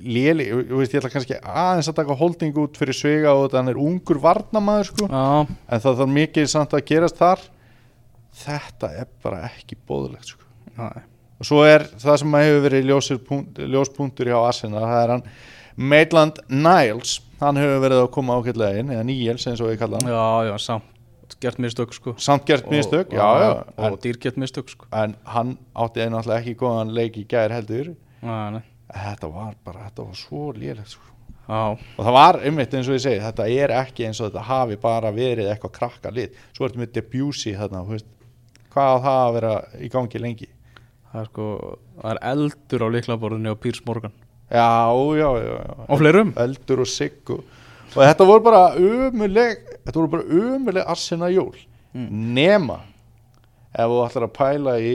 léli, 0.00 0.46
veist 0.70 0.94
ég 0.94 1.00
ætla 1.00 1.12
kannski 1.12 1.38
aðeins 1.40 1.88
að 1.90 1.98
taka 2.00 2.16
holding 2.18 2.58
út 2.62 2.78
fyrir 2.78 2.96
svega 2.96 3.32
og 3.36 3.54
hann 3.56 3.70
er 3.72 3.80
ungur 3.80 4.20
varnamaður 4.22 4.90
sko. 4.92 5.08
En 5.10 5.82
það 5.82 6.02
þarf 6.02 6.12
mikið 6.16 6.50
samt 6.52 6.76
að 6.76 6.84
gerast 6.90 7.18
þar. 7.20 7.46
Þetta 8.40 8.92
er 9.00 9.08
bara 9.24 9.42
ekki 9.48 9.78
bóðulegt 9.88 10.34
sko. 10.34 10.46
Og 11.40 11.48
svo 11.48 11.64
er 11.64 11.86
það 11.98 12.20
sem 12.22 12.36
hefur 12.36 12.62
verið 12.66 13.24
punkt, 13.26 13.58
ljóspunktur 13.58 14.28
hjá 14.28 14.38
Arsenal 14.38 14.84
það 14.84 15.02
er 15.02 15.12
hann 15.14 15.26
Maitland 15.80 16.40
Niles 16.52 17.18
hann 17.40 17.56
hefur 17.56 17.80
verið 17.80 18.02
að 18.04 18.10
koma 18.14 18.36
ákveðlega 18.36 18.82
inn 18.82 18.94
eða 18.94 19.04
Níels 19.08 19.46
eins 19.48 19.62
og 19.64 19.70
við 19.72 19.80
kalla 19.80 20.00
hann. 20.00 20.12
Já, 20.12 20.50
já, 20.50 20.56
samt 20.60 20.99
gert 21.40 21.58
mistök 21.58 21.92
sko. 21.92 22.14
samt 22.18 22.46
gert 22.46 22.64
Og- 22.64 22.72
mistök, 22.72 23.12
já, 23.12 23.24
og, 23.24 23.40
já 23.40 23.50
og 23.76 23.84
en, 23.86 23.98
dýrgert 24.02 24.36
mistök 24.36 24.68
sko. 24.68 24.86
en 24.92 25.16
hann 25.24 25.58
átti 25.74 26.00
alltaf 26.00 26.40
ekki 26.40 26.56
góðan 26.56 26.94
leik 26.94 27.16
í 27.16 27.26
gær 27.26 27.50
heldur 27.50 27.94
nei. 28.22 28.62
þetta 28.92 29.32
var 29.32 29.54
bara, 29.64 29.86
þetta 29.88 30.06
var 30.06 30.14
svo 30.14 30.52
lélegt 30.52 30.88
sko. 30.88 31.02
Og 31.50 31.78
það 31.98 32.12
var 32.12 32.36
einmitt 32.44 32.74
eins 32.74 32.88
og 32.88 32.94
ég 32.94 33.02
segi 33.02 33.20
þetta 33.20 33.48
er 33.50 33.70
ekki 33.70 34.06
eins 34.06 34.20
og 34.20 34.30
þetta 34.30 34.42
hafi 34.46 34.76
bara 34.76 35.10
verið 35.10 35.50
eitthvað 35.50 35.72
krakka 35.72 36.10
lit, 36.10 36.34
svo 36.54 36.64
ertu 36.66 36.78
með 36.78 36.92
Debussy 36.92 37.54
þarna, 37.58 37.82
hvað 38.70 39.02
það 39.04 39.20
að 39.26 39.34
vera 39.34 39.54
í 39.82 39.88
gangi 39.90 40.22
lengi 40.22 40.48
það 41.10 41.22
er 41.22 41.30
sko 41.30 41.46
það 42.00 42.12
er 42.12 42.20
eldur 42.32 42.84
á 42.86 42.88
liklaborðinu 42.94 43.54
á 43.54 43.62
Pírs 43.62 43.82
Morgan 43.86 44.12
já, 44.50 44.68
já, 45.18 45.28
já, 45.42 45.54
já. 45.58 45.74
og 45.88 46.02
fleirum 46.02 46.32
eldur 46.44 46.84
og 46.84 46.90
sigg 46.90 47.34
og, 47.34 47.42
og 47.96 48.00
þetta 48.04 48.28
voru 48.30 48.44
bara 48.46 48.62
umuleg 48.78 49.64
þetta 49.90 50.00
voru 50.00 50.12
bara 50.14 50.40
umuleg 50.40 50.86
arsena 50.86 51.28
jól. 51.34 51.54
Nema 52.38 52.78
ef 53.74 53.90
þú 53.90 54.00
ætlar 54.06 54.26
að 54.26 54.36
pæla 54.38 54.74
í 54.82 54.94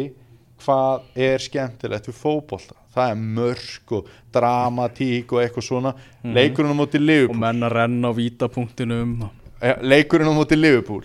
hvað 0.64 1.24
er 1.28 1.44
skemmtilegt 1.44 2.10
við 2.10 2.18
fótbolta. 2.18 2.76
Það 2.96 3.12
er 3.12 3.24
mörk 3.38 3.94
og 3.98 4.12
dramatík 4.34 5.34
og 5.36 5.42
eitthvað 5.44 5.68
svona. 5.68 5.92
Leikurinn 6.24 6.72
á 6.72 6.78
móti 6.80 7.00
og 7.02 7.06
Liverpool 7.10 7.42
menn 7.44 7.68
að 7.68 7.76
renna 7.76 8.12
á 8.12 8.14
vítapunktinum 8.16 9.18
leikurinn 9.84 10.32
á 10.32 10.36
móti 10.36 10.58
Liverpool. 10.60 11.04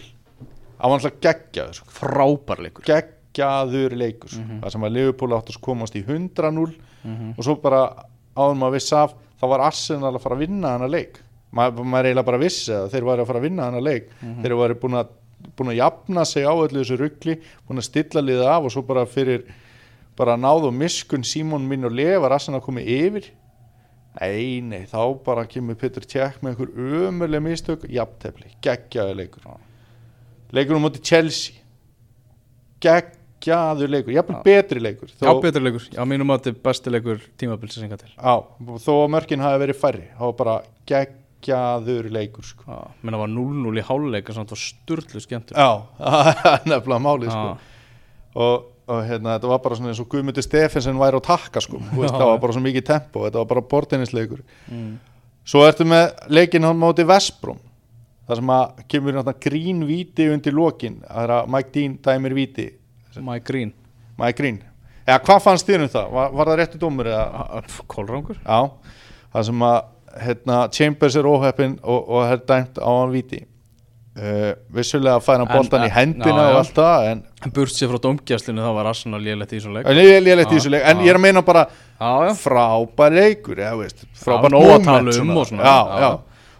Á 0.81 0.87
alltaf 0.87 1.19
geggjaður 1.21 1.81
sko. 1.81 1.91
frábær 1.93 2.63
leikur. 2.63 2.87
Geggjaður 2.87 3.97
leikur 3.99 4.31
sko. 4.31 4.45
það 4.63 4.77
sem 4.77 4.87
að 4.87 4.95
Liverpool 4.97 5.35
átt 5.35 5.51
að 5.51 5.61
komast 5.67 5.99
í 5.99 6.05
100-0 6.07 6.71
og 7.37 7.43
svo 7.45 7.57
bara 7.61 7.83
áður 8.37 8.57
maður 8.61 8.77
viss 8.79 8.93
af 8.93 9.15
þá 9.41 9.45
var 9.49 9.67
Arsenal 9.67 10.15
að 10.15 10.23
fara 10.23 10.37
að 10.37 10.45
vinna 10.47 10.75
hana 10.77 10.89
leik 10.91 11.21
Ma, 11.51 11.71
maður 11.71 12.11
eiginlega 12.11 12.29
bara 12.29 12.43
vissi 12.43 12.71
að 12.75 12.93
þeir 12.93 13.09
væri 13.09 13.25
að 13.25 13.31
fara 13.31 13.41
að 13.41 13.47
vinna 13.49 13.67
hana 13.67 13.81
leik. 13.83 14.13
Þeir 14.43 14.55
væri 14.61 14.79
búin 14.83 15.01
að, 15.01 15.11
búin 15.59 15.73
að 15.73 15.81
jafna 15.81 16.25
sig 16.29 16.47
á 16.47 16.53
öllu 16.53 16.83
þessu 16.83 17.01
ruggli 17.01 17.37
búin 17.67 17.83
að 17.83 17.89
stilla 17.89 18.23
liða 18.23 18.53
af 18.55 18.69
og 18.69 18.75
svo 18.75 18.85
bara 18.87 19.07
fyrir 19.09 19.47
bara 20.19 20.37
náðu 20.37 20.71
miskun 20.75 21.25
Simon 21.25 21.67
minn 21.67 21.89
og 21.89 21.97
lefar 21.97 22.37
Arsenal 22.37 22.61
komið 22.63 22.93
yfir. 22.95 23.31
Nei, 24.21 24.61
nei, 24.67 24.85
þá 24.91 25.03
bara 25.25 25.47
kemur 25.47 25.79
Petur 25.79 26.03
Tjekk 26.03 26.43
með 26.43 26.55
einhver 26.55 26.71
ömurlega 27.09 27.45
mistök. 27.45 27.87
Jafntefli, 27.89 28.51
geggjaður 28.63 29.21
leikur 29.23 29.47
leikur 30.53 30.77
um 30.77 30.85
móti 30.85 31.03
Chelsea. 31.03 31.55
Geggjaður 32.83 33.93
leikur 33.93 34.15
jafnvel 34.15 34.43
betri 34.45 34.83
leikur 34.83 35.11
já, 35.13 35.31
betri 35.43 35.63
leikur, 35.63 35.87
já, 35.95 36.03
mínum 36.09 36.33
að 36.35 36.51
er 36.51 36.61
besti 36.65 36.93
leikur 36.93 37.23
tímabilsins 37.41 37.87
enga 37.87 37.99
til. 38.01 38.11
Á, 38.19 38.41
þó 38.83 38.93
að 39.05 39.11
mörkin 39.17 39.45
hafi 39.45 39.63
verið 39.65 39.81
færri 39.81 40.07
þá 40.17 40.23
var 40.27 40.37
bara 40.41 40.57
geggjaður 41.41 42.11
leikur 42.13 42.45
sko. 42.45 42.65
já, 42.67 42.91
minna 43.03 43.21
var 43.21 43.31
0-0 43.33 43.81
í 43.81 43.85
háluleika 43.87 44.35
samt 44.37 44.53
var 44.53 44.61
sturlu 44.61 45.23
skemmtur 45.23 45.57
já, 45.57 45.71
það 45.99 46.69
nefnilega 46.69 47.01
málið 47.05 47.33
sko. 47.33 47.55
Og, 48.41 48.67
og 48.91 49.01
hérna, 49.09 49.37
þetta 49.37 49.51
var 49.51 49.63
bara 49.65 49.79
svona 49.79 49.91
eins 49.91 50.03
og 50.03 50.11
Guðmundur 50.13 50.45
Stefensen 50.47 51.01
væri 51.01 51.19
á 51.19 51.23
takka 51.25 51.63
sko. 51.65 51.81
Veist, 51.97 52.15
það 52.15 52.29
var 52.29 52.43
bara 52.45 52.55
svo 52.55 52.63
mikið 52.63 52.87
tempo 52.87 53.25
þetta 53.27 53.43
var 53.43 53.51
bara 53.55 53.67
bortinnisleikur 53.73 54.45
mm. 54.71 54.93
Svo 55.51 55.65
ertu 55.67 55.87
með 55.89 56.13
leikinn 56.31 56.69
á 56.69 56.71
móti 56.77 57.03
Vesbrún 57.09 57.59
þar 58.29 58.39
sem 58.39 58.51
að 58.55 58.83
kemur 58.93 59.17
náttúrulega 59.17 59.43
grín 59.49 59.85
víti 59.89 60.27
undir 60.31 60.55
lokin 60.55 61.01
það 61.03 61.23
er 61.25 61.33
að 61.35 61.49
Mike 61.55 61.73
Dean 61.75 61.97
dæmir 62.05 62.37
víti 62.37 62.67
Mike 63.19 63.47
Green 63.49 63.73
Mike 64.21 64.39
Green 64.39 64.61
eða 65.03 65.23
hvað 65.27 65.41
fannst 65.47 65.67
þér 65.67 65.87
um 65.87 65.91
það? 65.91 66.13
Var, 66.15 66.35
var 66.39 66.51
það 66.51 66.61
réttu 66.61 66.81
dómur 66.81 67.11
eða? 67.11 67.63
Kólrangur 67.91 68.39
Já, 68.45 68.61
það 69.33 69.49
sem 69.49 69.65
að 69.67 69.81
hérna, 70.19 70.69
Chambers 70.73 71.17
er 71.17 71.25
óheppin 71.29 71.79
og, 71.83 72.09
og 72.09 72.25
er 72.33 72.37
dæmt 72.49 72.79
á 72.83 72.89
hann 72.91 73.13
víti. 73.15 73.45
Uh, 74.21 74.53
vissulega 74.75 75.21
fær 75.23 75.39
hann 75.39 75.47
En- 75.49 75.55
boltan 75.57 75.85
í 75.85 75.87
en- 75.87 75.93
hendina 75.95 76.43
já, 76.43 76.49
og 76.51 76.57
allt 76.59 76.75
það 76.75 77.05
en 77.13 77.21
Burt 77.55 77.71
sér 77.73 77.89
frá 77.93 78.01
domgjastlinu 78.03 78.61
þá 78.61 78.73
var 78.75 78.89
Arsenal 78.91 79.21
lélegt 79.23 79.53
í 79.55 79.61
þessum 79.61 79.77
leik. 79.79 79.87
En 79.87 79.97
er 79.97 80.21
lélætt 80.21 80.51
í 80.51 80.57
þessu 80.59 80.71
leik. 80.75 80.83
En 80.85 80.99
ég 80.99 81.09
er 81.13 81.17
að 81.17 81.23
meina 81.23 81.43
bara 81.47 81.63
frábær 82.37 83.15
leikur 83.15 83.57
frábær 84.19 84.53
um 84.53 85.13
svona. 85.13 85.37
og 85.41 85.47
svona. 85.47 85.63
já, 85.63 86.01
Já. 86.01 86.11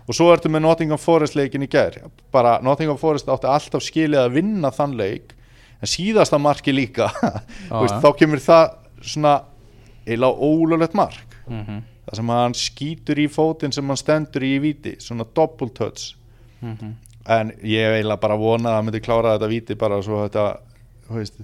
og 0.09 0.15
svo 0.15 0.31
ertu 0.33 0.49
með 0.49 0.63
Nottingham 0.63 0.99
Forest 0.99 1.35
leikin 1.37 1.63
í 1.67 1.69
gær. 1.69 1.99
Bara 2.33 2.61
Nottingham 2.63 2.97
Forest 2.99 3.27
átti 3.27 3.47
alltaf 3.51 3.83
skilið 3.83 4.23
að 4.25 4.33
vinna 4.39 4.71
þann 4.71 4.95
leik 4.97 5.35
en 5.83 5.87
síðasta 5.91 6.39
marki 6.41 6.73
líka. 6.73 7.11
Þú 7.69 7.83
veist, 7.83 7.99
þá 8.01 8.11
kemur 8.17 8.39
það 8.39 8.71
svona 9.03 9.35
eila 10.07 10.31
ólulegt 10.33 10.95
mark. 10.95 11.19
Mhm, 11.49 11.83
það 12.11 12.19
sem 12.19 12.33
hann 12.35 12.59
skýtur 12.59 13.23
í 13.23 13.29
fótinn 13.31 13.75
sem 13.75 13.87
hann 13.93 14.01
stendur 14.01 14.47
í 14.47 14.57
víti 14.63 14.97
svona 15.03 15.27
double 15.37 15.71
touch 15.77 16.17
mhm. 16.65 16.93
en 17.31 17.55
ég 17.63 17.97
eiginlega 17.97 18.23
bara 18.25 18.39
vona 18.41 18.73
að 18.73 18.77
það 18.79 18.87
myndi 18.89 19.05
klára 19.07 19.37
þetta 19.37 19.51
víti 19.55 19.79
bara 19.79 20.03
svo 20.03 20.25
þetta 20.25 20.47
þú 21.07 21.19
veist, 21.21 21.41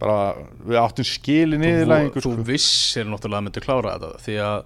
bara 0.00 0.18
við 0.64 0.80
áttum 0.80 1.08
skili 1.08 1.60
niðurlægingu 1.60 2.24
þú 2.24 2.34
sko. 2.34 2.48
vissir 2.48 3.08
náttúrulega 3.08 3.42
að 3.42 3.48
myndi 3.48 3.64
klára 3.64 3.96
þetta 3.96 4.24
því 4.24 4.36
að 4.48 4.58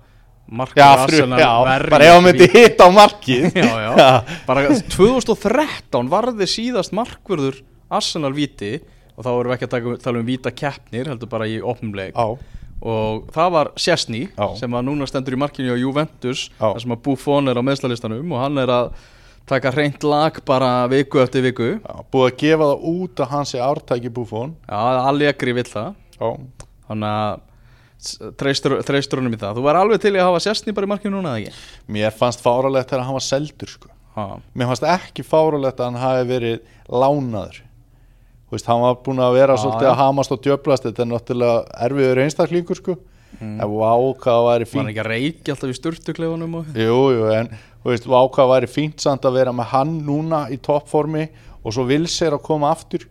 fru, 0.44 0.82
Arsenal 0.84 1.38
já, 1.40 1.50
verjir 1.64 1.94
bara 1.94 2.08
ef 2.08 2.14
hann 2.14 2.26
myndi 2.28 2.50
hitta 2.54 2.86
á 2.86 2.90
markið 2.94 3.46
já, 3.64 3.70
já. 3.82 4.10
bara 4.46 4.66
2013 4.94 6.10
varði 6.12 6.50
síðast 6.50 6.94
markvörður 6.94 7.62
Arsenal 7.94 8.34
víti 8.36 8.76
og 9.14 9.24
þá 9.24 9.30
erum 9.30 9.50
við 9.50 9.56
ekki 9.56 9.68
að 9.70 9.88
tala 10.02 10.20
um 10.20 10.28
víta 10.28 10.52
keppnir 10.54 11.10
heldur 11.10 11.30
bara 11.30 11.48
í 11.48 11.60
opnumleik 11.62 12.14
á, 12.18 12.34
og 12.84 13.26
það 13.32 13.50
var 13.54 13.70
Sjessni 13.80 14.26
sem 14.60 14.76
að 14.76 14.86
núna 14.90 15.08
stendur 15.08 15.36
í 15.36 15.40
markinu 15.40 15.72
á 15.72 15.78
Juventus 15.80 16.46
þar 16.58 16.82
sem 16.82 16.92
að 16.94 17.02
Buffon 17.06 17.48
er 17.48 17.60
á 17.60 17.62
meðslalistanum 17.64 18.34
og 18.36 18.42
hann 18.42 18.60
er 18.60 18.72
að 18.74 18.90
taka 19.48 19.72
reynd 19.74 20.04
lag 20.04 20.38
bara 20.48 20.84
viku 20.88 21.20
eftir 21.20 21.44
viku. 21.44 21.70
Já, 21.80 21.96
búið 22.12 22.30
að 22.30 22.38
gefa 22.42 22.68
það 22.70 22.86
út 22.92 23.24
að 23.24 23.32
hann 23.32 23.48
sé 23.48 23.60
ártæki 23.60 24.12
búfón 24.12 24.54
já, 24.68 24.78
Allegri 25.08 25.56
vill 25.56 25.66
það. 25.68 25.98
Já, 26.16 26.28
þannig 26.88 27.18
að 27.24 27.42
treystur, 28.40 29.18
honum 29.20 29.36
í 29.36 29.40
það. 29.40 29.58
Þú 29.58 29.66
var 29.66 29.80
alveg 29.80 30.04
til 30.04 30.14
að 30.14 30.28
hafa 30.28 30.44
Sjessni 30.44 30.76
bara 30.76 30.88
í 30.88 30.92
markinu 30.94 31.18
núna 31.18 31.36
eða 31.36 31.50
ekki? 31.52 31.66
mér 31.96 32.16
fannst 32.16 32.44
fáralegt 32.44 32.92
þegar 32.92 33.06
hann 33.08 33.18
var 33.18 33.26
seldur 33.28 33.74
sko. 33.74 33.92
Mér 34.54 34.70
fannst 34.70 34.88
ekki 34.94 35.24
fáralegt 35.26 35.80
að 35.80 35.90
hann 35.90 36.02
hafi 36.02 36.26
verið 36.28 36.58
lánaður 36.88 37.63
veist, 38.54 38.68
hann 38.70 38.84
var 38.84 39.00
búin 39.04 39.22
að 39.22 39.38
vera 39.38 39.56
Já, 39.56 39.62
svolítið 39.64 39.90
að 39.90 39.98
hamast 40.00 40.34
og 40.34 40.44
djöblast 40.44 40.86
þetta 40.86 41.04
er 41.04 41.10
náttúrulega 41.10 41.82
erfiður 41.88 42.22
einstaklingur 42.24 42.80
sko. 42.80 42.96
Mm. 43.40 43.56
en 43.64 43.70
það 44.22 44.44
væri 44.46 44.66
var 44.66 44.66
fínt 44.70 44.80
hann 44.80 44.90
ekki 44.92 45.02
að 45.02 45.10
reykja 45.10 45.54
alltaf 45.56 45.72
í 45.72 45.74
sturtuklefunum 45.74 46.52
og... 46.60 46.76
jú, 46.78 46.98
jú, 47.16 47.24
en 47.34 47.48
veist, 47.82 48.06
það 48.06 48.52
væri 48.52 48.68
fínt 48.70 49.02
samt 49.02 49.26
að 49.26 49.40
vera 49.40 49.54
með 49.56 49.72
hann 49.72 49.96
núna 50.06 50.44
í 50.54 50.58
toppformi 50.62 51.24
og 51.64 51.74
svo 51.74 51.86
vil 51.88 52.04
sér 52.10 52.36
að 52.38 52.44
koma 52.46 52.70
aftur 52.70 53.08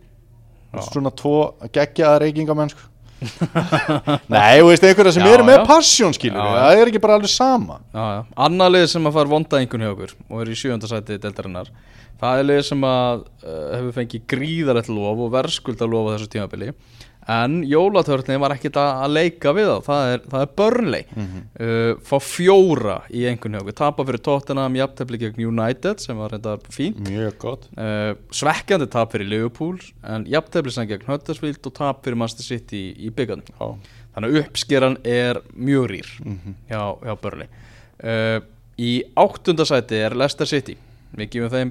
svona 0.88 1.12
tvo 1.14 1.54
geggjaða 1.74 2.22
reykingamenn 2.24 2.72
sko. 2.72 2.88
nei, 4.34 4.60
þú 4.60 4.68
veist, 4.68 4.84
einhverja 4.84 5.14
sem 5.16 5.24
Já, 5.24 5.32
eru 5.36 5.46
með 5.46 5.58
já. 5.60 5.64
passion 5.68 6.14
skilur 6.16 6.40
Já, 6.40 6.54
það 6.58 6.80
er 6.82 6.90
ekki 6.90 7.02
bara 7.04 7.18
alveg 7.18 7.32
sama 7.32 7.78
Já, 7.94 8.04
já. 8.18 8.20
Annað 8.46 8.74
lið 8.74 8.86
sem 8.92 9.08
að 9.08 9.16
fara 9.18 9.32
vonda 9.32 9.60
einhvern 9.60 9.86
hjá 9.86 9.92
okkur 9.94 10.14
og 10.28 10.42
er 10.42 10.50
í 10.52 10.58
sjöndasæti 10.60 11.18
deltarinnar 11.22 11.70
það 12.20 12.40
er 12.42 12.48
lið 12.50 12.60
sem 12.68 12.84
að 12.88 13.24
uh, 13.24 13.70
hefur 13.78 13.96
fengið 13.98 14.26
gríðarlegt 14.34 14.90
lof 14.92 15.24
og 15.26 15.32
verðskulda 15.34 15.88
lof 15.90 16.10
á 16.10 16.12
þessu 16.14 16.30
tímabili 16.34 16.70
en 17.30 17.56
jólatörnið 17.68 18.40
var 18.42 18.54
ekkit 18.54 18.76
að, 18.80 19.04
leika 19.14 19.52
við 19.56 19.70
þá. 19.70 19.76
Það 19.86 20.12
er, 20.12 20.22
það 20.32 20.44
er 20.44 20.52
börnlei 20.60 21.00
uh, 21.14 22.02
fá 22.04 22.14
fjóra 22.20 22.96
í 23.08 23.24
einhvern 23.30 23.58
okkur 23.60 23.76
tapa 23.78 24.06
fyrir 24.08 24.22
Tottenham, 24.28 24.78
jafntefli 24.78 25.20
gegn 25.22 25.44
United 25.48 26.02
sem 26.04 26.20
var 26.20 26.34
reynda 26.34 26.56
fínt. 26.68 27.00
Mjög 27.08 27.36
gott. 27.42 27.68
Uh, 27.78 28.14
svekkjandi 28.34 28.88
tap 28.92 29.14
fyrir 29.14 29.30
Liverpool 29.30 29.78
en 30.02 30.26
jafntefli 30.28 30.74
sem 30.74 30.88
gegn 30.90 31.08
Huddersfield 31.08 31.70
og 31.70 31.76
tap 31.76 32.02
fyrir 32.04 32.20
Manchester 32.20 32.48
City 32.48 32.88
í, 32.90 32.94
í 33.08 33.12
byggandum 33.14 33.56
já, 33.56 33.92
þannig 34.16 34.34
að 34.34 34.40
uppskeran 34.42 34.98
er 35.08 35.40
mjög 35.54 35.86
rýr 35.92 36.10
hjá, 36.68 36.82
hjá 37.00 37.14
Burnley. 37.22 37.48
Uh, 38.04 38.40
í 38.80 38.98
áttundasæti 39.16 40.02
er 40.02 40.16
Leicester 40.18 40.50
City. 40.50 40.76
Við 41.14 41.30
gefum 41.30 41.52
þeim 41.52 41.70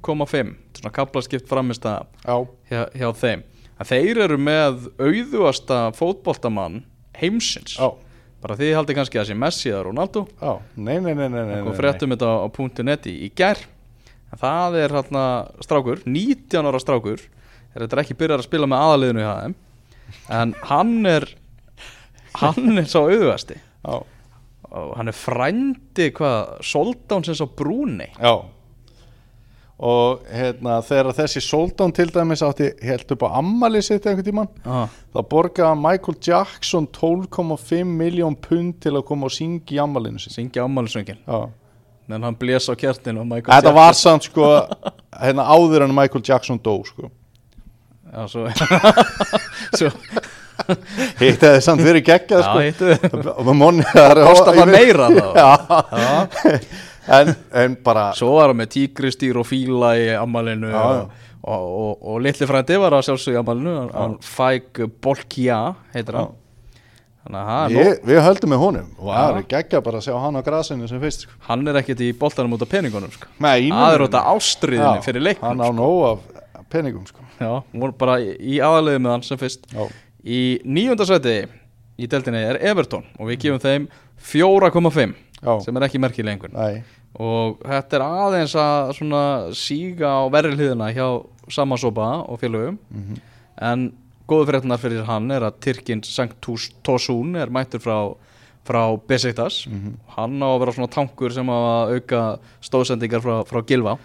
5,5 0.00 0.52
svona 0.78 0.92
kaplaskipt 0.96 1.48
framist 1.50 1.84
að 1.84 2.06
já, 2.24 2.36
hjá, 2.70 2.82
hjá 2.96 3.08
þeim 3.20 3.46
að 3.78 3.92
þeir 3.92 4.20
eru 4.26 4.38
með 4.42 4.88
auðuasta 4.98 5.80
fótboltamann 5.96 6.82
heimsins. 7.18 7.78
Já, 7.78 7.94
bara 8.42 8.58
því 8.58 8.74
haldi 8.76 8.98
kannski 8.98 9.20
að 9.20 9.30
sé 9.30 9.38
Messi 9.38 9.72
eða 9.72 9.86
Ronaldo. 9.88 10.26
Já. 10.38 10.52
Nei, 10.76 10.98
nei, 11.00 11.14
nei, 11.14 11.26
nei, 11.32 11.42
nei, 11.48 11.74
fréttum 11.78 12.14
þetta 12.14 12.34
á, 12.42 12.46
.net 12.86 13.10
í, 13.10 13.16
gær. 13.38 13.64
En 14.28 14.40
það 14.42 14.78
er 14.82 14.94
hérna 14.98 15.24
strákur 15.64 16.02
19 16.04 16.68
ára 16.68 16.80
strákur 16.82 17.22
er 17.74 17.84
þetta 17.84 18.02
ekki 18.02 18.16
byrjar 18.18 18.42
að 18.42 18.48
spila 18.48 18.68
með 18.68 18.84
aðaliðinu 18.84 19.22
í 19.22 19.26
HM 19.28 19.56
en 20.38 20.54
hann 20.68 20.94
er 21.08 21.26
hann 22.38 22.80
er 22.80 22.88
sá 22.88 23.00
auðvasti 23.02 23.58
já, 23.58 23.96
og 24.68 24.94
hann 24.98 25.10
er 25.10 25.16
frændi 25.16 26.10
hvað 26.16 26.54
Soldánsins 26.66 27.42
á 27.44 27.46
Brúnei 27.48 28.10
já 28.16 28.32
og 29.78 30.24
hérna 30.34 30.80
þegar 30.82 31.12
þessi 31.20 31.42
Soldán 31.44 31.92
til 31.94 32.08
dæmis 32.10 32.42
átti 32.42 32.72
held 32.82 33.12
upp 33.14 33.22
á 33.22 33.38
ammali 33.38 33.82
sitt 33.84 34.08
einhvern 34.10 34.26
tímann 34.26 34.48
ah, 34.66 34.90
þá 35.14 35.20
borgaði 35.30 35.78
Michael 35.84 36.18
Jackson 36.26 36.88
12,5 36.90 37.84
miljón 37.86 38.34
pund 38.42 38.80
til 38.82 38.96
að 38.96 39.06
koma 39.06 39.28
og 39.30 39.36
syngja 39.36 39.78
í 39.78 39.80
ammalinu 39.84 40.18
sitt 40.18 40.34
syngja 40.34 40.66
ámælisöngin 40.66 41.22
já. 41.22 41.46
En 42.08 42.24
hann 42.24 42.36
blés 42.40 42.64
á 42.72 42.74
kjartinu 42.74 43.20
Þetta 43.44 43.72
var 43.76 43.92
samt 43.94 44.24
sko 44.30 44.48
hérna 45.12 45.44
áður 45.44 45.84
en 45.84 45.94
Michael 45.94 46.24
Jackson 46.24 46.56
dó 46.56 46.80
sko. 46.86 47.10
Já, 48.08 48.24
svo, 48.32 48.46
svo 49.78 49.90
Hitt 51.20 51.42
hefði 51.44 51.60
samt 51.62 51.84
verið 51.84 52.06
geggjað 52.08 52.40
já, 52.40 52.46
sko. 52.48 52.62
hittu 52.64 53.34
Og 53.36 53.44
með 53.46 53.58
monni 53.60 53.84
það 53.92 54.06
er 54.08 54.22
Kostar 54.24 54.56
það 54.58 54.72
meira 54.72 55.10
þá? 55.12 55.26
Já, 55.36 55.50
já. 55.92 56.62
en, 57.08 57.32
en 57.62 57.76
bara 57.84 58.10
Svo 58.18 58.34
var 58.36 58.52
hann 58.52 58.60
með 58.60 58.72
tígristýr 58.76 59.38
og 59.40 59.46
fíla 59.48 59.94
í 60.00 60.08
ammælinu 60.18 60.70
Já, 60.72 60.82
já. 60.98 61.02
og, 61.02 61.14
og, 61.48 61.70
og, 61.78 62.02
og 62.12 62.20
litli 62.26 62.48
frændi 62.50 62.78
var 62.82 62.96
að 62.98 63.06
sjálfsögja 63.08 63.42
ammælinu 63.44 63.74
hann, 63.78 63.90
hann 63.96 64.16
Fæk 64.24 64.82
Bolkja 65.04 65.58
heitir 65.94 66.18
hann 66.20 66.34
Þannig 67.28 67.38
að 67.42 67.48
hann, 67.52 67.76
ég, 67.76 68.02
Við 68.08 68.20
höldum 68.24 68.52
með 68.54 68.62
honum 68.64 68.90
Og 68.98 69.08
það 69.12 69.28
Já. 69.28 69.36
er 69.42 69.46
geggjað 69.52 69.84
bara 69.88 70.00
að 70.00 70.06
sjá 70.08 70.14
hann 70.22 70.38
á 70.38 70.42
grasinu 70.46 70.88
sem 70.88 71.00
fyrst 71.02 71.24
sko. 71.26 71.38
hann 71.50 71.66
er 71.68 71.78
ekkert 71.82 72.02
í 72.06 72.10
boltanum 72.16 72.54
út 72.56 72.62
af 72.64 72.70
peningunum 72.72 73.10
sko. 73.12 73.28
Nei, 73.44 73.68
Það 73.68 73.94
er 73.98 74.04
út 74.06 74.16
af 74.20 74.28
ástriðinni 74.36 75.04
fyrir 75.04 75.24
leiknum 75.26 75.48
Hann 75.50 75.60
á 75.64 75.68
nóg 75.76 75.98
af 76.08 76.66
peningum 76.72 77.04
sko. 77.08 77.24
Já, 77.38 77.52
voru 77.72 77.94
bara 78.00 78.16
í, 78.22 78.32
í 78.38 78.60
aðaliði 78.64 79.02
með 79.04 79.12
hann 79.16 79.26
sem 79.28 79.40
fyrst 79.40 79.68
Já, 79.74 79.84
Í 80.28 80.40
níundasæti 80.66 81.36
í 81.98 82.06
deltinni 82.10 82.40
er 82.48 82.58
Everton 82.70 83.04
og 83.18 83.28
við 83.30 83.40
gefum 83.44 83.60
þeim 83.62 83.86
4,5 84.32 85.14
já, 85.42 85.52
sem 85.64 85.76
er 85.76 85.86
ekki 85.88 86.00
merkileg 86.02 86.36
einhvern 86.36 86.56
nei. 86.56 86.82
Og 87.18 87.58
þetta 87.64 87.96
er 87.98 88.04
aðeins 88.04 88.54
að 88.60 88.92
svona 88.98 89.22
síga 89.56 90.10
á 90.20 90.22
verri 90.30 90.52
hliðina 90.54 90.90
hjá 90.94 91.06
Samasopa 91.50 92.08
og 92.28 92.40
félögum. 92.42 92.78
Mhm. 92.92 93.20
en 93.60 93.92
góðu 94.28 94.46
fréttunar 94.50 94.78
fyrir 94.78 95.04
hann 95.08 95.30
er 95.30 95.40
að 95.48 95.58
Tyrkin 95.64 96.02
Sanctus 96.04 96.70
Tosun 96.84 97.34
er 97.36 97.48
mættur 97.48 97.80
frá, 97.80 98.16
frá 98.64 98.96
Besiktas. 99.08 99.66
Mhm. 99.66 99.96
hann 100.16 100.38
á 100.38 100.48
að 100.52 100.60
vera 100.60 100.72
svona 100.72 100.90
tankur 100.90 101.32
sem 101.32 101.46
að 101.46 101.96
auka 101.96 102.38
stóðsendingar 102.62 103.20
frá, 103.20 103.44
frá 103.46 103.66
Gilva 103.66 103.98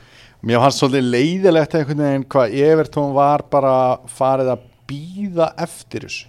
Mér 0.44 0.60
fannst 0.60 0.82
svolítið 0.82 1.06
leiðilegt 1.08 1.76
einhvern 1.78 2.02
veginn 2.04 2.24
hvað 2.28 2.54
Evertón 2.66 3.14
var 3.16 3.46
bara 3.48 3.76
farið 4.12 4.50
að 4.52 4.64
býða 4.92 5.46
eftir 5.64 6.04
þessu. 6.04 6.26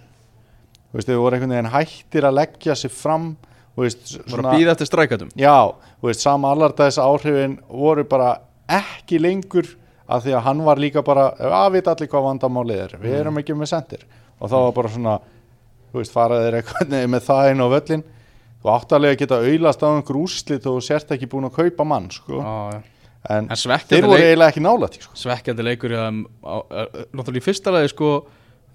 Þú 0.87 0.95
veist, 0.95 1.09
þau 1.09 1.17
voru 1.19 1.35
einhvern 1.35 1.51
veginn 1.51 1.73
hættir 1.73 2.27
að 2.29 2.37
leggja 2.37 2.77
sig 2.79 2.93
fram 2.95 3.33
bara 3.75 4.51
að 4.51 4.59
býða 4.59 4.71
eftir 4.75 4.87
strækatum 4.89 5.29
Já, 5.39 5.55
veist, 6.03 6.21
sama 6.23 6.51
allardæðis 6.55 6.99
áhrifin 7.03 7.57
voru 7.69 8.05
bara 8.07 8.29
ekki 8.71 9.19
lengur 9.21 9.67
af 10.07 10.23
því 10.23 10.35
að 10.37 10.43
hann 10.45 10.63
var 10.65 10.77
líka 10.81 11.01
bara 11.05 11.29
að 11.35 11.71
vita 11.79 11.91
allir 11.95 12.09
hvað 12.11 12.27
vandamálið 12.29 12.83
er 12.85 12.97
við 13.01 13.15
erum 13.19 13.39
ekki 13.41 13.55
með 13.57 13.71
sendir 13.73 14.03
og 14.39 14.49
þá 14.51 14.55
var 14.57 14.73
bara 14.79 14.91
svona 14.95 15.15
veist, 15.95 16.13
faraðir 16.15 16.59
eitthvað 16.61 16.95
með 17.15 17.23
það 17.27 17.51
inn 17.51 17.63
á 17.65 17.67
völlin 17.75 18.03
þú 18.65 18.71
áttalega 18.75 19.19
geta 19.21 19.39
auðlast 19.43 19.83
á 19.85 19.87
einhver 19.91 20.19
úrslit 20.23 20.65
og 20.71 20.79
sért 20.85 21.11
ekki 21.15 21.27
búin 21.29 21.45
að 21.49 21.57
kaupa 21.59 21.85
mann 21.85 22.07
sko. 22.13 22.39
Já, 22.41 22.55
já. 22.73 22.79
en, 23.35 23.49
En 23.53 23.59
þeir 23.91 24.07
voru 24.09 24.23
eiginlega 24.23 24.49
ekki 24.53 24.63
nálægt 24.65 24.97
sko. 25.03 25.13
svekkjandi 25.21 25.65
leikur 25.67 25.93
á- 25.93 26.65
náttúrulega 27.13 27.41
í 27.41 27.45
fyrsta 27.45 27.73
lagi 27.75 27.91
sko 27.93 28.09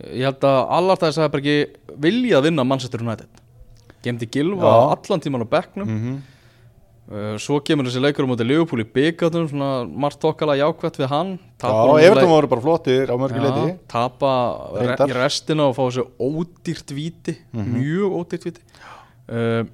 ég 0.06 0.24
held 0.28 0.46
að 0.46 0.60
allar 0.78 1.00
þess 1.02 1.18
að 1.24 1.32
bara 1.34 1.42
ekki 1.42 1.96
vilja 2.06 2.38
að 2.38 2.46
vinna 2.50 2.64
Manchester 2.66 3.02
United 3.02 3.39
gemdi 4.04 4.28
Gilva 4.30 4.74
allan 4.94 5.20
tíman 5.22 5.44
á 5.44 5.48
bekknum. 5.48 5.88
Mm 5.88 6.20
uh, 7.10 7.34
svo 7.42 7.58
kemur 7.64 7.88
þessi 7.88 8.02
leikur 8.02 8.26
á 8.26 8.30
móti 8.30 8.46
Liverpool 8.46 8.84
í 8.84 8.86
byggatum 8.94 9.48
svona 9.50 9.70
margt 9.88 10.24
okkala 10.26 10.56
jákvæmt 10.60 11.00
við 11.02 11.10
hann. 11.10 11.32
Já, 11.60 11.68
honum 11.68 11.98
Evertón 11.98 12.32
voru 12.32 12.50
bara 12.52 12.64
flottir 12.64 13.10
á 13.10 13.16
mörgu 13.18 13.42
leiti. 13.42 13.66
Já, 13.66 13.78
tapa 13.90 14.32
re 14.76 14.86
Reyndar. 14.86 15.10
í 15.10 15.18
restina 15.18 15.68
og 15.68 15.76
fá 15.76 15.82
þessu 15.88 16.06
ódýrt 16.18 16.94
víti 16.94 17.36
Mhm. 17.52 17.74
mjög 17.76 18.16
ódýrt 18.20 18.46
víti. 18.46 18.62
Uh, 19.28 19.64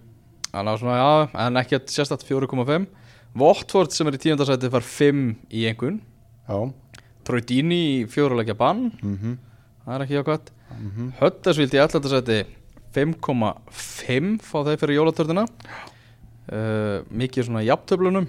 þannig 0.52 0.72
að 0.72 0.80
svona 0.80 0.98
já 1.02 1.46
en 1.46 1.56
ekkert 1.56 1.86
sérstætt 1.92 2.24
4,5 2.24 2.86
Watford 3.36 3.92
sem 3.92 4.06
er 4.06 4.16
í 4.16 4.18
tíundasæti 4.18 4.70
far 4.70 4.80
5 4.80 5.36
í 5.52 6.00
Troy 7.26 7.40
Dini 7.40 8.04
í 8.04 8.06
fjóruleikja 8.06 8.56
bann. 8.56 8.92
Mm 9.02 9.38
það 9.86 9.94
er 9.94 10.04
ekki 10.04 10.16
jákvæmt 10.18 10.48
mm 10.70 10.90
-hmm. 10.90 11.12
Höttersvild 11.20 11.74
í 11.74 11.78
allættasæti 11.78 12.46
5,5 12.97 14.40
fá 14.42 14.59
þeir 14.66 14.80
fyrir 14.82 14.99
jólatörnina. 15.01 15.47
Uh, 16.47 17.03
mikið 17.11 17.49
svona 17.49 17.64
jafntöflunum 17.66 18.28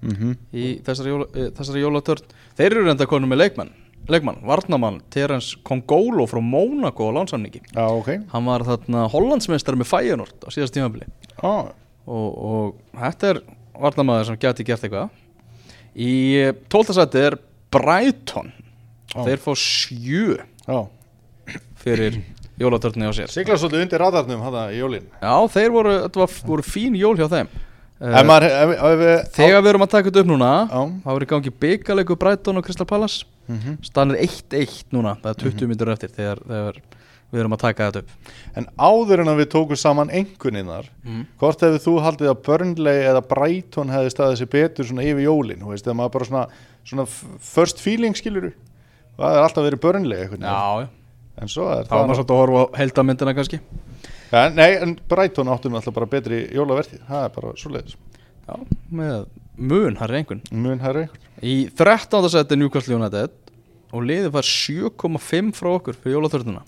Mhm. 0.00 0.36
í 0.54 0.80
þessari, 0.86 1.10
jóla, 1.12 1.26
uh, 1.36 1.50
þessari 1.58 1.82
jólatörn. 1.82 2.22
Þeir 2.56 2.70
eru 2.72 2.84
reynda 2.86 3.06
konum 3.06 3.30
með 3.30 3.42
leikmann 3.44 3.72
leikmann, 4.08 4.38
varnamann, 4.46 5.02
Terence 5.12 5.56
Kongolo 5.66 6.24
frá 6.26 6.40
Mónaco 6.40 7.10
á 7.10 7.12
lánsamningi 7.12 7.60
Já, 7.74 7.84
ok. 7.92 8.08
Hann 8.32 8.46
var 8.46 8.62
þarna 8.64 9.02
Hollandsmeistar 9.12 9.76
með 9.76 9.90
Feyenoord 9.90 10.46
á 10.46 10.48
síðast 10.48 10.72
tímabili. 10.72 11.04
Já, 11.42 11.72
og, 12.06 12.38
og 12.38 12.78
þetta 12.96 13.28
er 13.34 13.40
varnamaður 13.78 14.30
sem 14.30 14.38
geti 14.40 14.64
gert 14.64 14.86
eitthvað. 14.86 15.10
Í 15.98 16.14
tóltasæti 16.72 17.20
er 17.26 17.36
Brighton. 17.70 18.52
Já. 19.12 19.24
þeir 19.24 19.40
fá 19.44 19.52
sjö 19.56 20.38
fyrir 21.80 22.18
jólatörnni 22.58 23.08
á 23.08 23.12
sér. 23.14 23.30
Sigla 23.32 23.56
svolítið 23.58 23.86
undir 23.86 24.02
radarnum 24.02 24.42
hann 24.42 24.58
í 24.74 24.80
jólin. 24.80 25.08
Já, 25.22 25.34
þeir 25.54 25.72
voru, 25.74 25.94
þetta 26.04 26.22
var, 26.22 26.36
voru 26.50 26.66
fín 26.66 26.98
jól 26.98 27.14
hjá 27.18 27.26
þeim. 27.30 27.50
Ef 27.98 28.14
uh, 28.14 28.26
maður, 28.26 28.46
ef, 28.46 28.72
ef 28.76 29.00
við 29.00 29.16
Þegar 29.34 29.64
við 29.64 29.72
erum 29.72 29.84
að 29.84 29.90
taka 29.94 30.10
þetta 30.10 30.22
upp 30.22 30.28
núna 30.30 30.50
þá 30.70 31.08
er 31.14 31.24
í 31.24 31.28
gangi 31.32 31.52
byggalegu 31.64 32.16
Brighton 32.18 32.60
og 32.60 32.66
Crystal 32.66 32.86
Palace. 32.86 33.26
Mhm. 33.48 33.80
Stanir 33.86 34.20
1-1 34.22 34.84
núna, 34.94 35.16
það 35.22 35.32
er 35.32 35.42
20 35.42 35.66
mm 35.66 35.92
eftir 35.94 36.14
þegar, 36.14 36.42
þegar 36.46 36.78
við 37.32 37.42
erum 37.42 37.56
að 37.56 37.62
taka 37.64 37.88
þetta 37.88 38.02
upp. 38.04 38.36
En 38.56 38.68
áður 38.78 39.22
en 39.24 39.32
að 39.32 39.42
við 39.42 39.50
tókum 39.52 39.78
saman 39.78 40.12
enguninnar 40.14 40.86
mm. 41.04 41.24
Hvort 41.40 41.64
hefur 41.64 41.82
þú 41.84 41.96
haldið 42.04 42.30
að 42.32 42.38
Burnley 42.46 43.02
eða 43.08 43.24
Brighton 43.28 43.92
hefði 43.92 44.14
staðið 44.14 44.40
sér 44.40 44.50
betur 44.54 44.88
svona 44.88 45.04
yfir 45.04 45.26
jólin? 45.26 45.60
Þú 45.60 45.74
veist, 45.74 45.84
þegar 45.84 45.98
maður 45.98 46.14
bara 46.14 46.28
svona, 46.30 46.44
svona 46.88 47.06
first 47.50 47.82
feeling 47.84 48.16
skilur 48.16 48.52
Það 49.18 49.34
er 49.34 49.44
alltaf 49.44 49.66
verið 49.66 49.82
Burnley 49.82 50.24
veginn. 50.30 50.46
Já, 50.46 50.84
já, 50.84 50.88
En 51.38 51.48
svo 51.50 51.68
er 51.70 51.86
þá 51.86 51.94
var 52.00 52.16
svolítið 52.18 52.34
að 52.34 52.40
horfa 52.42 52.62
á 52.62 52.66
heldamyndina 52.80 53.34
kannski 53.36 53.60
ja, 54.32 54.48
Nei, 54.54 54.70
en 54.82 54.96
Brighton 55.08 55.50
áttum 55.52 55.76
alltaf 55.78 55.94
bara 55.96 56.08
betri 56.10 56.40
jólavertið 56.54 57.04
Það 57.08 57.26
er 57.26 57.34
bara 57.36 57.52
svoleiðis 57.60 57.96
Já, 58.48 58.54
með 58.90 59.26
mun, 59.56 59.98
það 59.98 60.06
er 60.08 60.16
einhvern 60.22 60.42
Mun 60.64 60.82
herri 60.84 61.04
einhvern 61.06 61.26
Í 61.48 61.54
13. 61.78 62.28
seti 62.34 62.58
Newcastle 62.58 62.98
United 62.98 63.36
og 63.88 64.02
liðið 64.04 64.32
var 64.34 64.44
7,5 64.44 65.54
frá 65.56 65.68
okkur 65.78 65.96
fyrir 65.96 66.18
jólaþörnuna 66.18 66.60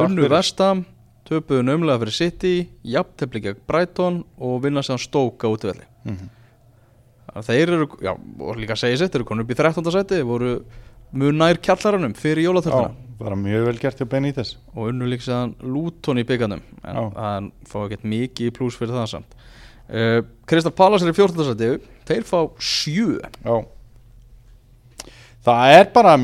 Unnu. 0.00 0.24
Vestam, 0.32 0.80
töpuðu 1.28 1.62
nömlega 1.66 2.00
fyrir 2.02 2.16
City, 2.16 2.54
jafntefli 2.86 3.42
gegn 3.44 3.60
Brighton 3.70 4.22
og 4.38 4.56
vinna 4.64 4.82
sér 4.86 4.98
stóka 5.02 5.50
útvelli 5.52 5.86
Mhm. 6.00 6.30
Þeir 7.46 7.70
eru, 7.76 7.86
já, 8.02 8.10
og 8.16 8.56
líka 8.58 8.74
sér, 8.74 8.96
þeir 8.98 9.20
eru 9.20 9.24
konum 9.28 9.44
upp 9.44 9.52
í 9.52 9.56
13. 9.58 9.92
seti, 9.94 10.16
voru 10.26 10.64
mun 11.12 11.38
nær 11.38 11.58
kjallaranum 11.58 12.14
fyrir 12.18 12.44
Já, 12.44 12.48
jólaþörnuna 12.50 13.10
bara 13.20 13.36
mjög 13.36 13.66
vel 13.68 13.80
gert 13.80 14.00
hjá 14.00 14.08
Benítez. 14.08 14.54
Og 14.74 14.90
unnu 14.90 15.08
líka 15.08 15.26
séðan 15.26 15.52
Luton 15.60 16.20
í 16.20 16.24
byggarnum 16.26 16.62
en 16.80 17.10
það 17.12 17.50
fá 17.68 17.76
ekkert 17.82 18.06
mikið 18.08 18.48
í 18.48 18.54
pluss 18.56 18.78
fyrir 18.80 18.96
það 18.96 19.10
samt. 19.12 19.36
Uh, 19.90 20.22
Kristal 20.48 20.72
Palace 20.76 21.04
er 21.04 21.12
í 21.12 21.16
14. 21.18 21.44
seti 21.50 21.70
þeir 22.08 22.26
fá 22.28 22.38
7 22.56 23.18
Já. 23.44 23.56
Það 25.44 25.76
er 25.76 25.86
bara 25.92 26.16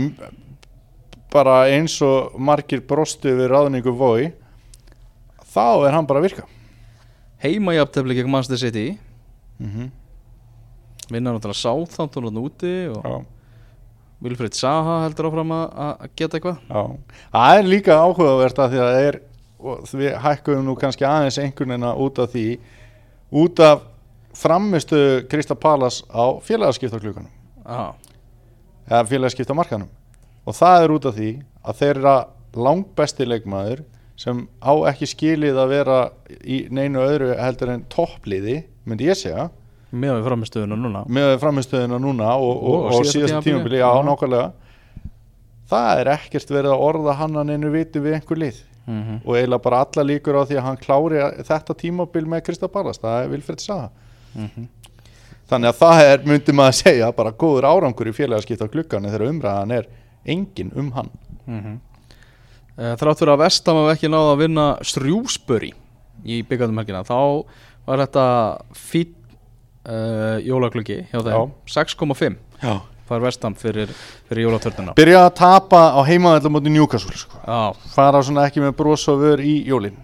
bara 1.32 1.56
eins 1.72 1.96
og 2.04 2.36
margir 2.40 2.84
brostu 2.86 3.32
við 3.36 3.50
ráðningu 3.52 3.92
Voi 3.96 4.30
þá 5.52 5.88
er 5.88 5.96
hann 5.96 6.08
bara 6.08 6.22
að 6.22 6.30
virka. 6.30 6.46
Heima 7.42 7.74
jafntefli 7.76 8.16
gegn 8.16 8.32
Manchester 8.32 8.60
City. 8.60 8.98
Mm 9.58 9.70
-hmm. 9.70 9.90
vinna 11.10 11.32
náttúrulega 11.32 11.54
Southampton 11.54 12.24
og 12.24 12.32
úti 12.32 12.88
og 12.88 13.24
Já, 14.16 14.22
Wilfried 14.24 14.54
Zaha 14.56 15.02
heldur 15.04 15.28
áfram 15.28 15.52
að 15.52 16.06
geta 16.16 16.38
eitthvað. 16.38 16.60
Já. 16.70 16.82
Það 17.32 17.58
er 17.58 17.68
líka 17.68 17.96
áhugavert 18.00 18.58
að 18.58 18.70
því 18.72 18.80
að 18.80 18.92
það 18.92 19.08
er 19.08 19.18
við 19.96 20.16
hækkuðum 20.22 20.66
nú 20.66 20.74
kannski 20.80 21.06
aðeins 21.08 21.38
einhvern 21.40 21.74
veginn 21.74 21.86
út 22.06 22.18
af 22.22 22.32
því 22.32 22.46
út 23.42 23.62
af 23.64 23.84
framistu 24.36 25.00
Krista 25.30 25.56
Palas 25.56 26.02
á 26.12 26.36
félagaskiptaklukanum 26.44 27.30
eða 28.86 29.04
félagaskiptamarkanum 29.10 29.88
og 30.46 30.56
það 30.56 30.84
er 30.84 30.94
út 30.94 31.08
af 31.08 31.16
því 31.16 31.30
að 31.66 31.78
þeirra 31.80 32.16
langbesti 32.56 33.26
leikmaður 33.26 33.82
sem 34.20 34.44
á 34.60 34.72
ekki 34.92 35.08
skilið 35.10 35.58
að 35.60 35.72
vera 35.72 35.98
í 36.44 36.66
neinu 36.72 37.02
öðru 37.04 37.32
heldur 37.40 37.72
en 37.74 37.86
toppliði 37.92 38.62
myndi 38.86 39.08
ég 39.10 39.18
segja 39.18 39.48
með 39.96 40.14
við 40.18 40.28
framistöðuna 40.28 40.78
núna 40.82 41.02
með 41.18 41.32
framistöðuna 41.42 41.98
núna 42.02 42.30
og, 42.36 42.54
og, 42.62 42.86
Og 42.86 42.94
og, 43.00 43.08
síðasta 43.10 43.42
tímabili. 43.44 43.80
já, 43.82 43.90
nákvæmlega 44.06 44.52
það 45.70 46.00
er 46.00 46.10
ekkert 46.14 46.50
verið 46.54 46.72
að 46.76 46.84
orða 46.88 47.16
hann 47.20 47.36
að 47.40 47.48
neinu 47.50 47.70
viti 47.74 48.02
við 48.02 48.14
einhver 48.20 48.38
lið 48.44 48.60
mm 48.86 49.02
-hmm. 49.02 49.18
og 49.24 49.36
eiginlega 49.36 49.62
bara 49.62 49.80
alla 49.84 50.04
líkur 50.10 50.38
á 50.38 50.42
því 50.46 50.56
að 50.58 50.66
hann 50.68 50.76
klári 50.76 51.22
þetta 51.48 51.74
tímabil 51.74 52.26
með 52.26 52.44
Krista 52.46 52.68
Ballas 52.68 52.98
það 53.02 53.22
er 53.24 53.28
Vilfred 53.28 53.60
Saha 53.60 53.90
Mhm. 54.36 54.68
þannig 55.48 55.68
að 55.70 55.78
það 55.80 56.02
er, 56.12 56.18
myndi 56.26 56.52
maður 56.52 56.68
að 56.68 56.80
segja 56.84 57.12
bara 57.12 57.30
góður 57.32 57.64
árangur 57.64 58.08
í 58.08 58.12
félagaskipta 58.12 58.68
klukkan 58.68 59.02
þegar 59.04 59.28
umræðan 59.30 59.72
er 59.72 59.86
engin 60.26 60.72
um 60.76 60.90
hann 60.92 61.10
Mm 61.46 61.80
Þrátt 62.76 63.18
fyrir 63.18 63.32
að 63.32 63.38
Vestam 63.40 63.76
hafa 63.76 63.92
ekki 63.94 64.08
náða 64.12 64.32
að 64.34 64.38
vinna 64.38 64.64
Strjúsbury 64.84 65.72
í 66.26 66.42
byggandum 66.42 66.76
helgina 66.76 67.04
þá 67.08 67.44
var 67.86 68.02
þetta 68.04 68.24
fýtt 68.76 69.14
uh, 69.86 70.36
jólaklukki 70.44 71.06
hjá 71.10 71.22
þeim. 71.22 71.54
6,5 71.70 72.36
já. 72.62 72.74
far 73.06 73.22
Vestam 73.22 73.54
fyrir, 73.58 73.92
fyrir 74.28 74.48
jólatörnuna 74.48 74.96
byrja 74.98 75.26
að 75.28 75.36
tapa 75.38 75.82
á 75.94 76.00
heimaðalum 76.06 76.58
móti 76.58 76.72
Newcastle 76.74 77.16
sko. 77.16 77.40
Fara 77.94 78.22
svona 78.26 78.48
ekki 78.48 78.64
með 78.64 78.76
vör 79.20 79.42
í 79.44 79.60
jólin. 79.68 79.96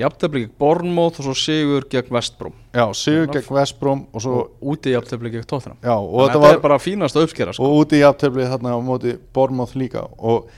Jafntefli 0.00 0.46
gegn 0.46 0.54
Bournemouth 0.58 1.20
og 1.20 1.26
svo 1.26 1.34
sigur 1.36 1.84
gegn 1.92 2.14
Vestbróm 2.14 2.54
já, 2.72 2.86
sigur 2.96 3.28
gegn 3.28 3.54
Vestbrom 3.54 4.06
og 4.08 4.24
svo 4.24 4.38
og 4.40 4.72
úti 4.72 4.94
jafntefli 4.94 5.30
gegn 5.34 5.44
Tottenham. 5.48 5.76
Já, 5.84 5.94
og 5.96 6.26
þetta 6.26 6.40
var 6.40 6.56
er 6.56 6.62
bara 6.64 6.78
fínast 6.80 7.18
að 7.18 7.28
uppskera 7.28 7.52
sko. 7.52 7.68
og 7.68 7.84
úti 7.84 8.00
í 8.00 8.06
aftöfli 8.08 8.48
þarna 8.48 8.72
á 8.72 8.80
móti 8.80 9.18
Bournemouth 9.34 9.76
líka. 9.76 10.06
Og 10.18 10.48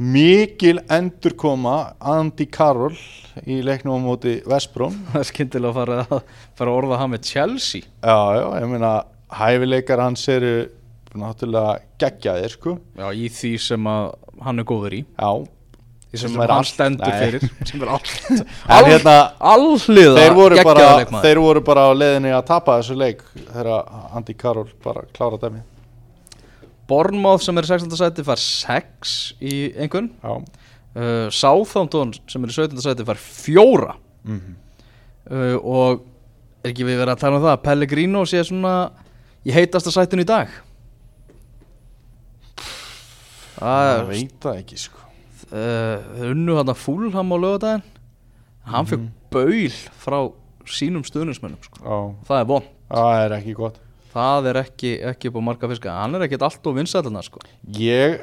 mikil 0.00 0.80
endurkoma 0.88 1.92
Andy 2.00 2.46
Carroll 2.48 2.96
í 3.44 3.58
leiknum 3.64 4.00
á 4.00 4.06
móti 4.06 4.38
Vestbrom 4.48 4.94
það 5.12 5.20
er 5.20 5.28
skyndilega 5.28 5.70
að 5.70 5.78
fara 5.80 5.98
að, 6.06 6.34
fara 6.56 6.72
að 6.72 6.78
orða 6.80 7.00
hann 7.02 7.12
með 7.14 7.28
Chelsea. 7.28 7.84
Já, 8.00 8.18
já, 8.40 8.44
ég 8.62 8.68
meina 8.72 8.92
hæfileikar 9.40 10.00
hans 10.06 10.24
eru 10.32 10.52
náttúrulega 11.20 11.78
geggjaðir 12.00 12.52
sko. 12.56 12.76
Já, 12.98 13.08
í 13.12 13.28
því 13.34 13.52
sem 13.60 13.88
að 13.90 14.12
hann 14.46 14.62
er 14.62 14.66
góður 14.70 14.94
í. 14.96 15.00
Já, 15.18 15.30
því 16.10 16.20
sem, 16.22 16.30
Sem 16.32 16.40
hann 16.40 16.52
allt- 16.56 16.70
stendur 16.70 17.10
Nei. 17.12 17.18
fyrir. 17.20 17.44
Sem 17.70 17.82
er 17.84 17.90
allt. 17.96 18.14
Hérna 18.88 19.16
alliða 19.52 20.14
þeir 20.16 20.36
voru, 20.38 20.60
bara, 20.64 20.78
geggjaður 20.80 21.02
leikmaður. 21.04 21.26
þeir 21.28 21.42
voru 21.44 21.64
bara 21.68 21.84
á 21.86 21.90
leiðinni 21.98 22.32
að 22.38 22.46
tapa 22.54 22.78
þessu 22.80 22.96
leik 22.98 23.20
þegar 23.36 23.70
Andy 24.16 24.36
Carroll 24.40 24.72
bara 24.86 25.04
klára 25.14 25.38
dæmi 25.44 25.60
Bournemouth 26.90 27.44
sem 27.44 27.58
er 27.60 27.66
í 27.66 27.70
16. 27.70 27.98
sæti 28.00 28.24
far 28.26 28.40
6 28.42 29.14
í 29.40 29.54
einhvern 29.78 30.10
uh, 30.26 31.28
Southampton 31.34 32.14
sem 32.30 32.42
er 32.44 32.52
í 32.52 32.56
17. 32.56 32.82
sæti 32.84 33.06
far 33.08 33.20
4 33.20 33.94
mm 34.26 34.56
uh, 35.30 35.56
og 35.60 36.02
er 36.60 36.72
ekki 36.72 36.84
við 36.84 36.98
verið 37.00 37.14
að 37.14 37.22
tala 37.22 37.38
um 37.38 37.44
það 37.46 37.54
að 37.54 37.62
Pellegrino 37.64 38.24
sé 38.28 38.42
svona 38.44 38.74
í 39.46 39.54
heitasta 39.54 39.92
sætun 39.94 40.20
í 40.20 40.28
dag? 40.28 40.50
Það 43.60 44.02
veit 44.08 44.34
það 44.40 44.58
ekki 44.60 44.78
sko. 44.80 45.06
Uh, 45.50 46.28
unnu 46.30 46.58
hann 46.58 46.70
að 46.70 46.82
fúlham 46.82 47.32
á 47.34 47.36
lögadaginn 47.40 47.86
hann 48.70 48.86
fekk 48.86 49.06
baul 49.34 49.78
frá 49.98 50.18
sínum 50.70 51.02
stuðnismönnum 51.06 51.62
sko. 51.64 52.00
það 52.28 52.36
er 52.36 52.48
von 52.50 52.68
það 52.90 53.22
er 53.24 53.34
ekki 53.40 53.54
gott 53.58 53.80
það 54.14 54.50
er 54.52 54.60
ekki, 54.64 54.92
ekki 55.12 55.30
upp 55.30 55.40
á 55.40 55.42
marga 55.50 55.70
fiska 55.70 55.96
hann 56.02 56.18
er 56.18 56.26
ekkert 56.26 56.46
allt 56.48 56.70
og 56.70 56.78
vinsætluna 56.78 57.22
sko. 57.24 57.42
ég, 57.78 58.22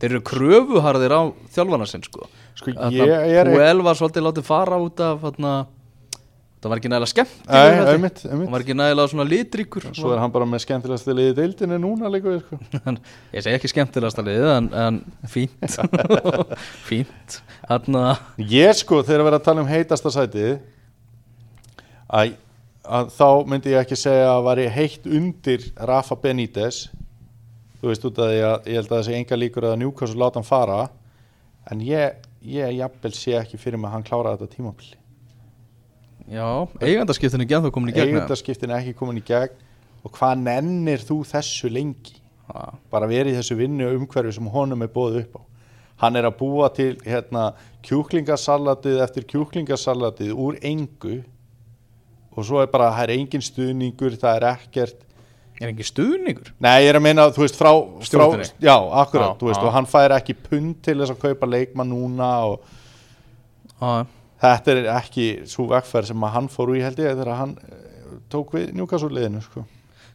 þeir 0.00 0.10
eru 0.10 0.24
kröfuharðir 0.28 1.14
á 1.16 1.22
þjálfana 1.54 1.88
sinn 1.90 2.04
sko. 2.06 2.26
sko, 2.58 2.74
ég 2.94 3.38
er 3.42 3.52
Puel 3.52 3.84
var 3.84 3.98
svolítið 3.98 4.28
látið 4.28 4.48
fara 4.48 4.80
út 4.82 5.00
af 5.04 5.22
þarna, 5.24 5.54
það 6.62 6.72
var 6.72 6.82
ekki 6.82 6.92
nægilega 6.92 7.12
skemmt 7.12 7.48
hann 7.48 8.44
var 8.52 8.66
ekki 8.66 8.76
nægilega 8.78 9.12
svona 9.14 9.28
litríkur 9.30 9.88
Svo 9.96 10.12
er 10.14 10.20
hann 10.22 10.34
bara 10.34 10.48
með 10.48 10.64
skemmtilegast 10.66 11.08
liðið 11.08 11.32
í 11.32 11.38
deildinni 11.40 11.80
núna 11.82 12.12
líka 12.12 12.34
við, 12.34 12.44
sko. 12.44 12.94
ég 13.36 13.46
segi 13.46 13.56
ekki 13.56 13.72
skemmtilegasta 13.72 14.26
liðið 14.26 14.52
en, 14.58 14.68
en 14.84 15.00
fínt 15.32 15.80
fínt 16.90 17.40
þarna 17.64 18.04
Ég 18.36 18.76
sko, 18.78 19.00
þegar 19.00 19.24
við 19.24 19.32
erum 19.32 19.40
að 19.40 19.48
tala 19.48 19.64
um 19.64 19.72
heitasta 19.72 20.12
sætið 20.12 20.60
að, 22.12 22.34
að 22.82 23.12
þá 23.14 23.28
myndi 23.48 23.74
ég 23.74 23.84
ekki 23.84 23.98
segja 23.98 24.32
að 24.32 24.46
væri 24.48 24.66
heitt 24.74 25.06
undir 25.06 25.68
Rafa 25.90 26.18
Benítez. 26.18 26.86
Þú 27.80 27.90
veist 27.90 28.08
út 28.08 28.18
að 28.22 28.34
ég 28.36 28.72
held 28.76 28.88
að 28.88 28.96
það 28.96 29.06
sé 29.08 29.18
enga 29.18 29.38
líkur 29.38 29.68
að 29.68 29.78
Newcastle 29.82 30.22
láta 30.22 30.40
hann 30.40 30.48
fara. 30.48 30.80
En 31.70 31.82
ég, 31.84 32.18
ég 32.46 32.74
jafnvel 32.78 33.14
sé 33.16 33.38
ekki 33.38 33.60
fyrir 33.60 33.78
mig 33.78 33.90
að 33.90 33.98
hann 33.98 34.06
klára 34.06 34.34
þetta 34.36 34.56
tímabili 34.56 34.98
já, 36.32 36.66
eigandaskiptin 36.80 37.44
er 37.44 37.48
genn 37.50 37.64
þá 37.66 37.70
komin 37.74 37.92
í 37.92 37.94
gegn 37.96 38.16
Eigendaskiptin 38.16 38.72
er 38.72 38.82
ekki 38.82 38.96
komin 38.98 39.20
í 39.20 39.24
gegn. 39.26 39.56
Og 40.02 40.12
hvað 40.16 40.42
nennir 40.42 41.02
þú 41.02 41.20
þessu 41.28 41.70
lengi? 41.70 42.18
Já, 42.48 42.74
bara 42.90 43.08
verið 43.10 43.38
þessu 43.38 43.56
vinnu 43.58 43.90
umhverfi 43.96 44.34
sem 44.34 44.48
honum 44.50 44.82
er 44.82 44.90
bóðið 44.92 45.20
upp 45.22 45.36
á. 45.38 45.42
Hann 46.02 46.18
er 46.18 46.26
að 46.26 46.38
búa 46.40 46.68
til 46.74 46.96
hérna, 47.06 47.52
kjúklingasalatið 47.86 48.98
eftir 49.04 49.26
kjúklingasalatið 49.30 50.32
úr 50.34 50.58
engu 50.66 51.20
og 52.32 52.46
svo 52.48 52.62
er 52.62 52.70
bara, 52.72 52.90
það 52.96 53.04
er 53.08 53.14
engin 53.18 53.44
stuðningur 53.44 54.16
það 54.20 54.38
er 54.40 54.46
ekkert. 54.54 55.00
Er 55.62 55.70
ekki 55.70 55.84
stuðningur? 55.86 56.48
Nei, 56.64 56.72
ég 56.82 56.88
er 56.90 56.98
að 56.98 57.04
meina, 57.04 57.28
þú 57.34 57.44
veist, 57.44 57.58
frá, 57.60 57.70
frá. 58.08 58.24
Já, 58.64 58.74
akkurat, 59.02 59.34
Já, 59.34 59.38
þú 59.38 59.50
veist, 59.50 59.60
já. 59.60 59.66
og 59.68 59.74
hann 59.76 59.86
fær 59.90 60.14
ekki 60.16 60.34
pund 60.48 60.80
til 60.82 60.96
þess 60.98 61.12
að 61.14 61.20
kaupa 61.22 61.46
leikmann 61.52 61.92
núna 61.92 62.30
og 62.48 62.64
já, 63.78 63.92
þetta 64.42 64.74
er 64.74 64.88
ekki 64.96 65.26
svo 65.52 65.68
vegferð 65.70 66.10
sem 66.10 66.24
að 66.26 66.34
hann 66.38 66.48
fór 66.50 66.72
í 66.74 66.82
held 66.82 66.98
ég 67.04 67.14
þegar 67.14 67.38
hann 67.38 67.54
eh, 67.62 68.16
tók 68.32 68.56
við 68.56 68.72
njúkasúliðinu, 68.80 69.42
sko. 69.44 69.62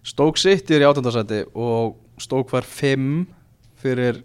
Stoke 0.08 0.40
City 0.42 0.76
er 0.76 0.84
í 0.84 0.90
áttundasæti 0.90 1.42
og 1.56 1.96
Stoke 2.20 2.52
var 2.58 2.68
5 2.68 3.08
fyrir 3.78 4.20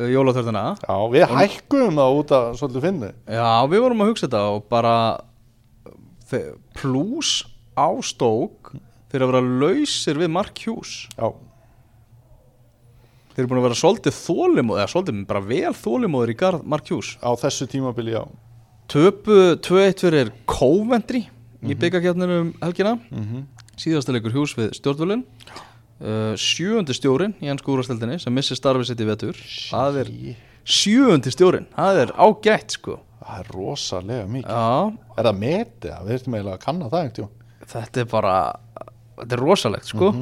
uh, 0.00 0.06
jólatörnina 0.10 0.72
Já, 0.82 0.94
við 1.12 1.26
hækkuðum 1.32 2.00
það 2.00 2.16
út 2.20 2.32
að 2.36 2.46
svolítið 2.60 2.86
finni. 2.88 3.10
Já, 3.30 3.50
við 3.70 3.84
vorum 3.84 4.02
að 4.04 4.12
hugsa 4.12 4.26
þetta 4.26 4.42
og 4.56 4.64
bara 4.72 4.94
plús 6.78 7.32
á 7.76 7.88
stók 8.04 8.72
fyrir 9.12 9.26
að 9.26 9.32
vera 9.32 9.56
lausir 9.62 10.20
við 10.20 10.32
Mark 10.32 10.62
Hughes. 10.64 11.06
Já, 11.16 11.32
Þeir 13.32 13.46
eru 13.46 13.48
búin 13.48 13.62
að 13.62 13.64
vera 13.64 13.80
svolítið 13.80 14.16
þólimóð 14.18 14.78
eða 14.82 14.90
svolítið 14.92 15.20
bara 15.30 15.40
vel 15.48 15.70
þólimóður 15.72 16.32
í 16.34 16.36
garð 16.36 16.64
Mark 16.68 16.90
Hughes. 16.90 17.14
Á 17.24 17.32
þessu 17.40 17.68
tímabili, 17.72 18.12
já. 18.12 18.26
Töpu 18.92 19.38
2-1 19.64 20.02
fyrir 20.04 20.32
Coventry 20.44 21.22
í 21.64 21.76
byggakjarnir 21.80 22.34
um 22.42 22.50
helgina. 22.60 22.98
Mm 23.08 23.46
síðasta 23.82 24.12
leikur 24.12 24.34
Hughes 24.34 24.52
við 24.58 24.74
stjórnvölin 24.76 25.22
uh, 25.24 26.34
sjöundi 26.38 26.94
stjórin 26.96 27.32
í 27.42 27.48
ennsku 27.50 27.72
úrvasteldinni 27.72 28.18
sem 28.22 28.34
missi 28.36 28.56
starfið 28.58 28.90
sitt 28.90 29.00
í 29.00 29.08
vetur. 29.08 29.38
Það 29.70 29.98
er 30.02 30.10
sjöundi 30.62 31.32
stjórin 31.32 31.66
það 31.72 32.02
er 32.04 32.12
ágætt 32.20 32.76
sko 32.76 32.98
Það 33.22 33.38
er 33.42 33.50
rosalega 33.54 34.26
mikið. 34.26 34.50
Já, 34.50 35.16
Er 35.16 35.28
það 35.28 35.38
metið? 35.42 35.92
Við 36.06 36.12
þurfum 36.16 36.36
eiginlega 36.36 36.56
að 36.58 36.64
kanna 36.66 36.90
það 36.92 37.06
einhvern 37.06 37.30
þetta 37.72 38.02
er 38.02 38.08
bara 38.10 38.36
þetta 39.20 39.36
er 39.36 39.42
rosalegt 39.42 39.88
sko. 39.90 40.12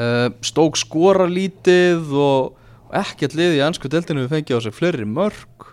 Uh, 0.00 0.28
Stók 0.44 0.78
skora 0.80 1.26
lítið 1.28 2.12
og, 2.16 2.58
ekkert 2.96 3.34
lið 3.36 3.58
í 3.58 3.60
ennsku 3.64 3.88
deildinu 3.92 4.24
við 4.24 4.34
fengið 4.36 4.58
á 4.58 4.64
sig 4.64 4.74
fleiri 4.76 5.06
mörg 5.08 5.66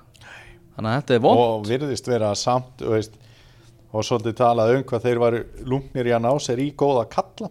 þannig 0.76 0.90
að 0.90 0.98
þetta 0.98 1.16
er 1.18 1.24
vond 1.24 1.42
og 1.44 1.66
virðist 1.68 2.08
vera 2.08 2.30
samt 2.40 2.84
veist, 2.84 3.16
og 3.92 4.06
svolítið 4.08 4.38
talað 4.40 4.76
um 4.78 4.84
hvað 4.88 5.08
þeir 5.08 5.20
varu 5.24 5.42
lungnir 5.68 6.08
í 6.08 6.14
að 6.16 6.24
ná 6.24 6.32
sér 6.40 6.62
í 6.64 6.70
góða 6.80 7.06
kalla. 7.12 7.50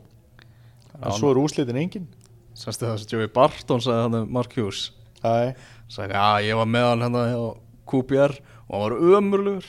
En 0.98 1.12
svo 1.14 1.32
er 1.34 1.40
úslitin 1.42 1.78
engin. 1.78 2.06
Sanstu 2.56 2.86
það 2.88 2.96
sem 3.02 3.12
Joey 3.12 3.30
Barton 3.30 3.82
sagði 3.84 4.06
hann 4.06 4.18
um 4.22 4.32
Mark 4.34 4.56
Hughes? 4.56 4.88
Æ, 5.22 5.54
sagði 5.92 6.16
já 6.16 6.48
ég 6.48 6.58
var 6.58 6.70
með 6.70 6.86
hann 6.88 7.04
hérna 7.06 7.24
hjá 7.28 7.42
QPR 7.92 8.34
og 8.38 8.57
hann 8.68 8.84
var 8.84 8.96
ömurlugur 9.18 9.68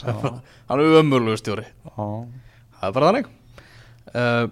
hann 0.04 0.80
er 0.80 0.94
ömurlugur 1.00 1.40
stjóri. 1.40 1.66
Á, 1.92 2.24
það 2.80 2.86
er 2.88 2.94
bara 2.96 3.10
þannig. 3.10 3.28
Uh, 4.10 4.46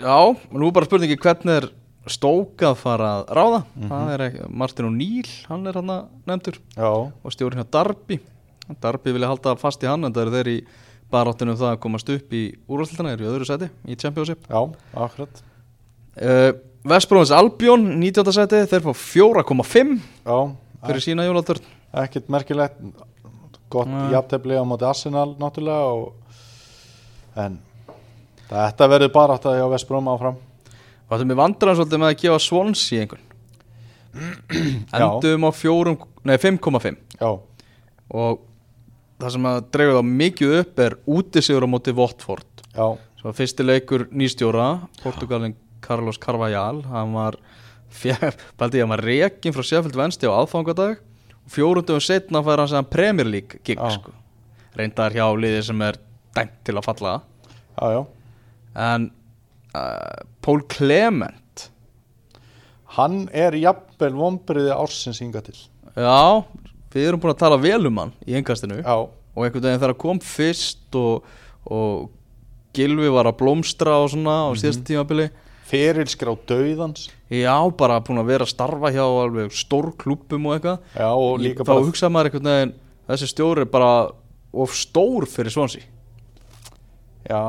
já, 0.00 0.18
nú 0.50 0.66
er 0.66 0.74
bara 0.74 0.88
spurningi 0.88 1.20
hvernig 1.20 1.60
er 1.60 1.68
stók 2.10 2.64
að 2.66 2.76
fara 2.80 3.14
að 3.20 3.32
ráða? 3.38 3.62
Það 3.86 4.12
er 4.16 4.26
ekki, 4.26 4.50
Martin 4.62 4.90
O'Neill 4.90 5.32
hann 5.46 5.70
er 5.70 5.78
hann 5.78 5.94
nefndur. 6.26 6.58
Já, 6.74 6.90
og 6.90 7.34
stjórinn 7.36 7.62
hjá 7.62 7.70
Darby 7.78 8.18
Darby 8.78 9.14
vilja 9.14 9.30
halda 9.30 9.56
fast 9.58 9.82
í 9.82 9.88
hann 9.90 10.06
en 10.06 10.14
það 10.14 10.26
eru 10.26 10.36
þeir 10.36 10.50
í 10.52 10.56
baráttinu 11.10 11.54
um 11.54 11.58
það 11.58 11.72
að 11.72 11.80
komast 11.82 12.10
upp 12.14 12.34
í 12.36 12.42
úrvastildina, 12.70 13.14
eru 13.16 13.26
í 13.26 13.30
öðru 13.30 13.48
seti 13.48 13.70
í 13.90 13.96
Championship. 13.98 14.44
Já, 14.46 14.60
akkurat. 14.94 15.42
Uh, 16.14 16.52
Vestbróðins 16.90 17.32
Albion 17.34 17.86
19. 18.00 18.32
seti, 18.36 18.62
þeir 18.70 18.84
fá 18.86 18.92
4,5 18.94 19.96
já, 19.98 20.38
fyrir 20.86 21.04
sína 21.04 21.26
jólatörn 21.26 21.66
ekkert 21.92 22.28
merkilegt. 22.30 22.78
Gott 23.70 23.86
Nei. 23.86 24.10
jafntefli 24.10 24.58
á 24.58 24.64
móti 24.66 24.86
Arsenal 24.86 25.36
náttúrulega 25.38 25.90
og, 25.94 26.14
en 27.38 27.60
þetta 28.50 28.88
verður 28.90 29.12
bara 29.14 29.36
átt 29.38 29.46
að 29.46 29.60
hjá 29.60 29.66
Vestbrom 29.70 30.08
áfram. 30.10 30.38
Og 31.06 31.12
þetta 31.12 31.22
er 31.22 31.28
með 31.30 31.38
vandræðan 31.38 31.78
svolítið 31.78 32.02
með 32.02 32.10
að 32.10 32.16
gefa 32.24 32.40
Swansea 32.42 33.04
einhvern? 33.04 33.26
Já. 34.90 35.04
endum 35.06 35.46
á 35.46 35.50
4, 35.54 35.92
nei 36.26 36.34
5,5 36.42 36.96
já, 37.20 37.28
og 38.10 38.40
það 39.22 39.34
sem 39.36 39.44
að 39.46 39.58
dregur 39.70 39.98
það 40.00 40.08
mikið 40.18 40.54
upp 40.58 40.80
er 40.82 40.96
útisigur 41.14 41.66
á 41.66 41.68
móti 41.70 41.94
Watford 41.94 42.64
já, 42.74 42.86
sem 43.20 43.28
var 43.28 43.36
fyrsti 43.38 43.66
leikur 43.68 44.08
nýstjóra 44.10 44.66
Portugalin 45.04 45.54
Carlos 45.84 46.18
Carvajal. 46.18 46.82
Hann 46.90 47.14
var 47.14 47.38
bældi 48.58 48.80
ég 48.80 48.82
hann 48.82 48.94
var 48.96 49.04
rekin 49.06 49.54
frá 49.54 49.62
Sheffield 49.62 49.94
Wednesday 49.98 50.26
á 50.26 50.34
aðfangadag 50.42 50.98
og 51.44 51.54
fjórundum 51.54 52.00
setna 52.02 52.42
fær 52.46 52.62
hann 52.62 52.70
sem 52.70 52.90
Premier 52.90 53.28
League 53.28 53.60
gig 53.66 53.78
sko. 53.78 54.14
reyndar 54.78 55.14
hjá 55.14 55.26
liði 55.34 55.62
sem 55.66 55.82
er 55.82 55.98
dæmt 56.36 56.60
til 56.64 56.76
að 56.78 56.86
falla. 56.86 57.14
Já, 57.74 57.86
já. 57.96 58.00
En 58.78 59.10
uh, 59.74 60.20
Paul 60.40 60.62
Clement. 60.70 61.66
Hann 62.96 63.28
er 63.32 63.54
jafnvel 63.58 64.14
vombriði 64.18 64.72
ársins 64.74 65.20
hinga 65.22 65.42
til. 65.46 65.58
Já, 65.98 66.42
við 66.94 67.08
erum 67.08 67.22
búin 67.22 67.34
að 67.34 67.42
tala 67.42 67.58
vel 67.60 67.82
um 67.90 68.00
hann 68.02 68.14
í 68.26 68.36
engastinu 68.38 68.80
já, 68.80 68.96
og 68.96 69.44
einhvern 69.44 69.64
veginn 69.64 69.78
þegar 69.78 69.92
hann 69.92 70.02
kom 70.02 70.20
fyrst 70.22 70.98
og, 70.98 71.26
og 71.66 72.10
Gilvi 72.76 73.10
var 73.10 73.26
að 73.30 73.38
blómstra 73.40 73.96
og 74.02 74.12
svona 74.12 74.36
á 74.46 74.48
síðasta 74.58 74.86
tímabili 74.86 75.28
ferilskrá 75.70 76.34
dauðans. 76.50 77.08
Já, 77.30 77.54
bara 77.78 78.00
búin 78.04 78.20
að 78.22 78.32
vera 78.32 78.46
að 78.46 78.52
starfa 78.52 78.92
hjá 78.94 79.04
alveg 79.06 79.54
stór 79.54 79.92
klúppum 80.00 80.50
og 80.50 80.58
eitthvað. 80.58 80.82
Já, 80.98 81.08
og 81.08 81.40
líka 81.42 81.66
þá 81.66 81.74
hugsaði 81.78 82.14
maður 82.16 82.30
einhvern 82.30 82.50
veginn 82.50 82.74
þessi 83.10 83.30
stjóri 83.30 83.64
er 83.64 83.72
bara 83.72 83.94
of 84.50 84.76
stór 84.76 85.26
fyrir 85.30 85.54
Swansea. 85.54 85.86
Já, 87.30 87.42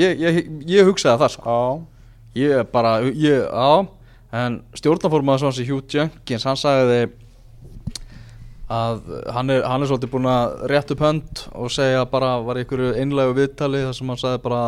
ég, 0.00 0.20
ég, 0.20 0.40
ég 0.68 0.88
hugsaði 0.88 1.22
það 1.24 1.36
sko. 1.36 1.58
Já, 1.58 2.40
ég 2.44 2.72
bara, 2.74 2.96
ég, 3.08 3.44
já 3.48 3.86
en 4.34 4.62
stjórnaformaður 4.74 5.44
Swansea 5.44 5.68
Hugh 5.68 5.84
Jenkins 5.90 6.46
hann 6.48 6.58
sagði 6.58 7.04
að 8.74 9.02
hann 9.34 9.52
er, 9.52 9.62
hann 9.68 9.84
er 9.84 9.90
svolítið 9.90 10.12
búin 10.14 10.28
að 10.30 10.54
rétt 10.72 10.92
upp 10.94 11.02
hönd 11.04 11.42
og 11.52 11.72
segja 11.72 12.06
bara 12.10 12.38
var 12.42 12.58
einhverju 12.58 12.94
einlegu 12.98 13.36
viðtali 13.36 13.84
þar 13.84 13.96
sem 13.98 14.10
hann 14.10 14.22
sagði 14.22 14.40
bara 14.46 14.62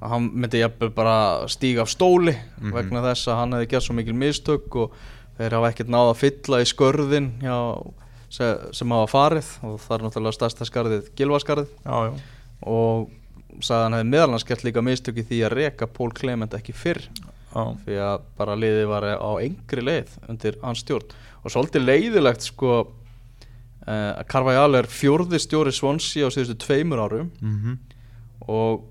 að 0.00 0.12
hann 0.14 0.28
myndi 0.32 0.62
jafnvel 0.62 0.90
bara 0.96 1.16
stíga 1.52 1.84
af 1.84 1.92
stóli 1.92 2.34
vegna 2.72 3.02
þess 3.04 3.28
að 3.28 3.40
hann 3.40 3.56
hefði 3.56 3.70
gert 3.72 3.86
svo 3.86 3.96
mikil 3.98 4.16
mistök 4.16 4.76
og 4.80 4.94
þeir 5.38 5.56
hafa 5.56 5.72
ekkert 5.72 5.92
náða 5.92 6.12
að 6.12 6.20
fylla 6.20 6.60
í 6.60 6.68
skörðin 6.68 7.30
hjá, 7.40 7.56
sem, 8.32 8.68
sem 8.76 8.94
hafa 8.96 9.10
farið 9.12 9.50
og 9.68 9.80
það 9.80 9.96
er 9.96 10.04
náttúrulega 10.06 10.36
stærsta 10.38 10.68
skarðið 10.68 11.10
gilvaskarðið 11.20 11.74
já, 11.84 11.96
já. 12.08 12.12
og 12.68 13.10
hann 13.68 13.98
hefði 13.98 14.08
meðal 14.14 14.30
hans 14.34 14.46
gert 14.48 14.64
líka 14.64 14.84
mistök 14.84 15.20
í 15.20 15.26
því 15.28 15.42
að 15.48 15.56
reka 15.58 15.90
Pól 15.90 16.10
Clement 16.16 16.56
ekki 16.56 16.76
fyrr 16.76 17.02
já. 17.04 17.64
því 17.84 17.98
að 18.06 18.24
bara 18.40 18.56
liðið 18.56 18.88
var 18.92 19.08
á 19.20 19.30
engri 19.42 19.84
leið 19.84 20.16
undir 20.32 20.56
hans 20.64 20.84
stjórn 20.84 21.12
og 21.40 21.52
svolítið 21.52 21.84
leiðilegt 21.88 22.46
sko 22.46 22.72
uh, 22.84 24.12
að 24.16 24.24
Carvajal 24.32 24.80
er 24.80 24.88
fjórði 24.88 25.40
stjóri 25.40 25.74
Swansea 25.76 26.28
á 26.28 26.32
síðustu 26.32 26.56
tveimur 26.64 27.04
árum 27.04 27.30
Mm 27.40 27.56
-hmm. 27.60 27.76
og 28.48 28.88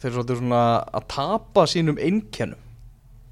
þeir 0.00 0.10
eru 0.10 0.16
svolítið 0.22 0.38
svona 0.42 0.62
að 0.94 1.06
tapa 1.08 1.66
sínum 1.66 1.98
einkennum 1.98 2.58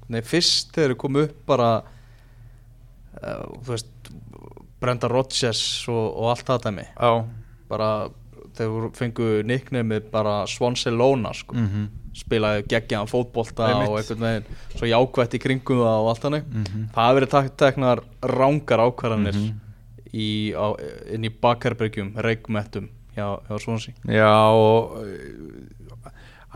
Nei, 0.09 0.21
fyrst 0.21 0.71
þeir 0.75 0.85
eru 0.91 0.95
komið 0.95 1.23
upp 1.29 1.39
bara 1.45 1.69
uh, 1.81 3.43
þú 3.63 3.73
veist 3.73 4.11
Brenda 4.81 5.09
Rodgers 5.11 5.61
og, 5.89 6.05
og 6.21 6.29
allt 6.31 6.45
það 6.47 6.61
dæmi 6.67 6.85
já. 6.93 7.11
bara 7.69 7.89
þeir 8.57 8.89
fengu 8.97 9.29
nicknemi 9.45 9.99
bara 10.13 10.43
Swanselona 10.49 11.33
sko 11.33 11.55
Mm 11.55 11.67
-hmm. 11.67 11.87
spilaði 12.17 12.63
geggjaðan 12.67 13.07
fótbolta 13.11 13.67
Einmitt. 13.67 13.89
og 13.89 13.97
einhvern 13.99 14.19
veginn 14.19 14.45
svo 14.75 14.85
jákvætt 14.87 15.33
í 15.33 15.39
kringum 15.39 15.77
það 15.77 16.01
og 16.01 16.09
allt 16.09 16.23
hannig 16.23 16.43
Mhm. 16.47 16.89
það 16.93 17.03
hafi 17.05 17.19
verið 17.19 17.29
tek- 17.29 17.57
teknar 17.57 17.99
rángar 18.23 18.79
ákvarðanir 18.79 19.33
Mhm. 19.35 19.59
í, 20.13 20.53
á, 20.55 20.73
inn 21.13 21.23
í 21.25 21.29
bakherbergjum, 21.41 22.13
reikmettum 22.15 22.89
hjá, 23.15 23.39
hjá 23.49 23.59
Swansea 23.59 23.93
Já 24.05 24.49
og 24.49 24.97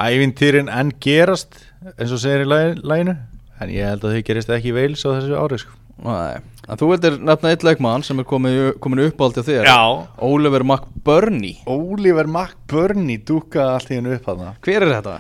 ævintýrin 0.02 0.72
enn 0.72 0.93
gerast 1.04 1.60
eins 1.97 2.14
og 2.14 2.22
segir 2.22 2.45
í 2.45 2.49
laginu 2.49 3.16
en 3.62 3.74
ég 3.74 3.86
held 3.86 4.06
að 4.06 4.16
þau 4.16 4.26
gerist 4.30 4.52
ekki 4.54 4.74
veils 4.76 5.06
á 5.06 5.10
þessu 5.14 5.38
ári 5.38 5.60
sko. 5.62 5.78
Nei. 6.02 6.39
en 6.66 6.80
þú 6.80 6.88
vildir 6.89 7.18
nefna 7.22 7.52
eitt 7.54 7.66
leikmann 7.66 8.02
sem 8.06 8.18
er 8.22 8.26
komin, 8.26 8.72
komin 8.82 9.04
uppáhald 9.04 9.36
til 9.38 9.43
þér 9.45 9.68
Já 9.70 9.82
Oliver 10.26 10.64
McBurney 10.66 11.60
Oliver 11.70 12.30
McBurney 12.30 13.20
dúkaði 13.22 13.76
allt 13.76 13.91
í 13.91 13.99
hennu 13.99 14.16
upp 14.16 14.26
þarna 14.26 14.56
hver 14.66 14.88
er 14.88 14.93
þetta? 14.95 15.20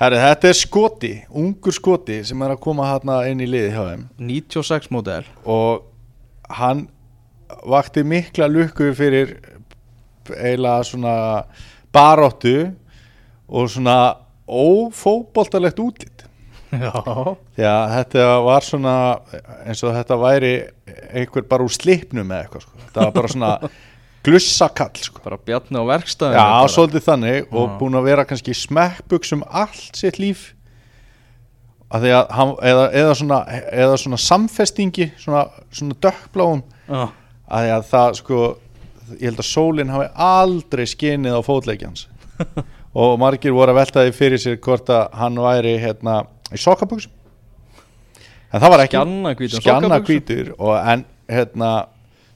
Herri, 0.00 0.20
þetta 0.22 0.48
er 0.48 0.56
skoti, 0.56 1.10
ungur 1.36 1.74
skoti 1.76 2.20
sem 2.24 2.46
er 2.46 2.54
að 2.54 2.62
koma 2.62 2.86
hérna 2.88 3.18
inn 3.28 3.42
í 3.42 3.48
liði 3.50 3.72
hjá 3.74 3.82
þeim 3.88 4.06
96 4.30 4.90
módel 4.94 5.26
og 5.42 5.82
hann 6.60 6.86
vakti 7.66 8.06
mikla 8.06 8.46
lukku 8.50 8.92
fyrir 8.96 9.34
eiginlega 10.30 10.86
svona 10.86 11.16
baróttu 11.92 12.70
og 13.50 13.70
svona 13.70 13.96
ófótboltalegt 14.50 15.78
útlit. 15.82 16.24
Já. 16.70 16.92
Því 17.56 17.64
að 17.66 17.92
þetta 17.96 18.26
var 18.46 18.62
svona 18.66 18.94
eins 19.66 19.80
og 19.82 19.94
þetta 19.96 20.18
væri 20.20 20.52
einhver 21.10 21.46
bara 21.50 21.66
úr 21.66 21.74
slipnum 21.74 22.30
eða 22.30 22.44
eitthvað 22.44 22.62
sko. 22.66 22.76
þetta 22.84 23.06
var 23.08 23.16
bara 23.16 23.30
svona 23.32 23.50
glussakall 24.26 25.02
sko. 25.02 25.22
bara 25.24 25.38
bjarni 25.50 25.82
á 25.82 25.84
verkstæðinu 25.88 26.38
já, 26.38 26.70
svolítið 26.70 27.06
þannig 27.08 27.50
og 27.50 27.66
Já. 27.66 27.74
búin 27.80 27.98
að 27.98 28.06
vera 28.12 28.26
kannski 28.28 28.54
smekkbuxum 28.54 29.42
allt 29.50 29.98
sitt 29.98 30.20
líf. 30.22 30.50
Að 31.90 32.04
því 32.06 32.10
að 32.20 32.34
hann, 32.38 32.50
eða, 32.70 32.82
eða, 33.02 33.14
svona, 33.18 33.38
eða 33.74 33.96
svona 33.98 34.18
samfestingi 34.22 35.08
svona, 35.18 35.48
svona 35.74 35.96
dökkbláum. 36.06 36.62
Já, 36.86 37.08
að 37.50 37.64
því 37.66 37.72
að 37.80 37.88
það 37.90 38.18
sko 38.20 38.42
ég 39.18 39.24
held 39.26 39.42
að 39.42 39.48
sólinn 39.50 39.90
hafi 39.90 40.06
aldrei 40.14 40.86
skinið 40.86 41.34
á 41.34 41.40
fótleikjans 41.42 42.04
og 42.94 43.16
margir 43.22 43.54
voru 43.54 43.74
að 43.74 43.80
velta 43.80 44.04
því 44.06 44.12
fyrir 44.16 44.42
sér 44.42 44.58
hvort 44.62 44.90
að 44.90 45.08
hann 45.20 45.38
væri 45.40 45.76
hérna 45.82 46.20
í 46.50 46.58
sokkabuxum. 46.60 47.12
En 48.50 48.62
það 48.62 48.72
var 48.74 48.84
ekki. 48.84 49.48
Skjanna 49.60 50.00
og 50.58 50.72
en 50.78 51.04
hérna 51.30 51.70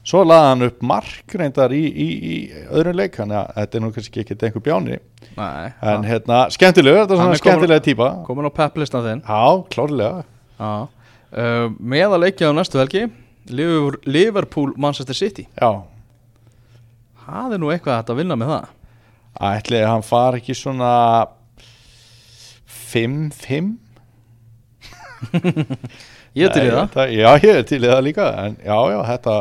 svo 0.05 0.21
laði 0.23 0.51
hann 0.51 0.67
upp 0.69 0.83
mark 0.85 1.33
reyndar 1.41 1.73
í, 1.75 1.81
í, 1.89 2.07
í 2.15 2.35
öðrum 2.69 2.99
leik 3.01 3.17
þannig 3.17 3.39
að 3.41 3.49
þetta 3.57 3.77
er 3.77 3.83
nú 3.83 3.89
kannski 3.95 4.21
ekki 4.23 4.37
einhver 4.37 4.63
bjáni. 4.67 4.99
Nei, 5.35 5.65
en 5.91 6.05
hérna 6.07 6.43
skemmtilegur, 6.53 7.01
þetta 7.03 7.17
er 7.17 7.23
svona 7.23 7.39
skemmtilega 7.41 7.83
típa. 7.83 8.11
komin 8.27 8.47
á 8.47 8.51
pepplistan 8.55 9.03
þinn. 9.07 9.23
Já, 9.25 9.65
klárlega. 9.73 10.23
Uh, 10.61 11.67
Með 11.81 12.15
að 12.15 12.21
leikja 12.23 12.53
á 12.53 12.55
næstu 12.55 12.79
helgi 12.79 13.09
Liverpool, 13.51 14.71
Manchester 14.79 15.17
City. 15.17 15.49
Já, 15.59 15.83
Það 17.25 17.55
er 17.55 17.61
nú 17.61 17.71
eitthvað 17.73 18.11
að 18.13 18.19
vinna 18.21 18.37
með 18.37 18.51
það 18.53 18.65
ætli 19.39 19.81
hann 19.83 20.05
far 20.05 20.37
ekki 20.39 20.55
svona 20.57 20.91
5-5 22.69 23.75
Ég 26.35 26.51
til 26.51 26.65
í 26.67 26.71
það. 26.71 27.11
Já, 27.15 27.29
ég 27.43 27.61
til 27.69 27.79
í 27.79 27.87
það 27.87 28.01
líka 28.05 28.25
En 28.43 28.57
já, 28.59 28.75
já, 28.91 28.97
þetta 29.09 29.35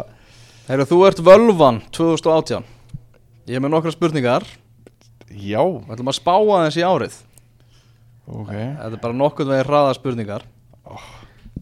Heyrðu, 0.69 0.87
þú 0.93 0.99
ert 1.09 1.23
völvan 1.27 1.81
2018 1.95 2.65
Ég 3.45 3.59
er 3.59 3.61
með 3.61 3.75
nokkra 3.75 3.93
spurningar. 3.93 4.47
Já, 5.29 5.61
Við 5.61 5.91
ætlum 5.93 6.09
að 6.09 6.17
spá 6.17 6.33
aðeins 6.33 6.79
í 6.81 6.85
árið. 6.87 7.17
Ok. 8.25 8.53
Þetta 8.55 8.89
er 8.89 9.03
bara 9.03 9.17
nokkuð 9.19 9.51
veginn 9.51 9.69
hraða 9.69 9.91
spurningar. 9.99 10.47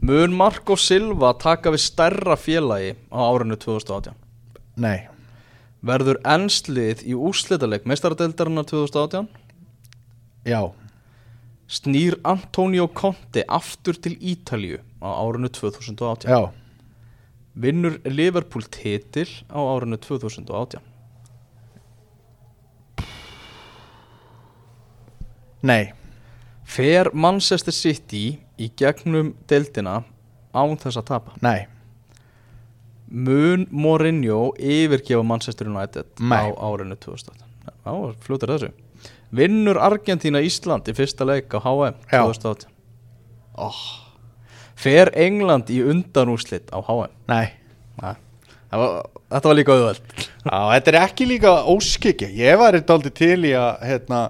Mun 0.07 0.37
Marco 0.39 0.77
Silva 0.79 1.33
taka 1.43 1.73
við 1.75 1.83
stærra 1.83 2.37
félagi 2.39 2.93
á 3.11 3.19
árinu 3.19 3.59
2018? 3.59 4.15
Nei, 4.83 5.09
Verður 5.83 6.21
ennslið 6.23 7.01
í 7.11 7.15
úrslitaleg 7.19 7.87
meistaradeildarinnar 7.91 8.67
2018? 8.71 9.27
já, 10.47 10.61
Snýr 11.73 12.19
Antonio 12.29 12.87
Conte 12.89 13.43
aftur 13.49 13.97
til 13.99 14.15
Ítalju 14.21 14.79
á 15.03 15.09
árinu 15.11 15.51
2018? 15.51 16.31
já 16.31 16.53
Vinnur 17.55 17.99
Liverpool 18.07 18.63
titil 18.71 19.29
á 19.51 19.59
árinu 19.59 19.99
2018? 19.99 20.81
Nei, 25.63 25.93
Fer 26.65 27.11
Manchester 27.15 27.75
City 27.75 28.39
í 28.59 28.71
gegnum 28.79 29.35
deildina 29.51 30.03
án 30.55 30.79
þess 30.79 30.99
að 31.03 31.07
tapa? 31.11 31.35
nei, 31.43 31.67
Mun 33.13 33.67
Mourinho 33.71 34.55
yfirgefa 34.57 35.23
Manchester 35.27 35.69
United 35.69 36.09
Nei. 36.21 36.39
á 36.41 36.45
árinu 36.57 36.97
2018? 36.97 37.45
Já, 37.85 37.93
fljótur 38.25 38.53
þessu 38.55 38.71
Vinnur 39.37 39.79
Argentína 39.81 40.41
Ísland 40.45 40.89
í 40.89 40.95
fyrsta 40.97 41.27
leik 41.29 41.53
á 41.53 41.61
HM 41.61 41.99
Já. 42.09 42.23
2018? 42.25 42.69
Oh. 43.61 43.81
Fer 44.77 45.13
England 45.13 45.69
í 45.73 45.83
undanúslit 45.85 46.73
á 46.73 46.81
HM? 46.81 47.13
nei 47.29 47.53
Nei. 48.01 48.15
Var, 48.73 49.03
þetta 49.29 49.51
var 49.51 49.59
líka 49.59 49.77
auðveld 49.77 50.03
Já, 50.17 50.59
þetta 50.73 50.93
er 50.95 51.01
ekki 51.03 51.29
líka 51.29 51.53
óskikki 51.69 52.33
Ég 52.41 52.57
var 52.61 52.79
eitthvað 52.79 53.11
til 53.13 53.39
í 53.45 53.53
að 53.53 53.85
hérna, 53.91 54.23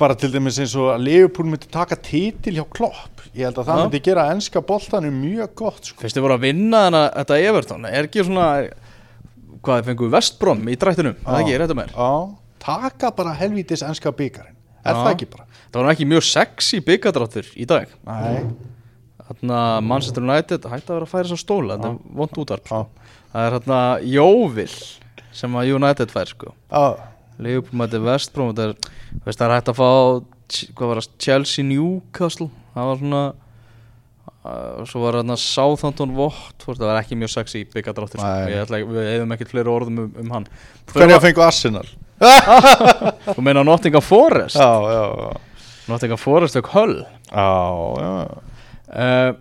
bara 0.00 0.16
til 0.18 0.30
dæmis 0.32 0.58
eins 0.62 0.74
og 0.78 0.90
að 0.94 1.04
Leopold 1.06 1.50
myndi 1.52 1.70
taka 1.72 1.96
titil 1.96 2.56
hjá 2.58 2.64
Klopp. 2.72 3.22
Ég 3.32 3.46
held 3.48 3.60
að 3.62 3.68
það 3.70 3.82
myndi 3.82 4.00
gera 4.04 4.26
enska 4.34 4.60
boltanum 4.68 5.14
mjög 5.22 5.54
gott 5.62 5.88
sko. 5.88 6.00
Fyrst 6.02 6.18
þið 6.18 6.26
voru 6.26 6.36
að 6.36 6.46
vinna 6.46 6.82
þarna, 6.86 7.02
þetta 7.16 7.38
Everton 7.48 7.86
Er 7.88 8.08
ekki 8.08 8.26
svona 8.26 8.48
Hvað, 9.62 9.78
þið 9.78 9.88
fengu 9.92 10.08
Vestbrom 10.12 10.66
í 10.68 10.74
drættinum? 10.76 11.16
Það 11.22 11.38
er 11.38 11.44
ekki, 11.44 11.58
réttu 11.62 11.76
mér? 11.78 11.92
Já, 11.94 12.10
taka 12.64 13.12
bara 13.16 13.32
helvítis 13.38 13.84
enska 13.86 14.12
byggarinn 14.18 14.58
Er 14.82 14.98
það 14.98 15.10
ekki 15.14 15.28
bara? 15.30 15.46
Það 15.72 15.78
var 15.86 15.94
ekki 15.94 16.08
mjög 16.10 16.24
sexy 16.26 16.80
byggadráttur 16.84 17.46
í 17.56 17.64
dag. 17.70 17.92
Nei, 18.04 18.42
Þarna 19.22 19.60
Manchester 19.86 20.24
United 20.26 20.66
hætti 20.68 20.90
að 20.90 20.96
vera 20.98 21.06
að 21.06 21.12
færa 21.14 21.30
svo 21.30 21.38
stóla 21.40 21.76
Þetta 21.78 21.92
er 21.92 22.18
vond 22.18 22.40
útvarp 22.42 22.66
sko. 22.68 22.80
Það 23.32 23.46
er 23.46 23.56
þarna 23.56 23.78
Jóvil 24.12 24.74
sem 25.32 25.54
að 25.56 25.70
United 25.78 26.12
fær 26.12 26.28
sko. 26.34 26.52
Já, 26.68 27.11
Leopold 27.38 27.78
veist, 29.24 29.38
það 29.38 29.46
er 29.46 29.54
hægt 29.56 29.72
að 29.72 29.78
fá 29.78 29.90
var 30.76 31.00
það, 31.00 31.08
Chelsea 31.22 31.64
Newcastle 31.64 32.50
Það 32.74 32.88
var 32.88 33.00
svona 33.00 33.22
uh, 33.32 34.82
Svo 34.88 35.04
var 35.04 35.18
þarna 35.20 35.38
Southampton 35.40 36.14
Watford 36.18 36.80
Það 36.80 36.90
var 36.90 37.00
ekki 37.00 37.18
mjög 37.20 37.34
sexy 37.36 37.64
byggadráttur 37.72 38.20
sko. 38.20 38.32
Við 38.92 39.00
hefum 39.08 39.36
ekkert 39.36 39.54
fleiri 39.54 39.72
orðum 39.72 40.02
um, 40.04 40.10
um 40.24 40.34
hann. 40.36 40.48
Hvernig 40.92 41.16
fengu 41.26 41.44
Arsenal? 41.46 41.88
Þú 43.32 43.42
meina 43.42 43.64
Nottingham 43.66 44.04
Forest? 44.04 44.56
Já, 44.58 44.70
já, 44.92 45.04
já. 45.24 45.30
Nottingham 45.90 46.20
Forest 46.20 46.60
og 46.60 46.70
Hull. 46.76 46.98
Uh, 48.92 49.32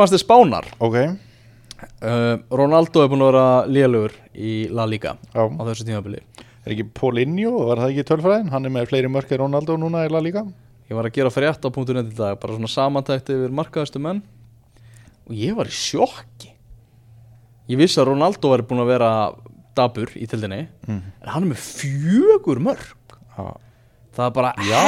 hans 0.00 0.14
til 0.14 0.22
Spánar. 0.22 0.66
Ok. 0.82 0.96
Uh, 2.00 2.40
Ronaldo 2.56 3.04
er 3.04 3.10
búin 3.12 3.22
að 3.22 3.30
vera 3.30 3.46
lélugur 3.68 4.16
í 4.32 4.66
La 4.72 4.86
Liga 4.88 5.12
á 5.36 5.62
þessu 5.68 5.84
tímabili 5.84 6.22
Er 6.66 6.74
ekki 6.74 6.86
Paulinho, 6.98 7.52
var 7.68 7.78
það 7.78 7.92
ekki 7.94 8.04
tölfræðin? 8.08 8.48
Hann 8.50 8.66
er 8.66 8.72
með 8.74 8.88
fleiri 8.90 9.10
mörk 9.12 9.30
en 9.32 9.38
Ronaldo 9.44 9.76
núna 9.78 10.04
La 10.10 10.18
Liga 10.24 10.42
Ég 10.90 10.94
var 10.98 11.06
að 11.08 11.14
gera 11.18 11.30
frétt 11.34 11.62
á 11.66 11.68
punktu 11.70 11.94
net 11.94 12.10
í 12.12 12.16
dag 12.16 12.38
bara 12.42 12.54
svona 12.56 12.70
samantækt 12.70 13.30
yfir 13.34 13.54
markaðastu 13.54 13.98
menn 14.02 14.20
og 15.26 15.34
ég 15.34 15.54
var 15.58 15.66
í 15.70 15.74
sjokki 15.74 16.52
Ég 17.70 17.78
vissi 17.80 17.98
að 18.02 18.12
Ronaldo 18.12 18.50
væri 18.52 18.66
búin 18.70 18.82
að 18.84 18.90
vera 18.92 19.10
dabur 19.76 20.12
í 20.16 20.26
tildinni 20.30 20.66
Mhm. 20.86 21.00
en 21.22 21.28
hann 21.28 21.42
er 21.42 21.50
með 21.54 21.62
fjögur 21.66 22.60
mörg 22.62 22.84
Já, 23.36 23.56
það 24.16 24.26
er 24.26 24.30
bara 24.30 24.52
já. 24.62 24.84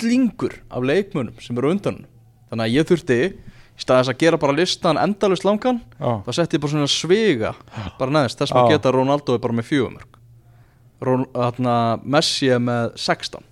hellingur 0.00 0.54
af 0.70 0.82
leikmönnum 0.82 1.40
sem 1.42 1.58
eru 1.58 1.70
undan 1.74 2.06
þannig 2.50 2.64
að 2.66 2.74
ég 2.78 2.86
þurfti 2.88 3.18
í 3.20 3.32
staðis 3.80 4.08
að 4.12 4.18
gera 4.22 4.38
bara 4.38 4.52
listan 4.56 4.96
endalust 4.98 5.44
langan 5.44 5.82
Já. 6.00 6.22
þá 6.24 6.30
setti 6.38 6.56
ég 6.56 6.62
bara 6.64 6.72
svona 6.72 6.88
sviga 6.88 7.54
bara 7.98 8.10
neðist 8.14 8.38
þess 8.40 8.52
að 8.54 8.70
Já. 8.70 8.78
geta 8.78 8.92
Ronaldo 8.96 9.34
er 9.34 9.42
bara 9.44 9.52
með 9.58 9.68
fjögur 9.68 9.98
þarna, 9.98 10.19
Messi 12.04 12.50
er 12.52 12.60
með 12.60 12.92
16 13.00 13.46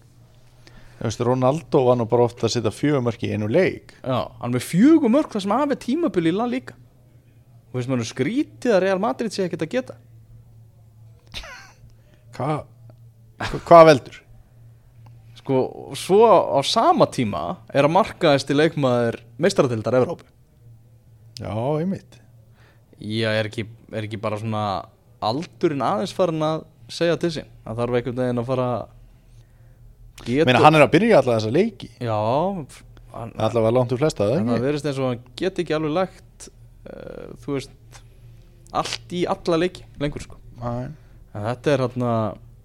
Þú 0.98 1.06
veist, 1.06 1.20
Ronaldo 1.22 1.80
var 1.86 1.96
nú 2.00 2.04
bara 2.10 2.24
ofta 2.26 2.48
að 2.48 2.56
setja 2.56 2.72
fjögumörk 2.74 3.20
í 3.22 3.28
einu 3.30 3.46
leik. 3.46 3.92
Já, 4.02 4.16
hann 4.40 4.50
með 4.50 4.64
fjögur 4.66 5.12
mörg 5.14 5.28
það 5.30 5.44
sem 5.44 5.52
af 5.54 5.70
er 5.70 5.78
tímabili 5.84 6.32
í 6.32 6.34
La 6.34 6.46
Liga. 6.50 6.74
Og 7.70 7.76
veist 7.78 7.88
maður 7.92 8.08
skrítið 8.10 8.72
að 8.74 8.80
Real 8.82 8.98
Madrid 8.98 9.30
sé 9.30 9.44
ekkert 9.46 9.62
að 9.62 9.70
geta. 9.76 9.94
Hva? 12.34 12.48
Hva- 13.38 13.60
Hvað 13.68 13.84
veldur? 13.92 14.16
sko, 15.38 15.94
svo 15.96 16.26
á 16.26 16.60
sama 16.66 17.06
tíma 17.06 17.56
er 17.72 17.86
að 17.86 17.94
markaðist 17.94 18.50
í 18.50 18.56
leikmaður 18.58 19.20
meistaratildar 19.40 19.94
Evrópu. 20.02 20.26
Já, 21.40 21.54
einmitt. 21.78 22.18
Já, 23.00 23.30
er 23.38 23.46
ekki, 23.48 23.64
er 23.94 24.02
ekki 24.02 24.18
bara 24.20 24.36
svona 24.36 24.64
aldurinn 25.22 25.80
aðeins 25.80 26.12
farin 26.12 26.42
að 26.42 26.66
segja 26.92 27.18
til 27.20 27.32
sín 27.34 27.50
það 27.64 27.80
þarf 27.82 27.98
einhvern 27.98 28.20
veginn 28.22 28.42
að 28.42 28.48
fara 28.48 28.68
getur, 30.24 30.48
Meina, 30.48 30.62
hann 30.64 30.78
er 30.78 30.84
að 30.86 30.94
byrja 30.96 31.20
alltaf 31.20 31.38
þessa 31.38 31.54
leiki? 31.54 31.90
Já, 32.02 32.18
hann, 33.14 33.34
Alltaf 33.36 33.64
var 33.64 33.76
langt 33.76 33.94
úr 33.94 34.02
flesta, 34.02 34.28
það 34.28 34.50
það 34.52 34.66
verðist 34.66 34.90
eins 34.90 35.02
og 35.02 35.10
hann 35.10 35.22
get 35.38 35.62
ekki 35.62 35.76
alveg 35.76 35.94
lagt 35.96 36.48
uh, 36.48 37.28
þú 37.44 37.58
veist 37.58 38.02
allt 38.78 39.14
í 39.16 39.24
alla 39.30 39.60
leiki 39.62 39.86
lengur 40.00 40.24
sko. 40.24 40.40
En 40.60 40.96
þetta 41.32 41.72
er 41.72 41.84
hérna 41.86 42.14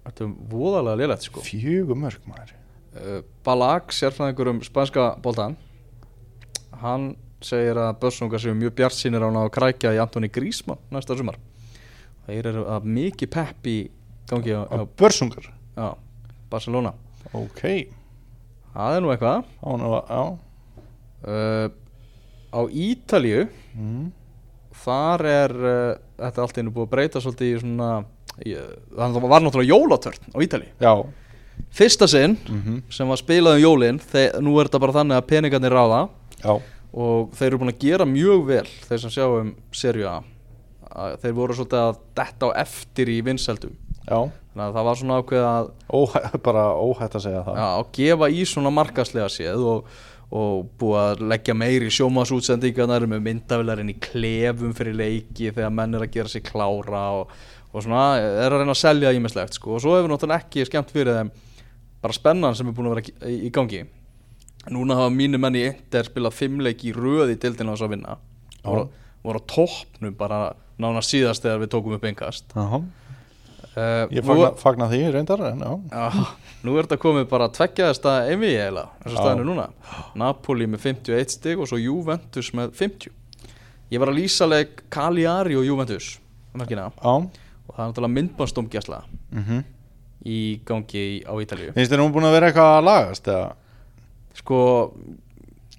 þetta 0.04 0.26
er 0.26 0.34
voðalega 0.50 1.00
lélegt 1.00 1.28
sko. 1.28 1.44
Fjögumörk, 1.46 2.26
maður. 2.28 2.56
Uh, 2.94 3.20
Balag, 3.46 3.94
sérfræðingur 3.94 4.52
um 4.52 4.60
spænska 4.64 5.14
boltan 5.24 5.56
hann 6.84 7.14
segir 7.44 7.78
að 7.80 7.98
börsungar 8.02 8.40
séu 8.42 8.54
mjög 8.56 8.76
bjart 8.78 8.96
sínir 8.96 9.24
á 9.24 9.28
hann 9.28 9.40
að 9.40 9.52
krækja 9.56 9.92
í 9.96 10.00
Antoni 10.02 10.30
Grísmann 10.32 10.80
næsta 10.92 11.16
sumar. 11.18 11.36
Þeir 12.24 12.48
eru 12.52 12.64
að 12.72 12.88
mikið 12.88 13.30
pepp 13.34 13.68
í 13.68 13.78
gangi 14.30 14.56
á, 14.56 14.62
á 14.68 14.74
Á 14.80 14.88
börsungar? 14.98 15.50
Já, 15.74 15.88
Barcelona. 16.50 16.94
Ok. 17.32 17.62
Það 18.74 18.96
er 18.96 19.04
nú 19.04 19.12
eitthvað. 19.14 19.46
Já 20.08 20.24
uh, 21.24 21.68
á 22.54 22.60
Ítalju 22.70 23.46
mm. 23.74 24.04
þar 24.84 25.26
er 25.30 25.54
uh, 25.54 26.02
þetta 26.20 26.44
allt 26.44 26.60
einu 26.60 26.74
búið 26.74 26.86
að 26.86 26.92
breyta 26.94 27.22
svolítið 27.22 27.50
í 27.50 27.60
svona 27.62 27.90
í, 28.44 28.54
það 28.94 29.20
var 29.24 29.44
náttúrulega 29.44 29.70
jólatörn 29.70 30.34
á 30.34 30.38
Ítalju 30.44 30.70
Já. 30.82 30.92
Fyrsta 31.74 32.08
sinn 32.10 32.36
mm 32.50 32.82
sem 32.90 33.08
var 33.08 33.20
spilað 33.20 33.58
um 33.58 33.64
jólin 33.64 33.98
þeir, 34.02 34.38
nú 34.42 34.58
er 34.58 34.68
þetta 34.68 34.82
bara 34.82 34.96
þannig 34.98 35.20
að 35.20 35.28
peningarnir 35.30 35.74
ráða. 35.74 36.08
Já. 36.42 36.54
Og 36.94 37.30
þeir 37.34 37.48
eru 37.48 37.58
búin 37.62 37.72
að 37.72 37.82
gera 37.82 38.06
mjög 38.06 38.46
vel 38.46 38.68
þeir 38.86 39.00
sem 39.02 39.10
sjá 39.10 39.26
um 39.26 39.54
serju 39.74 40.06
að 40.10 41.16
þeir 41.22 41.32
voru 41.34 41.56
svolítið 41.58 41.80
að 41.80 41.96
detta 42.14 42.50
á 42.50 42.50
eftir 42.62 43.10
í 43.10 43.16
vinsældum 43.26 43.74
Já. 44.04 44.18
Þannig 44.54 44.64
að 44.68 44.74
það 44.76 44.86
var 44.86 44.98
svona 45.00 45.20
ákveð 45.20 45.44
að, 45.50 45.70
Óhæ, 45.98 46.18
Bara 46.44 46.64
óhætt 46.78 47.16
að 47.18 47.24
segja 47.24 47.44
það. 47.46 47.56
Já, 47.60 47.68
að 47.70 47.88
gefa 47.98 48.28
í 48.30 48.44
svona 48.48 48.72
markaslega 48.74 49.30
séð 49.32 49.64
og, 49.70 49.88
og 50.34 50.68
búið 50.80 51.00
að 51.00 51.24
leggja 51.32 51.56
meiri 51.58 51.90
sjómasútsendingarnar 51.94 53.08
með 53.10 53.24
myndavilarinn 53.28 53.90
í 53.94 53.96
klefum 54.02 54.76
fyrir 54.76 54.96
leiki 55.00 55.50
þegar 55.50 55.74
menn 55.74 55.98
er 55.98 56.06
að 56.06 56.14
gera 56.14 56.30
sig 56.32 56.44
klára 56.46 57.04
og, 57.18 57.34
og 57.72 57.84
svona 57.84 58.04
er 58.20 58.46
að 58.46 58.60
reyna 58.62 58.76
að 58.76 58.82
selja 58.84 59.12
ímislegt 59.16 59.58
sko. 59.58 59.76
og 59.76 59.82
svo 59.82 59.96
hefur 59.98 60.12
náttúrulega 60.12 60.46
ekki 60.46 60.66
skemmt 60.68 60.94
fyrir 60.94 61.18
þeim 61.18 61.32
bara 62.04 62.16
spennan 62.16 62.56
sem 62.56 62.68
er 62.68 62.76
búin 62.76 62.90
að 62.90 62.98
vera 62.98 63.30
í, 63.30 63.38
í 63.48 63.52
gangi. 63.54 63.84
Núna 64.72 64.96
hafa 65.00 65.12
mínu 65.12 65.40
menn 65.40 65.56
í 65.58 65.64
Inter 65.68 66.06
spilað 66.08 66.36
fimmleik 66.38 66.84
í 66.86 66.92
röð 66.96 67.34
í 67.34 67.38
dildina 67.40 67.74
þess 67.74 67.84
að 67.88 67.94
vinna. 67.96 68.18
Voru, 68.64 68.84
voru 69.24 69.40
á 69.40 69.48
toppnum 69.50 70.14
bara 70.16 70.38
nána 70.80 71.02
síðast 71.04 71.44
þegar 71.44 71.64
við 71.64 71.72
tókum 71.74 71.96
upp 71.96 72.06
einkast 72.08 72.54
Jaha. 72.56 72.80
Uh, 73.76 74.06
Ég 74.14 74.24
fagna, 74.26 74.50
fagna 74.60 74.88
því 74.90 75.00
reyndar 75.14 75.42
en 75.50 75.62
já. 75.64 75.72
Nú 76.64 76.76
er 76.78 76.86
þetta 76.86 76.98
komið 77.02 77.26
bara 77.28 77.48
að 77.50 77.56
tveggja 77.58 77.90
þesta 77.90 78.14
einvið 78.30 78.54
eiginlega, 78.54 78.88
eins 79.02 79.10
og 79.12 79.18
Já. 79.18 79.20
staðinu 79.20 79.44
núna. 79.50 79.66
Napoli 80.16 80.66
með 80.70 80.84
51 80.86 81.34
stig 81.36 81.60
og 81.60 81.68
svo 81.68 81.80
Juventus 81.82 82.52
með 82.56 82.72
50 82.80 83.12
Ég 83.92 84.00
var 84.00 84.10
að 84.10 84.16
lýsa 84.22 84.46
leik 84.48 84.80
Cagliari 84.90 85.58
og 85.60 85.66
Juventus 85.68 86.14
um 86.54 86.62
helgina. 86.64 86.88
Já. 86.96 87.14
Og 87.64 87.74
það 87.76 87.82
er 87.84 87.90
náttúrulega 87.92 88.16
myndbánsdómgjæsla 88.18 89.02
mm 89.34 89.62
í 90.24 90.38
gangi 90.64 91.00
í- 91.20 91.24
á 91.28 91.36
Ítalíu. 91.36 91.74
Finnst 91.76 91.92
þér 91.92 92.00
nú 92.00 92.06
búin 92.14 92.24
að 92.24 92.32
vera 92.38 92.46
eitthvað 92.48 92.70
að 92.78 92.84
lagast 92.86 93.26
eða? 93.28 93.48
Sko, 94.38 94.60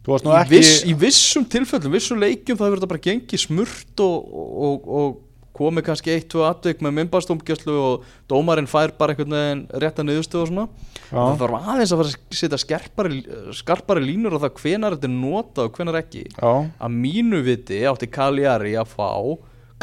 nú 0.06 0.18
í, 0.36 0.42
viss, 0.52 0.84
í 0.86 0.94
vissum 0.94 1.48
tilfellum, 1.50 1.92
vissum 1.96 2.20
leikjum 2.22 2.60
það 2.60 2.68
hefur 2.70 2.78
þetta 2.78 2.90
bara 2.92 3.04
gengið 3.08 3.42
smurt 3.42 4.04
og, 4.06 4.28
og, 4.68 4.86
og 4.86 5.16
komið 5.56 5.86
kannski 5.88 6.12
eitt, 6.14 6.28
tvö 6.32 6.44
atvik 6.48 6.82
með 6.84 6.96
myndbánsdómgjæslu 7.00 7.76
og 7.80 8.06
dómarinn 8.32 8.70
fær 8.70 8.94
bara 8.98 9.14
einhvern 9.14 9.36
veginn 9.36 9.64
rétta 9.82 10.06
niðurstöð 10.06 10.44
og 10.44 10.50
svona. 10.52 10.66
Það 11.10 11.42
þarf 11.42 11.68
aðeins 11.74 11.94
að 11.94 12.02
fara 12.02 12.12
að 12.12 12.40
setja 12.40 12.60
skerpari, 12.62 13.22
skarpari 13.56 14.06
línur 14.06 14.36
á 14.36 14.44
það 14.46 14.62
hvenar 14.62 14.96
þetta 14.98 15.10
er 15.10 15.16
notað 15.16 15.70
og 15.70 15.80
hvenar 15.80 16.00
ekki. 16.02 16.24
Já, 16.36 16.52
að 16.66 16.98
mínu 17.06 17.42
viti 17.46 17.82
átti 17.88 18.12
Cagliari 18.12 18.76
að 18.80 18.96
fá 18.96 19.12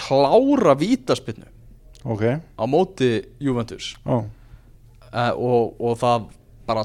klára 0.03 0.75
vítaspinnu 0.79 1.49
ok. 2.05 2.25
á 2.57 2.65
móti 2.69 3.13
Juventus. 3.43 3.95
Uh, 4.05 5.33
og, 5.37 5.77
og 5.81 5.97
það 6.01 6.29
bara 6.69 6.85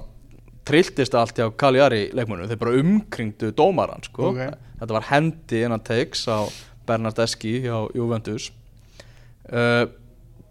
trilltist 0.68 1.16
allt 1.16 1.40
hjá 1.40 1.48
Cagliari 1.56 2.08
leikmönnum. 2.16 2.50
Þeir 2.52 2.64
bara 2.64 2.80
umkringdu 2.82 3.52
dómaran 3.56 4.04
sko. 4.08 4.34
Ok. 4.34 4.42
þetta 4.82 4.98
var 4.98 5.08
hendi 5.12 5.62
innan 5.66 5.84
takes 5.84 6.28
á 6.30 6.46
Bernardeschi 6.88 7.58
hjá 7.66 7.88
Juventus 7.96 8.52
uh, 9.52 9.84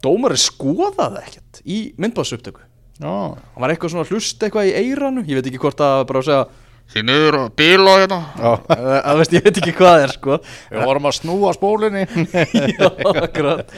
dómari 0.04 0.38
skoðaði 0.40 1.24
ekkert 1.24 1.62
í 1.64 1.80
myndbáðsuptöku 2.00 2.62
já, 2.62 3.12
hann 3.12 3.64
var 3.64 3.72
eitthvað 3.72 3.94
svona 3.94 4.06
að 4.06 4.14
hlusta 4.14 4.46
eitthvað 4.46 4.70
í 4.70 4.76
eiranu 4.84 5.26
ég 5.26 5.40
veit 5.40 5.50
ekki 5.50 5.62
hvort 5.62 5.82
að 5.84 6.06
bara 6.10 6.24
segja 6.26 6.46
því 6.92 7.02
niður 7.06 7.38
og 7.40 7.54
bíla 7.58 7.94
hérna. 8.02 8.18
Já. 8.38 8.50
Eh, 8.76 8.98
að 9.00 9.20
veist, 9.20 9.34
ég 9.34 9.46
veit 9.46 9.60
ekki 9.60 9.74
hvað 9.76 9.92
það 9.92 10.04
er 10.04 10.14
sko. 10.14 10.38
Við 10.70 10.84
vorum 10.86 11.08
að 11.08 11.16
snúa 11.18 11.52
spólinni. 11.56 12.04
Já, 12.76 12.90
akkurat. 13.10 13.74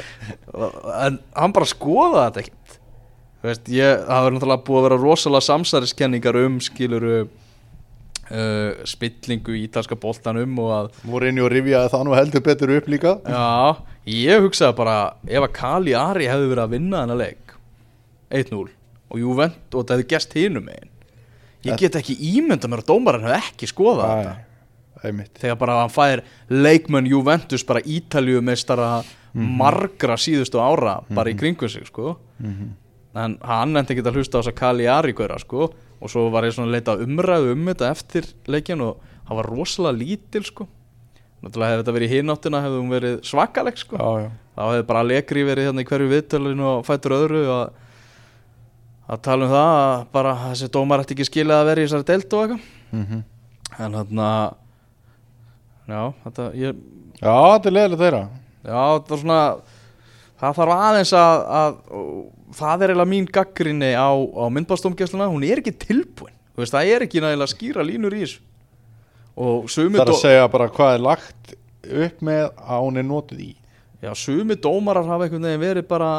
En 1.07 1.19
hann 1.33 1.55
bara 1.57 1.71
skoðaði 1.71 2.25
þetta 2.27 2.43
ekkert. 2.45 2.79
Þú 3.39 3.51
veist, 3.51 3.71
ég, 3.73 4.05
það 4.05 4.25
verður 4.27 4.37
náttúrulega 4.37 4.67
búið 4.67 4.81
að 4.81 4.89
vera 4.89 5.01
rosalega 5.05 5.47
samsæriskenningar 5.49 6.41
um 6.43 6.59
skiluru 6.65 7.19
uh, 8.31 8.85
spillingu 8.89 9.57
í 9.57 9.65
ítalska 9.67 9.99
boltanum 10.01 10.59
og 10.63 10.73
að 10.77 10.91
og 11.13 11.51
rifjaði 11.53 11.93
það 11.95 12.05
nú 12.09 12.17
heldur 12.19 12.45
betur 12.47 12.75
upp 12.77 12.91
líka. 12.93 13.15
Já, 13.25 13.77
ég 14.09 14.45
hugsaði 14.47 14.79
bara 14.79 14.99
ef 15.27 15.47
að 15.49 15.55
Kali 15.59 15.97
Ari 15.99 16.29
hefði 16.31 16.53
verið 16.53 16.65
að 16.65 16.75
vinna 16.77 17.03
þennan 17.05 17.23
leik 17.23 17.57
1-0 18.31 18.63
og 19.09 19.21
Juvent 19.23 19.75
og 19.75 19.83
þetta 19.83 19.97
hefði 19.97 20.09
gest 20.13 20.37
hinum 20.37 20.69
megin 20.69 20.95
ég 21.67 21.81
get 21.81 21.97
ekki 21.99 22.15
ímynda 22.37 22.69
mér 22.71 22.85
að 22.85 22.91
dómarinn 22.93 23.27
hefði 23.27 23.39
ekki 23.41 23.69
skoðað 23.71 24.13
þetta. 24.13 24.35
Æ, 24.39 25.01
einmitt. 25.09 25.33
Þegar 25.39 25.59
bara 25.61 25.79
hann 25.83 25.95
fær 25.95 26.23
leikmenn 26.53 27.09
Juventus 27.11 27.65
bara 27.67 27.83
Ítalíu 27.83 28.43
meistara 28.45 29.01
margra 29.35 30.17
síðustu 30.19 30.61
ára 30.63 31.01
bara 31.15 31.31
í 31.33 31.37
kringum 31.39 31.71
sig 31.71 31.87
sko. 31.89 32.17
En 33.19 33.37
hann 33.43 33.77
endi 33.77 33.95
ekki 33.95 34.05
að 34.07 34.21
hlusta 34.21 34.39
á 34.39 34.41
þess 34.41 34.53
að 34.53 34.59
Kali 34.61 34.89
Ari 34.91 35.15
gauðra 35.17 35.41
sko 35.43 35.71
og 35.99 36.13
svo 36.13 36.27
var 36.35 36.47
ég 36.47 36.55
svona 36.57 36.71
að 36.71 36.77
leita 36.77 36.97
umræðu 37.05 37.55
um 37.55 37.71
þetta 37.71 37.93
eftir 37.93 38.29
leikin 38.51 38.85
og 38.87 39.01
hann 39.29 39.41
var 39.41 39.49
rosalega 39.51 39.99
lítil 40.01 40.45
sko. 40.47 40.69
Náttúrulega 41.43 41.75
hefði 41.75 41.83
þetta 41.85 41.97
verið 41.97 42.09
í 42.09 42.19
hináttina 42.19 42.63
hefði 42.65 42.79
hún 42.81 42.93
verið 42.93 43.19
svakaleg 43.27 43.79
sko. 43.79 43.99
Já, 43.99 44.25
já, 44.25 44.31
þá 44.57 44.63
hefði 44.67 44.87
bara 44.89 45.07
lekri 45.07 45.45
verið 45.47 45.69
hérna 45.69 45.85
í 45.85 45.89
hverju 45.89 46.13
viðtölinu 46.13 46.69
og 46.73 46.87
fættur 46.87 47.15
öðru 47.15 47.43
að, 47.55 47.67
að 49.07 49.25
tala 49.29 49.47
um 49.47 49.53
það 49.55 49.73
að 49.79 50.07
bara 50.19 50.37
þessi 50.49 50.71
dómar 50.75 51.05
ætti 51.05 51.15
ekki 51.19 51.29
skilja 51.29 51.61
að 51.63 51.69
vera 51.71 51.83
í 51.83 51.89
þessari 51.89 52.09
deild 52.13 52.33
og 52.39 52.47
eitthvað. 52.47 52.71
Mm 52.89 53.27
en 53.79 53.95
hérna 53.95 54.29
já, 55.89 56.01
þetta 56.25 56.49
ég, 56.59 56.81
já 57.21 57.35
þetta 57.35 57.71
er 57.71 57.77
leðilega 57.77 58.03
þeirra 58.03 58.23
já, 58.65 58.81
það 58.81 59.15
er 59.15 59.23
svona 59.23 59.41
það 60.39 60.59
þarf 60.59 60.75
aðeins 60.75 61.15
að, 61.19 61.45
að 61.61 61.79
og 61.99 62.11
það 62.59 62.85
er 62.85 62.93
eiginlega 62.93 63.13
mín 63.13 63.29
gaggrinni 63.33 63.93
á, 63.95 64.11
á 64.11 64.45
myndbástómgæsluna, 64.55 65.31
hún 65.31 65.47
er 65.47 65.63
ekki 65.63 65.75
tilbúin. 65.87 66.35
Veist, 66.59 66.75
það 66.75 66.93
er 66.95 67.07
ekki 67.07 67.23
nægilega 67.23 67.53
skýra 67.53 67.87
línur 67.87 68.17
í 68.19 68.25
þessu. 68.25 68.43
Það 69.39 70.01
er 70.03 70.11
að 70.11 70.21
segja 70.25 70.49
bara 70.51 70.67
hvað 70.75 70.97
er 70.97 71.05
lagt 71.07 71.55
upp 71.87 72.25
með 72.27 72.43
að 72.59 72.83
hún 72.85 72.99
er 72.99 73.07
notuð 73.07 73.45
í. 73.45 73.53
Já, 74.03 74.11
sumi 74.19 74.59
dómarar 74.59 75.07
hafa 75.07 75.27
einhvern 75.27 75.47
veginn 75.47 75.63
verið 75.63 75.87
bara 75.91 76.11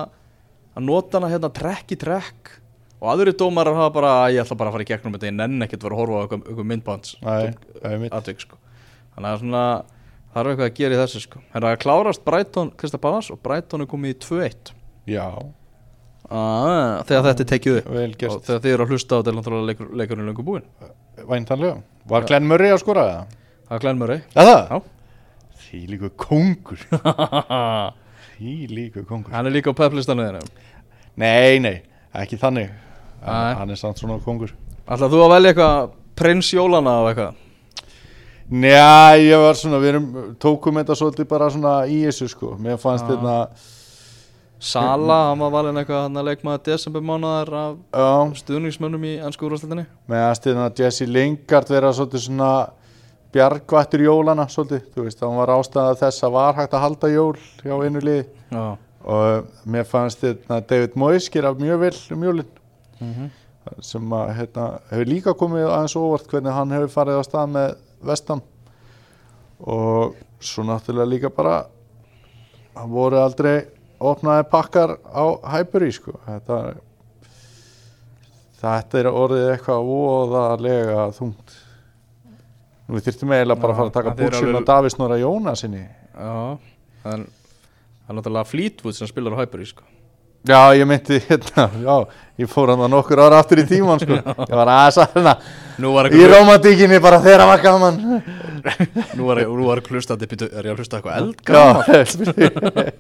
að 0.76 0.88
nota 0.88 1.20
hana 1.20 1.32
hérna 1.32 1.52
trekk 1.56 1.94
í 1.96 2.00
trekk. 2.00 2.56
Og 3.00 3.12
aðri 3.14 3.36
dómarar 3.40 3.76
hafa 3.76 3.94
bara, 3.96 4.14
ég 4.32 4.44
ætla 4.44 4.58
bara 4.60 4.72
að 4.72 4.78
fara 4.78 4.88
í 4.88 4.90
gegnum 4.90 5.16
þetta, 5.16 5.30
ég 5.30 5.36
nenn 5.36 5.64
ekkert 5.64 5.84
að 5.84 5.88
vera 5.88 5.96
að 5.96 6.02
horfa 6.04 6.40
á 7.24 7.60
einmitt. 7.88 8.14
atvik 8.16 8.44
sko. 8.44 8.60
þannig 9.16 9.30
að 9.30 9.40
svona 9.44 9.64
það 10.34 10.42
er 10.42 10.50
eitthvað 10.52 10.68
að 10.68 10.76
gera 10.80 10.96
í 10.96 11.00
þessu 11.00 11.22
sko. 11.24 11.42
að 11.54 11.78
klárast 11.84 12.26
Brighton 12.26 12.72
Krista 12.78 13.00
Pallas 13.02 13.32
og 13.34 13.40
Brighton 13.44 13.86
er 13.86 13.90
komið 13.90 14.16
í 14.16 14.20
2-1 14.26 14.74
Já, 15.10 15.28
ah, 16.30 17.02
þegar 17.10 17.26
þetta 17.30 17.46
er 17.46 17.50
tekið 17.54 17.78
upp. 17.80 17.90
Og 17.90 18.40
þegar 18.48 18.64
þið 18.64 18.74
eru 18.76 18.86
að 18.86 18.94
hlusta 18.94 19.16
á 19.16 19.18
þetta 19.20 19.32
er 19.34 19.38
náttúrulega 19.40 19.70
leikur, 19.72 19.92
leikurinn 20.02 20.30
löngu 20.30 20.46
búinn. 20.46 20.68
Væntanlega. 21.30 21.82
Var 22.10 22.28
Glenn 22.30 22.48
Murray 22.50 22.74
að 22.74 22.82
skora 22.84 23.06
það? 23.10 23.36
það 23.70 23.78
er 23.78 23.84
Glenn 23.86 24.02
Murray. 24.02 24.22
Eða? 24.34 24.58
Já. 24.70 24.82
Því 25.66 25.82
líku 25.94 26.12
kongur. 26.26 26.86
Hann 26.90 27.98
Því 28.40 28.56
líku 28.72 29.04
kongur. 29.06 29.36
Er 29.36 29.52
líka 29.52 29.74
á 29.74 29.76
pepplistanu 29.76 30.24
þeirra 30.24 30.46
Nei, 31.20 31.60
nei, 31.60 31.82
ekki 32.16 32.40
þannig. 32.40 32.70
En 33.20 33.58
Hann 33.60 33.74
er 33.74 33.80
samt 33.80 34.00
svona 34.00 34.22
kongur. 34.24 34.54
Ætlað 34.88 35.12
þú 35.12 35.24
að 35.26 35.34
velja 35.34 35.52
eitthvað 35.52 35.90
prins 36.20 36.52
Jólana 36.56 36.94
og 37.04 37.10
eitthvað? 37.12 37.46
Njá, 38.50 39.20
ég 39.22 39.44
var 39.44 39.58
svona, 39.60 39.78
við 39.84 39.92
erum, 39.92 40.06
tókum 40.42 40.80
þetta 40.80 40.96
svolítið 40.98 41.28
bara 41.30 41.50
svona 41.54 41.74
í 41.86 42.00
þessu 42.08 42.30
sko. 42.32 42.56
Mér 42.58 42.80
fannst 42.82 43.06
þetta, 43.06 43.36
Sala, 44.60 45.30
hann 45.30 45.40
var 45.40 45.54
valinn 45.54 45.80
eitthvað 45.80 46.02
hann 46.04 46.20
að 46.20 46.28
leikmaða 46.28 46.60
desember 46.66 47.04
mánuðar 47.06 47.54
af 47.56 47.78
já, 47.96 48.42
stuðningsmönnum 48.42 49.06
í 49.08 49.14
ennsku 49.24 49.48
úrvastildinni 49.48 49.86
með 50.12 50.24
aðstíðan 50.26 50.66
að 50.66 50.82
Jesse 50.84 51.08
Lingard 51.08 51.72
vera 51.72 51.94
svolítið 51.96 52.26
svona 52.26 52.50
bjargvættur 53.32 54.04
jólana 54.04 54.50
svolítið, 54.52 54.84
þú 54.92 55.06
veist, 55.06 55.24
hann 55.24 55.40
var 55.40 55.54
ástæða 55.56 55.96
þess 56.02 56.26
að 56.28 56.36
var 56.36 56.60
hægt 56.60 56.76
að 56.76 56.84
halda 56.86 57.12
jól 57.14 57.36
hjá 57.64 57.76
einu 57.78 58.04
liði. 58.04 58.26
Já. 58.52 58.66
Og 59.10 59.68
mér 59.70 59.86
fannst 59.88 60.26
þetta 60.26 60.60
David 60.68 60.98
Moyes 61.00 61.30
gera 61.32 61.54
mjög 61.56 61.84
vel 61.86 61.94
um 62.18 62.26
jólin. 62.28 62.56
Mhm. 63.00 63.30
sem 63.86 64.02
að 64.02 64.30
hérna, 64.34 64.64
hefur 64.90 65.06
líka 65.06 65.34
komið 65.38 65.68
aðeins 65.70 65.96
óvart 65.96 66.28
hvernig 66.28 66.56
hann 66.56 66.72
hefur 66.74 66.90
farið 66.90 67.20
á 67.22 67.24
stað 67.28 67.52
með 67.54 67.76
vestam 68.10 68.42
og 69.60 70.16
svo 70.42 70.64
náttúrulega 70.66 71.12
líka 71.12 71.30
bara 71.30 71.68
hann 72.76 72.90
voru 72.90 73.20
aldrei 73.22 73.68
opnaði 74.00 74.46
pakkar 74.52 74.96
á 75.12 75.24
Hyperi 75.56 75.92
sko. 75.96 76.14
Þetta 76.28 76.60
þetta 78.60 79.00
er 79.02 79.10
orðið 79.12 79.46
eitthvað 79.54 79.84
voðalega 79.88 81.04
þungt. 81.16 81.54
Nú, 82.90 82.98
við 82.98 83.06
þyrftum 83.08 83.34
eiginlega 83.36 83.62
bara 83.62 83.74
að 83.76 83.78
fara 83.80 83.90
að 83.92 83.98
taka 84.00 84.14
alveg- 84.16 84.58
á 84.60 84.70
Davís 84.72 84.96
Nóra 85.00 85.18
Jónasinni 85.22 85.84
já 85.86 86.58
en 87.06 87.22
það 87.30 88.10
er 88.10 88.16
náttúrulega 88.18 88.50
Fleetwood 88.50 88.96
sem 88.98 89.08
spilar 89.08 89.36
á 89.38 89.42
Hyper 89.44 89.62
sko. 89.70 89.84
Já, 90.48 90.72
ég 90.72 90.88
meinti 90.88 91.20
hérna, 91.28 91.66
já, 91.84 91.96
ég 92.40 92.48
fór 92.48 92.72
hann 92.72 92.86
nokkur 92.92 93.20
ára 93.20 93.42
aftur 93.44 93.60
í 93.60 93.66
tíman, 93.68 94.00
sko. 94.00 94.16
Ég 94.50 94.56
var 94.56 94.72
aðeins 94.72 95.00
að 95.04 95.18
hérna, 95.18 95.34
nú 95.84 95.92
var 95.98 96.08
í 96.16 96.22
romantíkinni 96.32 97.00
bara 97.04 97.20
hann 97.20 97.50
var 97.50 97.64
gaman. 97.64 98.00
nú 99.20 99.28
var, 99.28 99.42
nú 99.44 99.68
var 99.68 99.84
hlustandi 99.84 100.30
er 100.32 100.70
ég 100.70 100.72
að 100.72 100.80
hlusta 100.80 101.02
eitthvað 101.02 101.18
Já, 101.20 101.20
eldgammal 101.26 102.92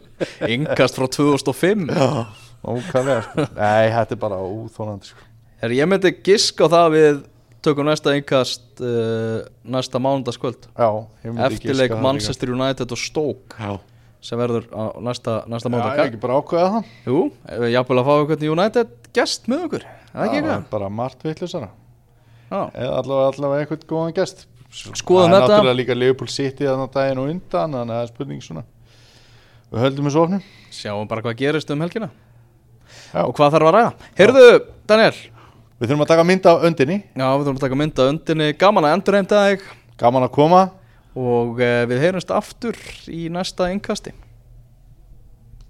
yngast 0.52 1.00
frá 1.00 1.08
2005 1.16 1.88
ókvæðlega, 2.60 3.22
sko. 3.24 3.48
Nei, 3.56 3.88
þetta 3.96 4.18
er 4.18 4.22
bara 4.28 4.40
úþólandi, 4.44 5.14
sko. 5.14 5.28
er 5.64 5.76
ég 5.80 5.88
myndi 5.88 6.12
gisk 6.20 6.60
á 6.60 6.68
það 6.68 6.82
að 6.82 6.98
við 6.98 7.22
tökum 7.64 7.88
næsta 7.88 8.18
yngast 8.20 8.84
uh, 8.84 9.40
næsta 9.64 10.04
mánudagskvöld 10.04 10.68
Já, 10.76 10.90
ég 11.24 11.32
myndi 11.32 11.48
eftirleik 11.48 11.88
giska 11.88 11.96
það 11.96 12.06
Manchester 12.10 12.54
United 12.56 12.96
og 12.96 13.00
Stoke. 13.00 13.56
Já, 13.56 13.80
sem 14.22 14.40
verður 14.42 14.66
á 14.76 14.84
næsta, 15.00 15.36
næsta 15.48 15.70
já, 15.70 15.72
ég 15.72 15.76
mánudag 15.80 16.02
ekki 16.10 16.20
bara 16.24 16.40
ákveða 16.42 16.70
það. 16.74 16.88
Jú, 17.08 17.20
ég 17.64 17.74
jafnvel 17.76 18.00
að 18.02 18.08
fá 18.10 18.14
eitthvað 18.20 18.48
United 18.54 18.96
gest 19.16 19.48
með 19.52 19.66
okkur, 19.68 19.86
er 19.86 20.10
það 20.14 20.26
ekki 20.26 20.36
Já, 20.36 20.42
eitthvað? 20.44 20.66
Bara 20.74 20.90
margt 20.90 21.24
vittlusara. 21.28 21.70
Já, 22.50 22.60
Eða 22.74 22.96
allavega, 23.00 23.30
allavega 23.34 23.64
einhvern 23.66 23.88
góðan 23.94 24.16
gest. 24.18 24.46
Skoðum 24.70 25.32
Það 25.32 25.36
er 25.36 25.42
þetta. 25.42 25.54
náttúrulega 25.56 25.78
líka 25.80 25.96
Liverpool 25.98 26.30
City 26.30 26.68
þannig 26.68 26.92
daginn 26.94 27.22
og 27.24 27.30
undan, 27.32 27.74
þannig 27.74 27.80
að 27.80 27.96
það 27.96 28.04
er 28.04 28.12
spurning 28.14 28.44
svona. 28.46 28.64
Við 29.70 29.84
höldum 29.86 30.08
þessu 30.10 30.22
ofnum. 30.24 30.44
sjáum 30.74 31.08
bara 31.10 31.22
hvað 31.26 31.36
gerist 31.38 31.72
um 31.74 31.82
helgina 31.82 32.10
Já. 33.14 33.22
og 33.26 33.34
hvað 33.38 33.52
þarf 33.54 33.68
að 33.70 33.76
ræða 33.76 33.92
Heyrðu, 34.18 34.46
Daniel, 34.90 35.14
Við 35.80 35.88
þurfum 35.92 36.04
að 36.04 36.10
taka 36.10 36.24
mynda 36.26 36.54
á 36.54 36.56
öndinni 36.66 36.98
Já, 37.16 37.28
við 37.38 37.44
þurfum 37.46 37.60
að 37.60 37.64
taka 37.66 37.78
mynda 37.80 38.08
undinni 38.10 38.48
Gaman 38.60 38.88
að 38.90 38.96
endurheimta 38.98 39.42
þig 39.46 39.68
Gaman 40.02 40.26
að 40.26 40.32
koma 40.36 40.62
Og 41.20 41.60
uh, 41.60 41.84
við 41.90 42.04
heyrumst 42.06 42.32
aftur 42.32 42.78
í 43.12 43.28
næsta 43.34 43.68
innkasti 43.74 44.14